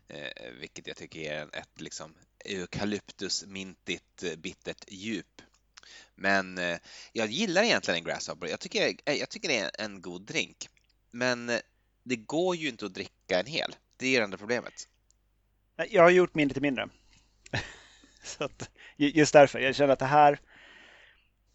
Eh, 0.07 0.51
vilket 0.59 0.87
jag 0.87 0.97
tycker 0.97 1.19
är 1.19 1.41
en 1.41 1.49
ett 1.53 1.81
liksom 1.81 2.15
eukalyptusmintigt 2.45 4.23
eh, 4.23 4.35
bittert 4.35 4.85
djup. 4.87 5.41
Men 6.15 6.57
eh, 6.57 6.77
jag 7.13 7.27
gillar 7.27 7.63
egentligen 7.63 7.97
en 7.97 8.03
Grasshopper. 8.03 8.47
Jag 8.47 8.59
tycker, 8.59 8.95
eh, 9.05 9.15
jag 9.15 9.29
tycker 9.29 9.47
det 9.49 9.57
är 9.57 9.71
en 9.77 10.01
god 10.01 10.21
drink. 10.21 10.69
Men 11.11 11.51
det 12.03 12.15
går 12.15 12.55
ju 12.55 12.69
inte 12.69 12.85
att 12.85 12.93
dricka 12.93 13.39
en 13.39 13.45
hel. 13.45 13.75
Det 13.97 14.07
är 14.07 14.19
det 14.19 14.23
enda 14.23 14.37
problemet. 14.37 14.87
Jag 15.89 16.03
har 16.03 16.09
gjort 16.09 16.35
min 16.35 16.47
lite 16.47 16.61
mindre. 16.61 16.89
så 18.23 18.43
att, 18.43 18.69
just 18.97 19.33
därför. 19.33 19.59
Jag 19.59 19.75
känner 19.75 19.93
att 19.93 19.99
det 19.99 20.05
här 20.05 20.39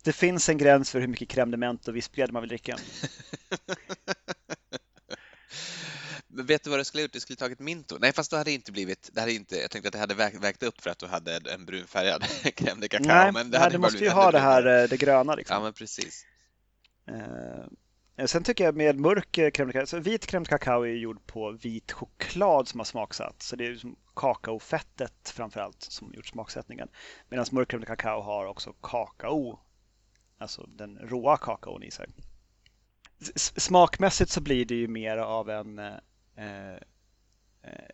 det 0.07 0.13
finns 0.13 0.49
en 0.49 0.59
gräns 0.59 0.91
för 0.91 1.01
hur 1.01 1.07
mycket 1.07 1.29
crème 1.29 1.79
och 1.89 1.97
vispgrädde 1.97 2.33
man 2.33 2.43
vill 2.43 2.49
dricka. 2.49 2.77
Men 6.29 6.47
vet 6.47 6.65
du 6.65 6.71
vad 6.71 6.81
du 6.81 6.85
skulle 6.85 7.01
ha 7.01 7.05
gjort? 7.05 7.13
Du 7.13 7.21
skulle 7.21 7.37
tagit 7.37 7.59
Minto. 7.59 7.97
Nej, 8.01 8.13
fast 8.13 8.31
då 8.31 8.37
hade 8.37 8.51
det 8.51 8.55
inte 8.55 8.73
blivit... 8.73 9.11
Det 9.13 9.21
hade 9.21 9.33
inte, 9.33 9.57
jag 9.57 9.71
tänkte 9.71 9.89
att 9.89 9.93
det 9.93 9.99
hade 9.99 10.15
vägt, 10.15 10.45
vägt 10.45 10.63
upp 10.63 10.81
för 10.81 10.91
att 10.91 10.99
du 10.99 11.07
hade 11.07 11.41
en 11.55 11.67
brunfärgad 11.67 12.23
crème 12.45 12.81
de 12.81 12.89
cacao. 12.89 13.07
Nej, 13.07 13.33
men 13.33 13.51
nej, 13.51 13.61
hade 13.61 13.75
du 13.75 13.79
måste 13.79 14.05
ju 14.05 14.11
ha 14.11 14.31
det 14.31 14.39
här 14.39 14.83
eh, 14.83 14.89
det 14.89 14.97
gröna. 14.97 15.35
Liksom. 15.35 15.55
Ja, 15.55 15.63
men 15.63 15.73
precis. 15.73 16.27
Eh, 18.17 18.27
sen 18.27 18.45
tycker 18.45 18.65
jag 18.65 18.77
med 18.77 19.01
mörk 19.01 19.39
eh, 19.39 19.51
crème 19.51 19.67
de 19.67 19.73
cacao, 19.73 19.87
så 19.87 19.99
vit 19.99 20.27
crème 20.27 20.45
de 20.45 20.49
cacao 20.49 20.83
är 20.83 20.93
gjord 20.93 21.27
på 21.27 21.51
vit 21.51 21.93
choklad 21.93 22.69
som 22.69 22.81
har 22.81 22.85
smaksatt. 22.85 23.43
Så 23.43 23.57
det 23.57 23.65
är 23.65 23.69
ju 23.69 23.79
som 23.79 23.97
kakaofettet 24.17 25.33
framför 25.35 25.61
allt 25.61 25.83
som 25.83 26.13
gjort 26.15 26.27
smaksättningen. 26.27 26.89
Medan 27.29 27.47
mörk 27.53 27.73
crème 27.73 27.81
de 27.81 27.87
cacao 27.87 28.23
har 28.23 28.47
också 28.47 28.73
kakao, 28.73 29.61
alltså 30.39 30.66
den 30.66 30.99
råa 30.99 31.37
kakaon 31.37 31.82
i 31.82 31.91
sig. 31.91 32.09
Smakmässigt 33.57 34.30
så 34.30 34.41
blir 34.41 34.64
det 34.64 34.74
ju 34.74 34.89
mer 34.89 35.16
av 35.16 35.51
en, 35.51 35.78
eh, 35.78 35.97
eh, 36.37 36.80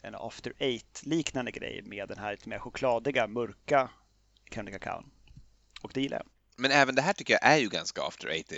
en 0.03 0.15
after 0.15 0.53
eight 0.59 1.03
liknande 1.03 1.51
grej 1.51 1.83
med 1.83 2.09
den 2.09 2.19
här 2.19 2.31
lite 2.31 2.49
mer 2.49 2.59
chokladiga, 2.59 3.27
mörka 3.27 3.91
crème 4.51 4.79
de. 4.79 5.11
Och 5.83 5.91
det 5.95 6.01
gillar 6.01 6.17
jag. 6.17 6.27
Men 6.57 6.71
även 6.71 6.95
det 6.95 7.03
här 7.03 7.13
tycker 7.13 7.35
jag 7.35 7.53
är 7.53 7.57
ju 7.59 7.69
ganska 7.69 8.03
after 8.03 8.29
eight 8.29 8.53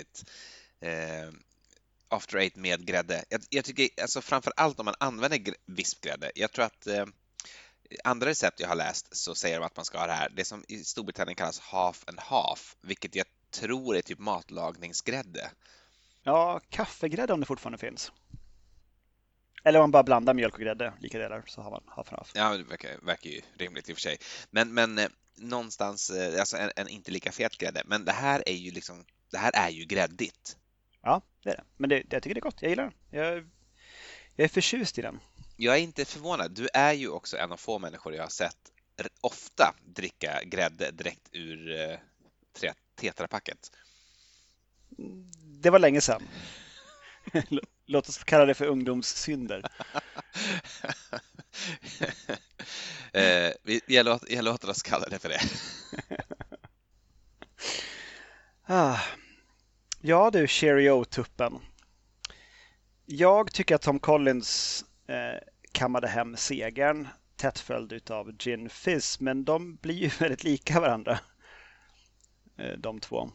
eh, 0.79 1.31
After 2.07 2.37
eight 2.37 2.55
med 2.55 2.85
grädde. 2.85 3.23
Jag, 3.29 3.41
jag 3.49 3.65
tycker 3.65 3.89
alltså 4.01 4.21
framför 4.21 4.53
allt 4.55 4.79
om 4.79 4.85
man 4.85 4.95
använder 4.99 5.53
vispgrädde. 5.65 6.31
Jag 6.35 6.51
tror 6.51 6.65
att 6.65 6.87
eh, 6.87 7.05
andra 8.03 8.27
recept 8.27 8.59
jag 8.59 8.67
har 8.67 8.75
läst 8.75 9.15
så 9.15 9.35
säger 9.35 9.59
de 9.59 9.65
att 9.65 9.75
man 9.75 9.85
ska 9.85 9.99
ha 9.99 10.07
det 10.07 10.13
här, 10.13 10.29
det 10.35 10.45
som 10.45 10.63
i 10.67 10.83
Storbritannien 10.83 11.35
kallas 11.35 11.59
half 11.59 12.03
and 12.07 12.19
half, 12.19 12.75
vilket 12.81 13.15
jag 13.15 13.25
tror 13.59 13.95
är 13.95 14.01
typ 14.01 14.19
matlagningsgrädde. 14.19 15.51
Ja, 16.23 16.61
kaffegrädde 16.69 17.33
om 17.33 17.39
det 17.39 17.45
fortfarande 17.45 17.77
finns. 17.77 18.11
Eller 19.63 19.79
om 19.79 19.83
man 19.83 19.91
bara 19.91 20.03
blandar 20.03 20.33
mjölk 20.33 20.53
och 20.53 20.59
grädde 20.59 20.93
lika 20.99 21.19
delar 21.19 21.43
så 21.47 21.61
har 21.61 21.71
man 21.71 21.83
half 21.87 22.13
and 22.13 22.17
half. 22.17 22.31
Ja, 22.35 22.57
det 22.57 22.63
verkar, 22.63 22.97
verkar 23.05 23.29
ju 23.29 23.41
rimligt 23.57 23.89
i 23.89 23.93
och 23.93 23.97
för 23.97 24.01
sig. 24.01 24.17
Men, 24.49 24.73
men 24.73 24.97
eh, 24.97 25.07
någonstans, 25.35 26.09
eh, 26.09 26.39
alltså 26.39 26.57
en, 26.57 26.71
en 26.75 26.87
inte 26.87 27.11
lika 27.11 27.31
fet 27.31 27.57
grädde. 27.57 27.81
Men 27.85 28.05
det 28.05 28.11
här 28.11 28.43
är 28.45 28.53
ju 28.53 28.71
liksom, 28.71 29.05
det 29.31 29.37
här 29.37 29.51
är 29.55 29.69
ju 29.69 29.85
gräddigt. 29.85 30.57
Ja, 31.01 31.21
det 31.43 31.49
är 31.49 31.55
det. 31.55 31.63
Men 31.77 31.89
det, 31.89 32.03
jag 32.09 32.23
tycker 32.23 32.35
det 32.35 32.39
är 32.39 32.41
gott. 32.41 32.61
Jag 32.61 32.69
gillar 32.69 32.83
den. 32.83 32.93
Jag, 33.09 33.35
jag 34.35 34.45
är 34.45 34.49
förtjust 34.49 34.97
i 34.97 35.01
den. 35.01 35.19
Jag 35.55 35.75
är 35.75 35.79
inte 35.79 36.05
förvånad. 36.05 36.51
Du 36.51 36.67
är 36.73 36.93
ju 36.93 37.09
också 37.09 37.37
en 37.37 37.51
av 37.51 37.57
få 37.57 37.79
människor 37.79 38.13
jag 38.13 38.23
har 38.23 38.29
sett 38.29 38.71
ofta 39.21 39.75
dricka 39.85 40.43
grädde 40.43 40.91
direkt 40.91 41.29
ur 41.31 41.81
eh, 41.81 41.97
tetrapacket. 42.95 43.71
Det 45.61 45.69
var 45.69 45.79
länge 45.79 46.01
sedan. 46.01 46.23
Låt 47.85 48.09
oss 48.09 48.23
kalla 48.23 48.45
det 48.45 48.53
för 48.53 48.65
ungdomssynder. 48.65 49.63
eh, 53.13 53.51
vi- 53.63 53.81
jag, 53.87 54.05
låter, 54.05 54.33
jag 54.33 54.45
låter 54.45 54.69
oss 54.69 54.83
kalla 54.83 55.09
det 55.09 55.19
för 55.19 55.29
det. 55.29 55.39
Ah. 58.67 58.99
Ja 60.01 60.31
du, 60.31 60.47
Cheerio-tuppen. 60.47 61.59
Jag 63.05 63.51
tycker 63.53 63.75
att 63.75 63.81
Tom 63.81 63.99
Collins 63.99 64.85
eh, 65.07 65.39
kammade 65.71 66.07
hem 66.07 66.37
segern 66.37 67.07
tätt 67.35 67.59
följd 67.59 67.93
utav 67.93 68.31
Gin 68.37 68.69
Fizz, 68.69 69.19
men 69.19 69.45
de 69.45 69.75
blir 69.75 69.95
ju 69.95 70.07
väldigt 70.07 70.43
lika 70.43 70.79
varandra. 70.79 71.19
Eh, 72.57 72.77
de 72.77 72.99
två. 72.99 73.31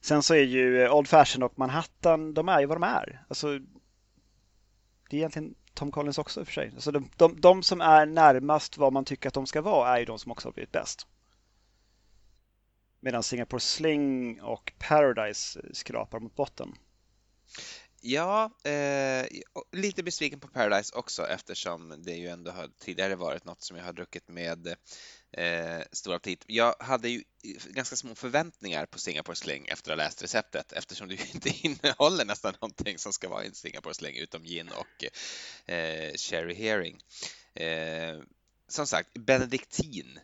Sen 0.00 0.22
så 0.22 0.34
är 0.34 0.42
ju 0.42 0.82
eh, 0.82 0.94
Old 0.94 1.08
Fashion 1.08 1.42
och 1.42 1.58
Manhattan, 1.58 2.34
de 2.34 2.48
är 2.48 2.60
ju 2.60 2.66
vad 2.66 2.76
de 2.76 2.82
är. 2.82 3.24
Alltså, 3.28 3.58
det 5.10 5.16
är 5.16 5.18
egentligen 5.18 5.54
Tom 5.74 5.90
Collins 5.90 6.18
också 6.18 6.40
i 6.40 6.42
och 6.42 6.46
för 6.46 6.54
sig. 6.54 6.70
Alltså 6.74 6.90
de, 6.90 7.10
de, 7.16 7.40
de 7.40 7.62
som 7.62 7.80
är 7.80 8.06
närmast 8.06 8.78
vad 8.78 8.92
man 8.92 9.04
tycker 9.04 9.28
att 9.28 9.34
de 9.34 9.46
ska 9.46 9.60
vara 9.60 9.94
är 9.94 9.98
ju 9.98 10.04
de 10.04 10.18
som 10.18 10.32
också 10.32 10.48
har 10.48 10.52
blivit 10.52 10.72
bäst. 10.72 11.06
Medan 13.00 13.22
Singapore 13.22 13.60
Sling 13.60 14.40
och 14.42 14.72
Paradise 14.78 15.60
skrapar 15.72 16.20
mot 16.20 16.36
botten. 16.36 16.74
Ja, 18.04 18.50
eh, 18.64 19.26
lite 19.72 20.02
besviken 20.02 20.40
på 20.40 20.48
Paradise 20.48 20.94
också 20.94 21.26
eftersom 21.26 21.94
det 21.98 22.14
ju 22.14 22.28
ändå 22.28 22.50
har 22.50 22.70
tidigare 22.78 23.14
varit 23.14 23.44
något 23.44 23.62
som 23.62 23.76
jag 23.76 23.84
har 23.84 23.92
druckit 23.92 24.28
med 24.28 24.66
eh, 25.32 25.82
stor 25.92 26.14
aptit. 26.14 26.44
Jag 26.46 26.74
hade 26.78 27.08
ju 27.08 27.22
ganska 27.70 27.96
små 27.96 28.14
förväntningar 28.14 28.86
på 28.86 28.98
Singapore 28.98 29.36
Sling 29.36 29.66
efter 29.66 29.92
att 29.92 29.98
ha 29.98 30.04
läst 30.04 30.22
receptet 30.22 30.72
eftersom 30.72 31.08
det 31.08 31.14
ju 31.14 31.24
inte 31.34 31.48
innehåller 31.48 32.24
nästan 32.24 32.54
någonting 32.60 32.98
som 32.98 33.12
ska 33.12 33.28
vara 33.28 33.44
i 33.44 33.46
en 33.46 33.54
Singapore 33.54 33.94
Sling 33.94 34.16
utom 34.16 34.44
gin 34.44 34.68
och 34.68 35.04
eh, 35.72 36.12
Cherry 36.14 36.54
Hearing. 36.54 36.98
Eh, 37.54 38.22
som 38.68 38.86
sagt, 38.86 39.14
benediktin. 39.14 40.18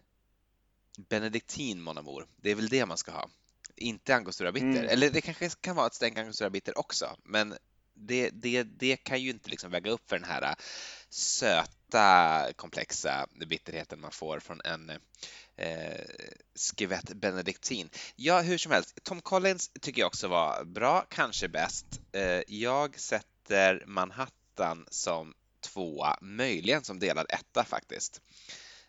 Benediktin, 1.09 1.83
mon 1.83 1.99
amour. 1.99 2.27
Det 2.37 2.51
är 2.51 2.55
väl 2.55 2.69
det 2.69 2.87
man 2.87 2.99
ska 2.99 3.13
ha. 3.13 3.31
Inte 3.77 4.15
angostura 4.15 4.53
bitter. 4.53 4.67
Mm. 4.67 4.89
Eller 4.89 5.11
det 5.11 5.21
kanske 5.21 5.51
kan 5.51 5.77
vara 5.77 5.87
ett 5.87 5.95
stänk 5.95 6.19
angostura 6.19 6.51
bitter 6.51 6.79
också. 6.79 7.17
Men 7.25 7.55
det, 7.99 8.31
det, 8.31 8.63
det 8.63 8.97
kan 8.97 9.23
ju 9.23 9.31
inte 9.31 9.51
liksom 9.51 9.71
väga 9.71 9.91
upp 9.91 10.09
för 10.09 10.19
den 10.19 10.29
här 10.29 10.43
äh, 10.43 10.55
söta, 11.11 12.47
komplexa 12.57 13.27
bitterheten 13.47 14.01
man 14.01 14.11
får 14.11 14.41
från 14.41 14.61
en 14.65 14.91
eh, 15.57 16.05
skvätt 16.55 17.15
benediktin. 17.15 17.91
Ja, 18.17 18.41
hur 18.41 18.59
som 18.59 18.73
helst. 18.73 18.99
Tom 19.03 19.21
Collins 19.21 19.71
tycker 19.81 20.01
jag 20.01 20.07
också 20.07 20.29
var 20.29 20.65
bra, 20.65 21.07
kanske 21.09 21.49
bäst. 21.49 21.87
Eh, 22.13 22.43
jag 22.49 23.01
sätter 23.01 23.85
Manhattan 23.87 24.87
som 24.91 25.35
tvåa, 25.61 26.19
möjligen 26.21 26.85
som 26.85 26.99
delad 26.99 27.27
etta 27.29 27.65
faktiskt. 27.65 28.21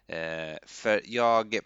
Eh, 0.07 0.57
för 0.65 1.01
jag 1.05 1.59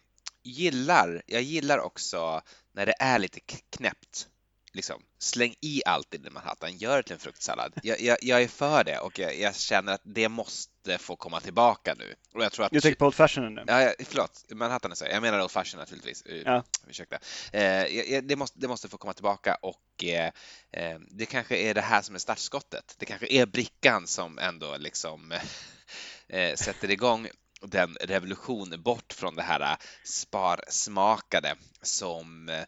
gillar, 0.44 1.22
jag 1.26 1.41
gillar 1.41 1.80
också 1.80 2.41
när 2.72 2.86
det 2.86 2.96
är 3.00 3.20
lite 3.20 3.39
knäppt. 3.70 4.28
Liksom, 4.76 5.01
släng 5.19 5.55
i 5.61 5.82
allt 5.86 6.13
i 6.13 6.17
den 6.17 6.34
Manhattan, 6.34 6.78
gör 6.78 6.97
det 6.97 7.03
till 7.03 7.13
en 7.13 7.19
fruktsallad. 7.19 7.74
Jag, 7.84 8.01
jag, 8.01 8.17
jag 8.21 8.41
är 8.43 8.47
för 8.47 8.84
det 8.84 8.99
och 8.99 9.19
jag, 9.19 9.39
jag 9.39 9.55
känner 9.55 9.93
att 9.93 10.01
det 10.03 10.30
måste 10.30 10.97
få 10.97 11.15
komma 11.15 11.39
tillbaka 11.39 11.95
nu. 11.97 12.15
Och 12.34 12.43
jag 12.43 12.51
tror 12.51 12.65
att 12.65 12.71
Du 12.71 12.82
tänker 12.82 12.99
på 12.99 13.05
Old 13.05 13.15
Fashion 13.15 13.55
nu? 13.55 13.63
Ja, 13.67 13.93
förlåt, 14.05 14.43
Manhattan 14.49 14.91
är 14.91 14.95
så. 14.95 15.05
Jag 15.05 15.21
menar 15.21 15.41
Old 15.41 15.51
Fashion 15.51 15.80
naturligtvis. 15.80 16.21
Eh, 16.21 16.38
Ja. 16.45 16.63
Ursäkta. 16.88 17.19
Eh, 17.53 17.63
jag- 17.63 18.07
jag- 18.09 18.24
det, 18.28 18.36
måste, 18.36 18.59
det 18.59 18.67
måste 18.67 18.89
få 18.89 18.97
komma 18.97 19.13
tillbaka 19.13 19.55
och 19.61 20.03
eh, 20.03 20.32
eh, 20.71 20.99
det 21.11 21.26
kanske 21.26 21.57
är 21.57 21.74
det 21.74 21.82
här 21.82 22.01
som 22.01 22.15
är 22.15 22.19
startskottet. 22.19 22.95
Det 22.97 23.05
kanske 23.05 23.28
är 23.34 23.45
brickan 23.45 24.07
som 24.07 24.39
ändå 24.39 24.78
liksom 24.78 25.32
eh, 26.28 26.55
sätter 26.55 26.91
igång 26.91 27.28
den 27.61 27.97
revolution 28.01 28.82
bort 28.82 29.13
från 29.13 29.36
det 29.36 29.43
här 29.43 29.61
eh, 29.61 29.78
sparsmakade 30.03 31.55
som 31.82 32.49
eh, 32.49 32.63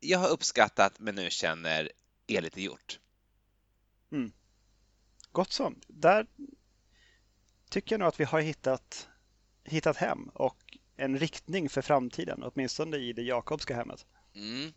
jag 0.00 0.18
har 0.18 0.28
uppskattat 0.28 0.98
men 0.98 1.14
nu 1.14 1.30
känner 1.30 1.90
är 2.26 2.40
lite 2.40 2.62
gjort. 2.62 2.98
Gott 5.32 5.52
så. 5.52 5.72
Där 5.88 6.26
tycker 7.70 7.92
jag 7.94 7.98
nog 7.98 8.08
att 8.08 8.20
vi 8.20 8.24
har 8.24 8.40
hittat, 8.40 9.08
hittat 9.64 9.96
hem 9.96 10.28
och 10.34 10.58
en 10.96 11.18
riktning 11.18 11.68
för 11.68 11.82
framtiden, 11.82 12.42
åtminstone 12.42 12.96
i 12.96 13.12
det 13.12 13.22
jakobska 13.22 13.76
hemmet. 13.76 14.06
Mm. 14.34 14.72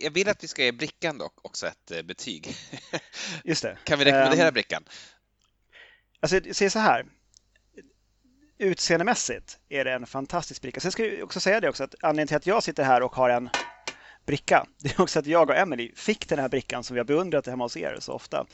Jag 0.00 0.10
vill 0.10 0.28
att 0.28 0.44
vi 0.44 0.48
ska 0.48 0.64
ge 0.64 0.72
brickan 0.72 1.18
dock 1.18 1.44
också 1.44 1.66
ett 1.66 1.90
eh, 1.90 2.02
betyg. 2.02 2.56
Just 3.44 3.62
det. 3.62 3.78
Kan 3.84 3.98
vi 3.98 4.04
rekommendera 4.04 4.48
um, 4.48 4.54
brickan? 4.54 4.84
Alltså, 6.20 6.40
se 6.52 6.70
så 6.70 6.78
här. 6.78 7.06
Utseendemässigt 8.58 9.58
är 9.68 9.84
det 9.84 9.92
en 9.92 10.06
fantastisk 10.06 10.62
bricka. 10.62 10.80
Sen 10.80 10.92
ska 10.92 11.06
jag 11.06 11.24
också 11.24 11.40
säga 11.40 11.60
det 11.60 11.68
också 11.68 11.84
att 11.84 11.94
anledningen 12.02 12.28
till 12.28 12.36
att 12.36 12.46
jag 12.46 12.62
sitter 12.62 12.84
här 12.84 13.02
och 13.02 13.14
har 13.14 13.30
en 13.30 13.50
bricka, 14.26 14.66
det 14.78 14.88
är 14.88 15.00
också 15.00 15.18
att 15.18 15.26
jag 15.26 15.50
och 15.50 15.56
Emily 15.56 15.92
fick 15.94 16.28
den 16.28 16.38
här 16.38 16.48
brickan 16.48 16.84
som 16.84 16.94
vi 16.94 17.00
har 17.00 17.04
beundrat 17.04 17.46
hemma 17.46 17.64
hos 17.64 17.76
er 17.76 17.96
så 18.00 18.12
ofta 18.12 18.46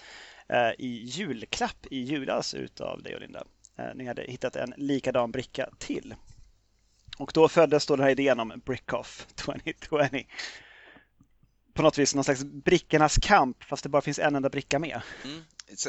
eh, 0.48 0.70
i 0.78 1.02
julklapp 1.04 1.86
i 1.90 1.98
julas 1.98 2.54
utav 2.54 3.02
dig 3.02 3.14
och 3.14 3.20
Linda. 3.20 3.44
Eh, 3.78 3.94
ni 3.94 4.06
hade 4.06 4.22
hittat 4.22 4.56
en 4.56 4.74
likadan 4.76 5.30
bricka 5.30 5.68
till. 5.78 6.14
Och 7.18 7.30
då 7.34 7.48
föddes 7.48 7.86
då 7.86 7.96
den 7.96 8.04
här 8.04 8.10
idén 8.10 8.40
om 8.40 8.62
Brickoff 8.66 9.26
2020. 9.34 10.24
På 11.74 11.82
något 11.82 11.98
vis 11.98 12.14
någon 12.14 12.24
slags 12.24 12.44
brickornas 12.44 13.18
kamp 13.22 13.64
fast 13.64 13.82
det 13.82 13.88
bara 13.88 14.02
finns 14.02 14.18
en 14.18 14.36
enda 14.36 14.50
bricka 14.50 14.78
med. 14.78 15.00
Mm. 15.24 15.44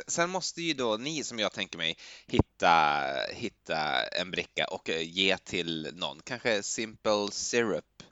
Sen 0.08 0.30
måste 0.30 0.62
ju 0.62 0.74
då 0.74 0.98
ni 0.98 1.24
som 1.24 1.40
jag 1.40 1.52
tänker 1.54 1.78
mig 1.78 1.98
hitta, 2.28 3.04
hitta 3.34 4.04
en 4.08 4.32
bricka 4.32 4.66
och 4.66 4.90
eh, 4.90 5.02
ge 5.02 5.38
till 5.38 5.90
någon, 5.94 6.20
kanske 6.24 6.64
Simple 6.64 7.28
Syrup 7.32 8.04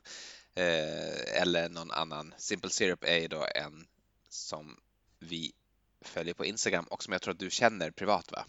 eh, 0.54 1.42
eller 1.42 1.68
någon 1.68 1.90
annan. 1.90 2.34
Simple 2.38 2.70
Syrup 2.70 3.04
är 3.04 3.16
ju 3.16 3.28
då 3.28 3.46
en 3.54 3.86
som 4.28 4.76
vi 5.18 5.52
följer 6.00 6.34
på 6.34 6.44
Instagram 6.44 6.84
och 6.84 7.02
som 7.02 7.12
jag 7.12 7.22
tror 7.22 7.34
att 7.34 7.40
du 7.40 7.50
känner 7.50 7.90
privat 7.90 8.32
va? 8.32 8.46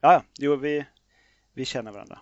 Ja, 0.00 0.24
jo, 0.38 0.56
vi, 0.56 0.84
vi 1.52 1.64
känner 1.64 1.92
varandra. 1.92 2.20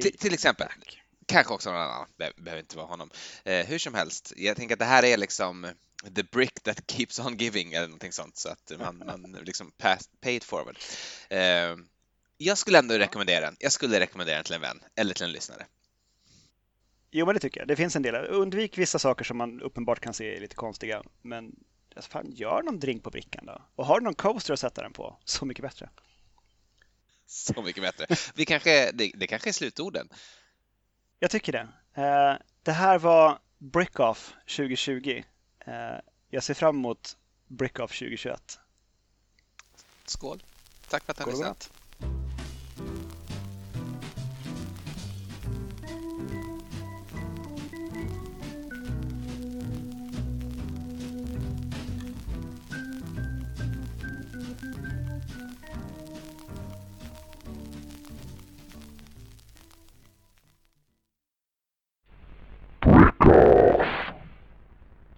Till, 0.00 0.18
till 0.18 0.34
exempel, 0.34 0.66
back. 0.66 1.02
kanske 1.26 1.54
också 1.54 1.72
någon 1.72 1.80
annan, 1.80 2.06
det 2.16 2.32
behöver 2.36 2.60
inte 2.60 2.76
vara 2.76 2.86
honom. 2.86 3.10
Eh, 3.44 3.66
hur 3.66 3.78
som 3.78 3.94
helst, 3.94 4.32
jag 4.36 4.56
tänker 4.56 4.74
att 4.74 4.78
det 4.78 4.84
här 4.84 5.04
är 5.04 5.16
liksom 5.16 5.66
the 6.14 6.22
brick 6.22 6.60
that 6.62 6.90
keeps 6.90 7.18
on 7.18 7.36
giving 7.36 7.72
eller 7.72 7.86
någonting 7.86 8.12
sånt 8.12 8.36
så 8.36 8.48
att 8.48 8.72
man, 8.78 8.98
man 9.06 9.32
liksom 9.42 9.70
pass, 9.70 10.08
pay 10.20 10.34
it 10.34 10.44
forward. 10.44 10.78
Eh, 11.28 11.76
jag 12.38 12.58
skulle 12.58 12.78
ändå 12.78 12.94
rekommendera 12.94 13.40
den. 13.40 13.56
Jag 13.58 13.72
skulle 13.72 14.00
rekommendera 14.00 14.36
den 14.36 14.44
till 14.44 14.54
en 14.54 14.60
vän 14.60 14.80
eller 14.94 15.14
till 15.14 15.24
en 15.24 15.32
lyssnare. 15.32 15.66
Jo, 17.10 17.26
men 17.26 17.34
det 17.34 17.40
tycker 17.40 17.60
jag. 17.60 17.68
Det 17.68 17.76
finns 17.76 17.96
en 17.96 18.02
del. 18.02 18.14
Undvik 18.14 18.78
vissa 18.78 18.98
saker 18.98 19.24
som 19.24 19.36
man 19.36 19.62
uppenbart 19.62 20.00
kan 20.00 20.14
se 20.14 20.36
är 20.36 20.40
lite 20.40 20.54
konstiga. 20.54 21.02
Men 21.22 21.56
alltså, 21.96 22.10
fan, 22.10 22.32
gör 22.32 22.62
någon 22.62 22.80
drink 22.80 23.02
på 23.02 23.10
brickan 23.10 23.46
då. 23.46 23.62
Och 23.74 23.86
har 23.86 24.00
du 24.00 24.04
någon 24.04 24.14
coaster 24.14 24.52
att 24.52 24.60
sätta 24.60 24.82
den 24.82 24.92
på, 24.92 25.16
så 25.24 25.44
mycket 25.44 25.62
bättre. 25.62 25.90
Så 27.26 27.62
mycket 27.62 27.82
bättre. 27.82 28.06
Vi 28.34 28.44
kanske, 28.44 28.90
det, 28.92 29.12
det 29.14 29.26
kanske 29.26 29.50
är 29.50 29.52
slutorden. 29.52 30.08
Jag 31.18 31.30
tycker 31.30 31.52
det. 31.52 31.68
Eh, 32.02 32.36
det 32.62 32.72
här 32.72 32.98
var 32.98 33.38
Brickoff 33.58 34.34
2020. 34.56 35.22
Eh, 35.66 35.74
jag 36.30 36.42
ser 36.42 36.54
fram 36.54 36.76
emot 36.76 37.16
Brickoff 37.46 37.90
2021. 37.90 38.58
Skål! 40.04 40.42
Tack 40.88 41.04
för 41.04 41.12
att 41.12 41.16
du 41.16 41.24
har 41.24 41.30
lyssnat. 41.30 41.72